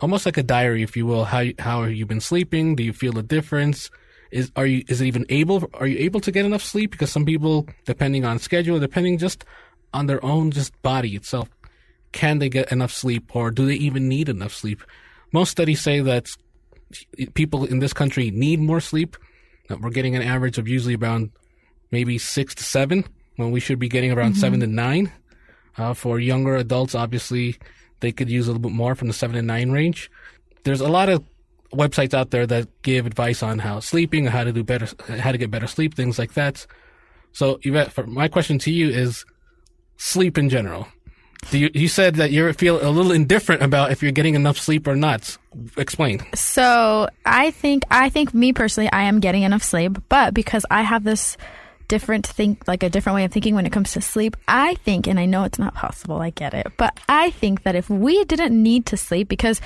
almost 0.00 0.26
like 0.26 0.36
a 0.36 0.42
diary, 0.42 0.82
if 0.82 0.96
you 0.96 1.06
will. 1.06 1.24
How 1.24 1.44
how 1.58 1.82
have 1.82 1.92
you 1.92 2.06
been 2.06 2.20
sleeping? 2.20 2.76
Do 2.76 2.82
you 2.82 2.92
feel 2.92 3.18
a 3.18 3.22
difference? 3.22 3.90
Is 4.30 4.50
are 4.56 4.66
you 4.66 4.84
is 4.88 5.00
it 5.00 5.06
even 5.06 5.26
able? 5.28 5.70
Are 5.74 5.86
you 5.86 5.98
able 5.98 6.20
to 6.20 6.32
get 6.32 6.44
enough 6.44 6.62
sleep? 6.62 6.90
Because 6.90 7.12
some 7.12 7.24
people, 7.24 7.66
depending 7.84 8.24
on 8.24 8.38
schedule, 8.38 8.78
depending 8.80 9.18
just 9.18 9.44
on 9.94 10.06
their 10.06 10.24
own 10.24 10.50
just 10.50 10.80
body 10.82 11.14
itself, 11.14 11.48
can 12.12 12.38
they 12.38 12.48
get 12.48 12.72
enough 12.72 12.92
sleep, 12.92 13.34
or 13.34 13.50
do 13.50 13.66
they 13.66 13.74
even 13.74 14.08
need 14.08 14.28
enough 14.28 14.52
sleep? 14.52 14.82
Most 15.32 15.50
studies 15.50 15.80
say 15.80 16.00
that 16.00 16.28
people 17.34 17.64
in 17.64 17.78
this 17.78 17.92
country 17.92 18.30
need 18.30 18.60
more 18.60 18.80
sleep. 18.80 19.16
We're 19.68 19.90
getting 19.90 20.16
an 20.16 20.22
average 20.22 20.58
of 20.58 20.68
usually 20.68 20.96
around 20.96 21.30
maybe 21.90 22.18
six 22.18 22.54
to 22.56 22.64
seven, 22.64 23.04
when 23.36 23.50
we 23.50 23.60
should 23.60 23.78
be 23.78 23.88
getting 23.88 24.12
around 24.12 24.32
mm-hmm. 24.32 24.40
seven 24.40 24.60
to 24.60 24.66
nine. 24.66 25.12
Uh, 25.78 25.94
for 25.94 26.20
younger 26.20 26.56
adults, 26.56 26.94
obviously, 26.94 27.56
they 28.00 28.12
could 28.12 28.28
use 28.28 28.46
a 28.46 28.50
little 28.50 28.60
bit 28.60 28.72
more 28.72 28.94
from 28.94 29.08
the 29.08 29.14
seven 29.14 29.36
to 29.36 29.42
nine 29.42 29.70
range. 29.70 30.10
There's 30.64 30.80
a 30.80 30.88
lot 30.88 31.08
of 31.08 31.24
websites 31.72 32.12
out 32.12 32.30
there 32.30 32.46
that 32.46 32.82
give 32.82 33.06
advice 33.06 33.42
on 33.42 33.58
how 33.58 33.80
sleeping, 33.80 34.26
how 34.26 34.44
to 34.44 34.52
do 34.52 34.62
better, 34.62 34.86
how 35.08 35.32
to 35.32 35.38
get 35.38 35.50
better 35.50 35.66
sleep, 35.66 35.94
things 35.94 36.18
like 36.18 36.34
that. 36.34 36.66
So, 37.32 37.58
Yvette, 37.62 37.92
for 37.92 38.06
my 38.06 38.28
question 38.28 38.58
to 38.60 38.70
you 38.70 38.90
is 38.90 39.24
sleep 39.96 40.36
in 40.36 40.50
general. 40.50 40.88
You, 41.50 41.70
you, 41.74 41.88
said 41.88 42.14
that 42.16 42.30
you 42.30 42.50
feel 42.52 42.86
a 42.86 42.88
little 42.88 43.12
indifferent 43.12 43.62
about 43.62 43.90
if 43.90 44.02
you're 44.02 44.12
getting 44.12 44.34
enough 44.34 44.56
sleep 44.56 44.86
or 44.86 44.96
not. 44.96 45.36
Explain. 45.76 46.24
So 46.34 47.08
I 47.26 47.50
think 47.50 47.82
I 47.90 48.08
think 48.08 48.32
me 48.32 48.52
personally, 48.52 48.90
I 48.90 49.02
am 49.02 49.20
getting 49.20 49.42
enough 49.42 49.62
sleep, 49.62 49.98
but 50.08 50.32
because 50.32 50.64
I 50.70 50.82
have 50.82 51.04
this 51.04 51.36
different 51.92 52.26
think 52.26 52.66
like 52.66 52.82
a 52.82 52.88
different 52.88 53.16
way 53.16 53.24
of 53.26 53.30
thinking 53.30 53.54
when 53.54 53.66
it 53.66 53.70
comes 53.70 53.92
to 53.92 54.00
sleep. 54.00 54.34
I 54.48 54.76
think, 54.76 55.06
and 55.06 55.20
I 55.20 55.26
know 55.26 55.44
it's 55.44 55.58
not 55.58 55.74
possible, 55.74 56.22
I 56.22 56.30
get 56.30 56.54
it, 56.54 56.68
but 56.78 56.98
I 57.06 57.32
think 57.32 57.64
that 57.64 57.74
if 57.74 57.90
we 57.90 58.24
didn't 58.24 58.54
need 58.62 58.86
to 58.86 58.96
sleep, 58.96 59.28
because 59.28 59.60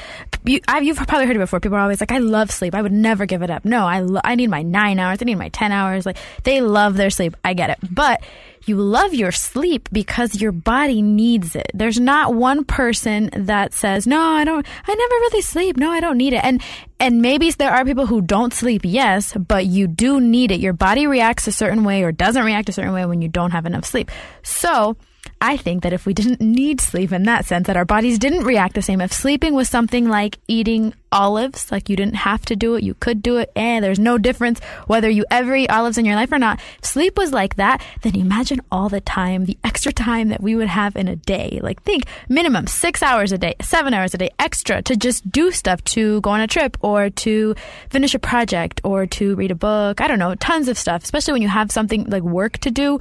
you, 0.44 0.58
you've 0.82 0.96
probably 0.96 1.26
heard 1.26 1.36
it 1.36 1.38
before, 1.38 1.60
people 1.60 1.78
are 1.78 1.82
always 1.82 2.00
like, 2.00 2.10
"I 2.10 2.18
love 2.18 2.50
sleep. 2.50 2.74
I 2.74 2.82
would 2.82 2.90
never 2.90 3.26
give 3.26 3.42
it 3.42 3.50
up." 3.50 3.64
No, 3.64 3.86
I 3.86 4.00
lo- 4.00 4.22
I 4.24 4.34
need 4.34 4.50
my 4.50 4.62
nine 4.62 4.98
hours. 4.98 5.18
I 5.20 5.24
need 5.24 5.38
my 5.38 5.50
ten 5.50 5.70
hours. 5.70 6.04
Like 6.04 6.16
they 6.42 6.60
love 6.60 6.96
their 6.96 7.10
sleep. 7.10 7.36
I 7.44 7.54
get 7.54 7.70
it, 7.70 7.78
but 7.92 8.24
you 8.66 8.74
love 8.74 9.14
your 9.14 9.30
sleep 9.30 9.88
because 9.92 10.40
your 10.40 10.50
body 10.50 11.02
needs 11.02 11.54
it. 11.54 11.70
There's 11.74 12.00
not 12.00 12.34
one 12.34 12.64
person 12.64 13.30
that 13.32 13.72
says, 13.72 14.04
"No, 14.04 14.20
I 14.20 14.42
don't 14.42 14.66
I 14.84 14.94
never 14.94 15.14
really 15.26 15.42
sleep. 15.42 15.76
No, 15.76 15.92
I 15.92 16.00
don't 16.00 16.18
need 16.18 16.32
it." 16.32 16.42
And 16.42 16.60
and 16.98 17.20
maybe 17.20 17.50
there 17.50 17.72
are 17.72 17.84
people 17.84 18.06
who 18.06 18.20
don't 18.22 18.54
sleep, 18.54 18.82
yes, 18.84 19.34
but 19.34 19.66
you 19.66 19.86
do 19.86 20.20
need 20.20 20.50
it. 20.50 20.60
Your 20.60 20.72
body 20.72 21.06
reacts 21.06 21.46
a 21.46 21.52
certain 21.52 21.84
way 21.84 22.02
or 22.02 22.12
doesn't 22.12 22.44
react 22.44 22.68
a 22.68 22.72
certain 22.72 22.92
way 22.92 23.04
when 23.04 23.20
you 23.20 23.28
don't 23.28 23.50
have 23.50 23.66
enough 23.66 23.84
sleep. 23.84 24.10
So, 24.42 24.96
I 25.40 25.58
think 25.58 25.82
that 25.82 25.92
if 25.92 26.06
we 26.06 26.14
didn't 26.14 26.40
need 26.40 26.80
sleep 26.80 27.12
in 27.12 27.24
that 27.24 27.44
sense, 27.44 27.66
that 27.66 27.76
our 27.76 27.84
bodies 27.84 28.18
didn't 28.18 28.44
react 28.44 28.74
the 28.74 28.82
same, 28.82 29.02
if 29.02 29.12
sleeping 29.12 29.54
was 29.54 29.68
something 29.68 30.08
like 30.08 30.38
eating 30.48 30.94
olives, 31.12 31.70
like 31.70 31.88
you 31.90 31.96
didn't 31.96 32.16
have 32.16 32.44
to 32.46 32.56
do 32.56 32.74
it, 32.74 32.82
you 32.82 32.94
could 32.94 33.22
do 33.22 33.36
it, 33.36 33.52
and 33.54 33.84
there's 33.84 33.98
no 33.98 34.16
difference 34.16 34.60
whether 34.86 35.10
you 35.10 35.26
ever 35.30 35.54
eat 35.54 35.70
olives 35.70 35.98
in 35.98 36.06
your 36.06 36.14
life 36.14 36.32
or 36.32 36.38
not. 36.38 36.58
If 36.78 36.86
sleep 36.86 37.18
was 37.18 37.32
like 37.32 37.56
that, 37.56 37.82
then 38.02 38.16
imagine 38.16 38.60
all 38.72 38.88
the 38.88 39.00
time, 39.00 39.44
the 39.44 39.58
extra 39.62 39.92
time 39.92 40.30
that 40.30 40.42
we 40.42 40.56
would 40.56 40.68
have 40.68 40.96
in 40.96 41.06
a 41.06 41.16
day. 41.16 41.60
Like 41.62 41.82
think 41.82 42.04
minimum 42.28 42.66
six 42.66 43.02
hours 43.02 43.30
a 43.30 43.38
day, 43.38 43.54
seven 43.60 43.92
hours 43.92 44.14
a 44.14 44.18
day 44.18 44.30
extra 44.38 44.80
to 44.82 44.96
just 44.96 45.30
do 45.30 45.50
stuff, 45.50 45.84
to 45.84 46.20
go 46.22 46.30
on 46.30 46.40
a 46.40 46.46
trip 46.46 46.78
or 46.80 47.10
to 47.10 47.54
finish 47.90 48.14
a 48.14 48.18
project 48.18 48.80
or 48.84 49.06
to 49.06 49.34
read 49.36 49.50
a 49.50 49.54
book. 49.54 50.00
I 50.00 50.08
don't 50.08 50.18
know, 50.18 50.34
tons 50.36 50.68
of 50.68 50.78
stuff, 50.78 51.04
especially 51.04 51.32
when 51.32 51.42
you 51.42 51.48
have 51.48 51.70
something 51.70 52.04
like 52.04 52.22
work 52.22 52.58
to 52.58 52.70
do 52.70 53.00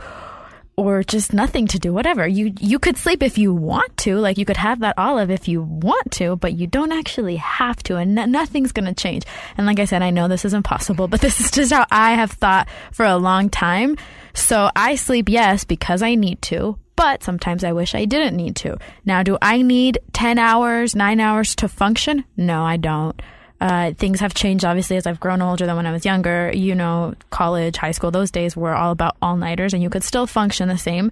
or 0.78 1.04
just 1.04 1.34
nothing 1.34 1.68
to 1.68 1.80
do, 1.80 1.94
whatever. 1.94 2.28
You 2.28 2.54
you 2.60 2.80
could 2.80 2.98
sleep 2.98 3.24
if 3.24 3.38
you 3.38 3.54
want 3.54 3.96
to, 3.98 4.18
like 4.18 4.38
you 4.38 4.46
could 4.46 4.58
have 4.58 4.80
that 4.80 4.98
olive 4.98 5.32
if 5.32 5.48
you 5.48 5.62
want 5.62 6.12
to, 6.14 6.36
but 6.36 6.54
you 6.54 6.68
don't 6.68 6.92
actually 6.92 7.38
have 7.38 7.82
to, 7.84 7.98
and 7.98 8.16
nothing's 8.16 8.72
going 8.72 8.86
to 8.86 8.94
change. 8.94 9.24
And 9.58 9.66
like 9.66 9.80
I 9.80 9.86
said, 9.86 10.02
I 10.02 10.10
know 10.10 10.28
this 10.28 10.46
is 10.46 10.54
impossible, 10.54 11.08
but 11.08 11.22
this 11.26 11.40
is 11.40 11.52
just 11.52 11.72
how 11.72 11.86
I 11.92 12.14
have 12.14 12.32
thought 12.32 12.68
for 12.92 13.06
a 13.06 13.18
long 13.18 13.50
time. 13.50 13.98
So 14.34 14.70
I 14.76 14.96
sleep, 14.96 15.30
yes, 15.30 15.64
because 15.64 16.02
I 16.02 16.16
need 16.16 16.42
to, 16.44 16.78
but 16.96 17.24
sometimes 17.24 17.64
I 17.64 17.72
wish 17.72 17.96
I 17.96 18.06
didn't 18.06 18.36
need 18.36 18.56
to. 18.58 18.78
Now, 19.06 19.24
do 19.24 19.38
I 19.42 19.62
need 19.62 20.00
10 20.14 20.38
hours, 20.38 20.96
9 20.96 21.20
hours 21.20 21.56
to 21.56 21.70
function? 21.70 22.26
No, 22.36 22.64
I 22.64 22.78
don't. 22.78 23.22
Uh, 23.62 23.94
things 23.94 24.20
have 24.20 24.34
changed 24.34 24.66
obviously 24.66 24.98
as 24.98 25.08
I've 25.08 25.20
grown 25.20 25.42
older 25.42 25.66
than 25.66 25.76
when 25.76 25.86
I 25.86 25.92
was 25.92 26.06
younger. 26.06 26.52
You 26.54 26.76
know, 26.76 27.16
college, 27.30 27.78
high 27.78 27.92
school, 27.92 28.12
those 28.12 28.32
days 28.32 28.56
were 28.56 28.76
all 28.76 28.92
about 28.92 29.16
all 29.22 29.38
nighters 29.38 29.74
and 29.74 29.82
you 29.82 29.90
could 29.90 30.04
still 30.04 30.28
function 30.28 30.68
the 30.68 30.78
same. 30.78 31.12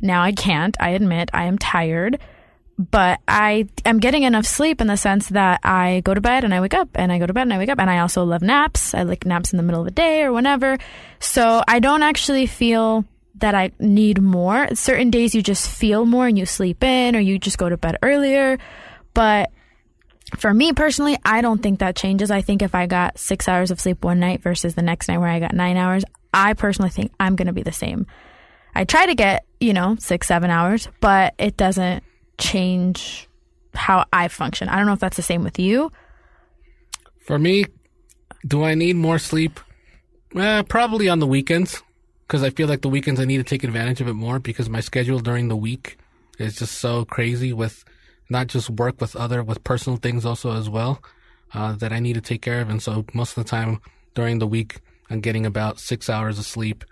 Now 0.00 0.22
I 0.22 0.32
can't. 0.32 0.76
I 0.80 0.90
admit 0.90 1.30
I 1.32 1.44
am 1.44 1.58
tired, 1.58 2.18
but 2.78 3.20
I 3.26 3.68
am 3.84 3.98
getting 3.98 4.22
enough 4.22 4.46
sleep 4.46 4.80
in 4.80 4.86
the 4.86 4.96
sense 4.96 5.28
that 5.28 5.60
I 5.64 6.02
go 6.04 6.14
to 6.14 6.20
bed 6.20 6.44
and 6.44 6.54
I 6.54 6.60
wake 6.60 6.74
up 6.74 6.88
and 6.94 7.12
I 7.12 7.18
go 7.18 7.26
to 7.26 7.32
bed 7.32 7.42
and 7.42 7.52
I 7.52 7.58
wake 7.58 7.68
up 7.68 7.78
and 7.78 7.90
I 7.90 7.98
also 7.98 8.24
love 8.24 8.42
naps. 8.42 8.94
I 8.94 9.02
like 9.02 9.26
naps 9.26 9.52
in 9.52 9.56
the 9.56 9.62
middle 9.62 9.80
of 9.80 9.86
the 9.86 9.92
day 9.92 10.22
or 10.22 10.32
whenever. 10.32 10.78
So 11.20 11.62
I 11.66 11.80
don't 11.80 12.02
actually 12.02 12.46
feel 12.46 13.04
that 13.36 13.54
I 13.54 13.72
need 13.78 14.22
more. 14.22 14.74
Certain 14.74 15.10
days 15.10 15.34
you 15.34 15.42
just 15.42 15.68
feel 15.68 16.04
more 16.04 16.26
and 16.26 16.38
you 16.38 16.46
sleep 16.46 16.82
in 16.84 17.16
or 17.16 17.20
you 17.20 17.38
just 17.38 17.58
go 17.58 17.68
to 17.68 17.76
bed 17.76 17.98
earlier. 18.02 18.58
But 19.14 19.50
for 20.36 20.52
me 20.52 20.72
personally, 20.72 21.18
I 21.24 21.40
don't 21.40 21.62
think 21.62 21.80
that 21.80 21.96
changes. 21.96 22.30
I 22.30 22.42
think 22.42 22.62
if 22.62 22.74
I 22.74 22.86
got 22.86 23.18
six 23.18 23.48
hours 23.48 23.70
of 23.70 23.80
sleep 23.80 24.04
one 24.04 24.20
night 24.20 24.42
versus 24.42 24.74
the 24.74 24.82
next 24.82 25.08
night 25.08 25.18
where 25.18 25.28
I 25.28 25.40
got 25.40 25.54
nine 25.54 25.76
hours, 25.76 26.04
I 26.32 26.54
personally 26.54 26.90
think 26.90 27.12
I'm 27.20 27.36
going 27.36 27.46
to 27.46 27.52
be 27.52 27.62
the 27.62 27.72
same. 27.72 28.06
I 28.74 28.84
try 28.84 29.06
to 29.06 29.14
get, 29.14 29.44
you 29.60 29.72
know, 29.72 29.96
six, 29.98 30.26
seven 30.26 30.50
hours, 30.50 30.88
but 31.00 31.34
it 31.38 31.56
doesn't 31.56 32.02
change 32.38 33.28
how 33.74 34.06
I 34.12 34.28
function. 34.28 34.68
I 34.68 34.76
don't 34.76 34.86
know 34.86 34.94
if 34.94 35.00
that's 35.00 35.16
the 35.16 35.22
same 35.22 35.44
with 35.44 35.58
you. 35.58 35.92
For 37.20 37.38
me, 37.38 37.66
do 38.46 38.64
I 38.64 38.74
need 38.74 38.96
more 38.96 39.18
sleep? 39.18 39.60
Eh, 40.34 40.62
probably 40.62 41.08
on 41.08 41.18
the 41.18 41.26
weekends 41.26 41.82
because 42.26 42.42
I 42.42 42.50
feel 42.50 42.66
like 42.66 42.80
the 42.80 42.88
weekends 42.88 43.20
I 43.20 43.26
need 43.26 43.36
to 43.36 43.44
take 43.44 43.64
advantage 43.64 44.00
of 44.00 44.08
it 44.08 44.14
more 44.14 44.38
because 44.38 44.70
my 44.70 44.80
schedule 44.80 45.18
during 45.18 45.48
the 45.48 45.56
week 45.56 45.98
is 46.38 46.56
just 46.56 46.78
so 46.78 47.04
crazy 47.04 47.52
with 47.52 47.84
not 48.32 48.48
just 48.48 48.70
work 48.70 49.00
with 49.00 49.14
other 49.14 49.44
with 49.44 49.62
personal 49.62 49.98
things 49.98 50.24
also 50.24 50.56
as 50.56 50.68
well 50.68 51.00
uh, 51.54 51.72
that 51.76 51.92
I 51.92 52.00
need 52.00 52.14
to 52.14 52.20
take 52.20 52.42
care 52.42 52.60
of. 52.60 52.68
And 52.68 52.82
so 52.82 53.04
most 53.14 53.36
of 53.36 53.44
the 53.44 53.48
time 53.48 53.80
during 54.14 54.40
the 54.40 54.46
week, 54.46 54.80
I'm 55.10 55.20
getting 55.20 55.46
about 55.46 55.78
six 55.78 56.08
hours 56.08 56.38
of 56.38 56.46
sleep, 56.46 56.84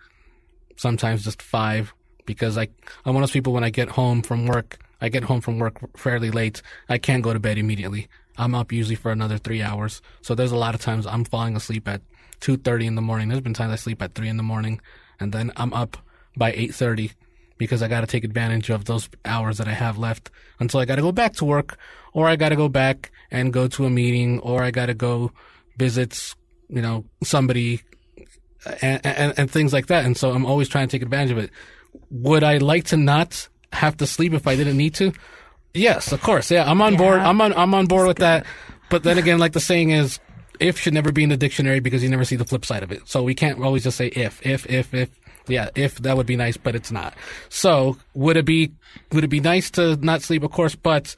sometimes 0.76 1.24
just 1.24 1.42
five, 1.42 1.92
because 2.26 2.56
I 2.56 2.68
I'm 3.04 3.14
one 3.14 3.22
of 3.24 3.28
those 3.28 3.32
people 3.32 3.52
when 3.52 3.64
I 3.64 3.70
get 3.70 3.88
home 3.88 4.22
from 4.22 4.46
work, 4.46 4.78
I 5.00 5.08
get 5.08 5.24
home 5.24 5.40
from 5.40 5.58
work 5.58 5.76
fairly 5.96 6.30
late. 6.30 6.62
I 6.88 6.98
can't 6.98 7.22
go 7.22 7.32
to 7.32 7.40
bed 7.40 7.58
immediately. 7.58 8.08
I'm 8.36 8.54
up 8.54 8.72
usually 8.72 8.96
for 8.96 9.10
another 9.10 9.38
three 9.38 9.62
hours. 9.62 10.02
So 10.22 10.34
there's 10.34 10.52
a 10.52 10.56
lot 10.56 10.74
of 10.74 10.80
times 10.80 11.06
I'm 11.06 11.24
falling 11.24 11.56
asleep 11.56 11.88
at 11.88 12.02
two 12.38 12.56
thirty 12.56 12.86
in 12.86 12.94
the 12.94 13.02
morning. 13.02 13.28
There's 13.28 13.40
been 13.40 13.54
times 13.54 13.72
I 13.72 13.76
sleep 13.76 14.02
at 14.02 14.14
three 14.14 14.28
in 14.28 14.36
the 14.36 14.42
morning, 14.42 14.80
and 15.18 15.32
then 15.32 15.52
I'm 15.56 15.72
up 15.72 15.96
by 16.36 16.52
eight 16.52 16.74
thirty 16.74 17.12
because 17.60 17.82
I 17.82 17.88
got 17.88 18.00
to 18.00 18.06
take 18.06 18.24
advantage 18.24 18.70
of 18.70 18.86
those 18.86 19.10
hours 19.26 19.58
that 19.58 19.68
I 19.68 19.74
have 19.74 19.98
left 19.98 20.30
until 20.60 20.80
I 20.80 20.86
got 20.86 20.96
to 20.96 21.02
go 21.02 21.12
back 21.12 21.34
to 21.34 21.44
work 21.44 21.78
or 22.14 22.26
I 22.26 22.34
got 22.34 22.48
to 22.48 22.56
go 22.56 22.70
back 22.70 23.12
and 23.30 23.52
go 23.52 23.68
to 23.68 23.84
a 23.84 23.90
meeting 23.90 24.40
or 24.40 24.62
I 24.62 24.70
got 24.70 24.86
to 24.86 24.94
go 24.94 25.30
visit, 25.76 26.34
you 26.70 26.80
know, 26.80 27.04
somebody 27.22 27.82
and, 28.80 29.04
and, 29.04 29.38
and, 29.38 29.50
things 29.50 29.74
like 29.74 29.88
that. 29.88 30.06
And 30.06 30.16
so 30.16 30.30
I'm 30.30 30.46
always 30.46 30.70
trying 30.70 30.88
to 30.88 30.90
take 30.90 31.02
advantage 31.02 31.32
of 31.32 31.38
it. 31.38 31.50
Would 32.10 32.42
I 32.42 32.56
like 32.56 32.84
to 32.86 32.96
not 32.96 33.46
have 33.74 33.98
to 33.98 34.06
sleep 34.06 34.32
if 34.32 34.46
I 34.46 34.56
didn't 34.56 34.78
need 34.78 34.94
to? 34.94 35.12
Yes, 35.74 36.12
of 36.12 36.22
course. 36.22 36.50
Yeah, 36.50 36.68
I'm 36.68 36.80
on 36.80 36.94
yeah. 36.94 36.98
board. 36.98 37.18
I'm 37.20 37.42
on, 37.42 37.52
I'm 37.52 37.74
on 37.74 37.86
board 37.86 38.08
That's 38.08 38.08
with 38.08 38.16
good. 38.16 38.24
that. 38.24 38.46
But 38.88 39.02
then 39.02 39.18
again, 39.18 39.38
like 39.38 39.52
the 39.52 39.60
saying 39.60 39.90
is, 39.90 40.18
if 40.58 40.78
should 40.78 40.94
never 40.94 41.12
be 41.12 41.22
in 41.22 41.28
the 41.28 41.36
dictionary 41.36 41.80
because 41.80 42.02
you 42.02 42.08
never 42.08 42.24
see 42.24 42.36
the 42.36 42.44
flip 42.44 42.64
side 42.64 42.82
of 42.82 42.90
it. 42.90 43.06
So 43.06 43.22
we 43.22 43.34
can't 43.34 43.62
always 43.62 43.84
just 43.84 43.98
say 43.98 44.08
if, 44.08 44.44
if, 44.46 44.66
if, 44.66 44.94
if 44.94 45.10
yeah, 45.48 45.70
if 45.74 45.96
that 45.96 46.16
would 46.16 46.26
be 46.26 46.36
nice, 46.36 46.56
but 46.56 46.74
it's 46.74 46.92
not. 46.92 47.14
So 47.48 47.96
would 48.14 48.36
it 48.36 48.44
be 48.44 48.72
would 49.12 49.24
it 49.24 49.28
be 49.28 49.40
nice 49.40 49.70
to 49.72 49.96
not 49.96 50.22
sleep? 50.22 50.42
Of 50.42 50.50
course, 50.50 50.74
but 50.74 51.16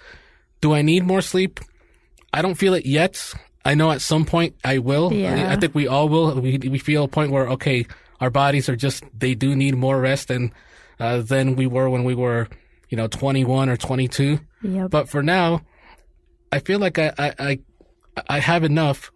do 0.61 0.73
I 0.75 0.83
need 0.83 1.05
more 1.05 1.21
sleep? 1.21 1.61
I 2.33 2.43
don't 2.43 2.55
feel 2.55 2.75
it 2.75 2.87
yet. 2.87 3.35
I 3.65 3.75
know 3.75 3.91
at 3.91 4.01
some 4.01 4.25
point 4.25 4.57
I 4.65 4.79
will. 4.79 5.13
Yeah. 5.13 5.53
I 5.53 5.57
think 5.57 5.75
we 5.75 5.87
all 5.87 6.09
will. 6.09 6.41
We 6.41 6.59
we 6.59 6.79
feel 6.79 7.05
a 7.05 7.09
point 7.09 7.31
where 7.31 7.49
okay, 7.51 7.87
our 8.21 8.31
bodies 8.31 8.69
are 8.69 8.77
just 8.77 9.05
they 9.17 9.35
do 9.35 9.55
need 9.55 9.77
more 9.77 10.01
rest 10.01 10.29
than 10.29 10.53
uh, 10.99 11.23
than 11.23 11.57
we 11.57 11.67
were 11.67 11.89
when 11.89 12.05
we 12.05 12.15
were 12.15 12.49
you 12.89 12.97
know 12.97 13.07
21 13.07 13.69
or 13.69 13.77
22. 13.77 14.41
Yep. 14.63 14.91
But 14.91 15.09
for 15.09 15.23
now, 15.23 15.63
I 16.51 16.59
feel 16.61 16.79
like 16.79 16.99
I 16.99 17.13
I 17.19 17.35
I, 17.39 17.59
I 18.29 18.39
have 18.39 18.65
enough. 18.65 19.11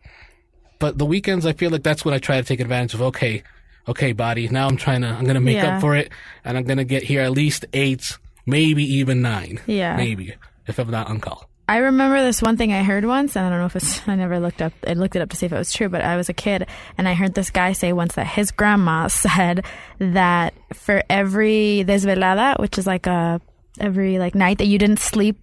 But 0.79 0.99
the 0.99 1.07
weekends, 1.07 1.47
I 1.47 1.55
feel 1.55 1.71
like 1.71 1.83
that's 1.83 2.05
when 2.05 2.12
I 2.12 2.19
try 2.19 2.37
to 2.37 2.47
take 2.47 2.61
advantage 2.61 2.95
of. 2.95 3.03
Okay, 3.03 3.42
okay, 3.88 4.12
body, 4.12 4.49
now 4.49 4.66
I'm 4.66 4.77
trying 4.77 5.03
to, 5.03 5.09
I'm 5.09 5.25
going 5.25 5.35
to 5.35 5.40
make 5.40 5.57
yeah. 5.57 5.77
up 5.77 5.81
for 5.81 5.96
it 5.96 6.11
and 6.44 6.57
I'm 6.57 6.64
going 6.64 6.79
to 6.79 6.85
get 6.85 7.03
here 7.03 7.22
at 7.22 7.33
least 7.33 7.64
eight, 7.72 8.18
maybe 8.44 8.85
even 8.85 9.22
nine. 9.22 9.61
Yeah. 9.66 9.96
Maybe, 9.96 10.35
if 10.66 10.79
I'm 10.79 10.90
not 10.90 11.09
on 11.09 11.20
call. 11.20 11.49
I 11.68 11.79
remember 11.79 12.22
this 12.22 12.40
one 12.40 12.57
thing 12.57 12.72
I 12.72 12.85
heard 12.85 13.05
once, 13.05 13.35
and 13.37 13.44
I 13.44 13.51
don't 13.51 13.59
know 13.59 13.66
if 13.66 13.75
it's, 13.75 14.01
I 14.09 14.14
never 14.14 14.38
looked 14.38 14.62
up, 14.62 14.72
I 14.87 14.92
looked 14.92 15.16
it 15.16 15.22
up 15.22 15.31
to 15.31 15.37
see 15.37 15.46
if 15.46 15.53
it 15.53 15.59
was 15.59 15.72
true, 15.72 15.88
but 15.88 16.03
I 16.03 16.16
was 16.16 16.29
a 16.29 16.33
kid, 16.33 16.66
and 16.96 17.09
I 17.09 17.14
heard 17.14 17.35
this 17.35 17.51
guy 17.51 17.72
say 17.72 17.92
once 17.92 18.14
that 18.14 18.27
his 18.27 18.51
grandma 18.53 19.07
said 19.09 19.64
that 19.99 20.55
for 20.75 21.03
every 21.11 21.85
desvelada, 21.87 22.59
which 22.61 22.79
is 22.79 22.87
like 22.87 23.07
a, 23.07 23.40
every 23.81 24.18
like 24.18 24.35
night 24.35 24.59
that 24.59 24.66
you 24.66 24.79
didn't 24.79 25.01
sleep 25.01 25.38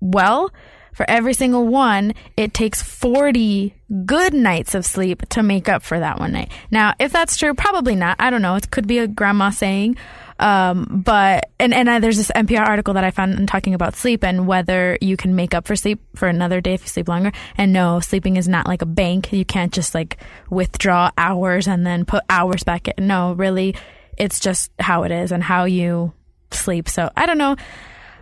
well, 0.00 0.52
for 0.92 1.08
every 1.08 1.34
single 1.34 1.66
one, 1.66 2.14
it 2.36 2.54
takes 2.54 2.82
40 2.82 3.74
good 4.04 4.34
nights 4.34 4.74
of 4.74 4.84
sleep 4.84 5.26
to 5.30 5.42
make 5.42 5.68
up 5.68 5.82
for 5.82 5.98
that 5.98 6.18
one 6.18 6.32
night. 6.32 6.50
Now, 6.70 6.94
if 6.98 7.12
that's 7.12 7.36
true, 7.36 7.54
probably 7.54 7.96
not. 7.96 8.16
I 8.18 8.30
don't 8.30 8.42
know. 8.42 8.54
It 8.56 8.70
could 8.70 8.86
be 8.86 8.98
a 8.98 9.06
grandma 9.06 9.50
saying. 9.50 9.96
Um, 10.38 11.02
but, 11.04 11.50
and, 11.60 11.72
and 11.72 11.88
uh, 11.88 12.00
there's 12.00 12.16
this 12.16 12.30
NPR 12.32 12.66
article 12.66 12.94
that 12.94 13.04
I 13.04 13.10
found 13.10 13.46
talking 13.48 13.74
about 13.74 13.94
sleep 13.94 14.24
and 14.24 14.46
whether 14.46 14.98
you 15.00 15.16
can 15.16 15.36
make 15.36 15.54
up 15.54 15.66
for 15.66 15.76
sleep 15.76 16.00
for 16.16 16.26
another 16.26 16.60
day 16.60 16.74
if 16.74 16.82
you 16.82 16.88
sleep 16.88 17.08
longer. 17.08 17.32
And 17.56 17.72
no, 17.72 18.00
sleeping 18.00 18.36
is 18.36 18.48
not 18.48 18.66
like 18.66 18.82
a 18.82 18.86
bank. 18.86 19.32
You 19.32 19.44
can't 19.44 19.72
just 19.72 19.94
like 19.94 20.18
withdraw 20.50 21.10
hours 21.16 21.68
and 21.68 21.86
then 21.86 22.04
put 22.04 22.24
hours 22.28 22.64
back 22.64 22.88
in. 22.88 23.06
No, 23.06 23.34
really, 23.34 23.76
it's 24.16 24.40
just 24.40 24.72
how 24.78 25.04
it 25.04 25.12
is 25.12 25.32
and 25.32 25.42
how 25.42 25.64
you 25.64 26.12
sleep. 26.50 26.88
So 26.88 27.10
I 27.16 27.26
don't 27.26 27.38
know. 27.38 27.56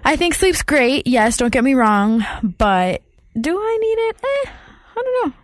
I 0.04 0.16
think 0.16 0.34
sleep's 0.34 0.62
great. 0.62 1.06
Yes, 1.06 1.36
don't 1.36 1.52
get 1.52 1.64
me 1.64 1.74
wrong, 1.74 2.24
but 2.58 3.02
do 3.38 3.56
I 3.58 3.78
need 3.80 3.98
it? 4.08 4.16
Eh, 4.22 4.50
I 4.96 5.02
don't 5.02 5.28
know. 5.30 5.34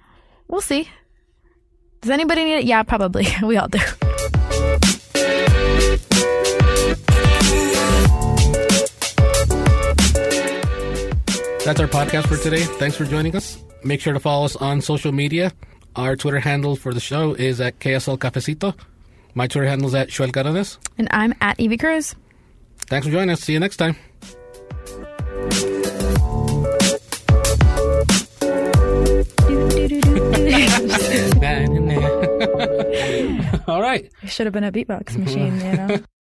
We'll 0.48 0.60
see. 0.60 0.88
Does 2.00 2.10
anybody 2.10 2.44
need 2.44 2.56
it? 2.58 2.64
Yeah, 2.64 2.82
probably. 2.82 3.26
We 3.42 3.56
all 3.56 3.68
do. 3.68 3.78
That's 11.64 11.80
our 11.80 11.88
podcast 11.88 12.28
for 12.28 12.36
today. 12.36 12.60
Thanks 12.62 12.96
for 12.96 13.04
joining 13.04 13.34
us. 13.34 13.58
Make 13.82 14.00
sure 14.00 14.12
to 14.12 14.20
follow 14.20 14.44
us 14.44 14.54
on 14.54 14.80
social 14.80 15.10
media. 15.10 15.52
Our 15.96 16.14
Twitter 16.14 16.38
handle 16.38 16.76
for 16.76 16.94
the 16.94 17.00
show 17.00 17.34
is 17.34 17.60
at 17.60 17.80
KSL 17.80 18.18
Cafecito. 18.18 18.72
My 19.34 19.48
Twitter 19.48 19.66
handle 19.66 19.88
is 19.88 19.94
at 19.96 20.08
Xoel 20.10 20.30
Càrdenas. 20.30 20.78
And 20.96 21.08
I'm 21.10 21.34
at 21.40 21.58
Evie 21.58 21.76
Cruz. 21.76 22.14
Thanks 22.82 23.06
for 23.06 23.12
joining 23.12 23.30
us. 23.30 23.40
See 23.40 23.52
you 23.52 23.58
next 23.58 23.78
time. 23.78 23.96
All 33.66 33.82
right. 33.82 34.10
It 34.22 34.30
should 34.30 34.46
have 34.46 34.52
been 34.52 34.64
a 34.64 34.72
beatbox 34.72 35.16
machine, 35.16 35.60
you 35.60 35.72
know? 35.72 35.98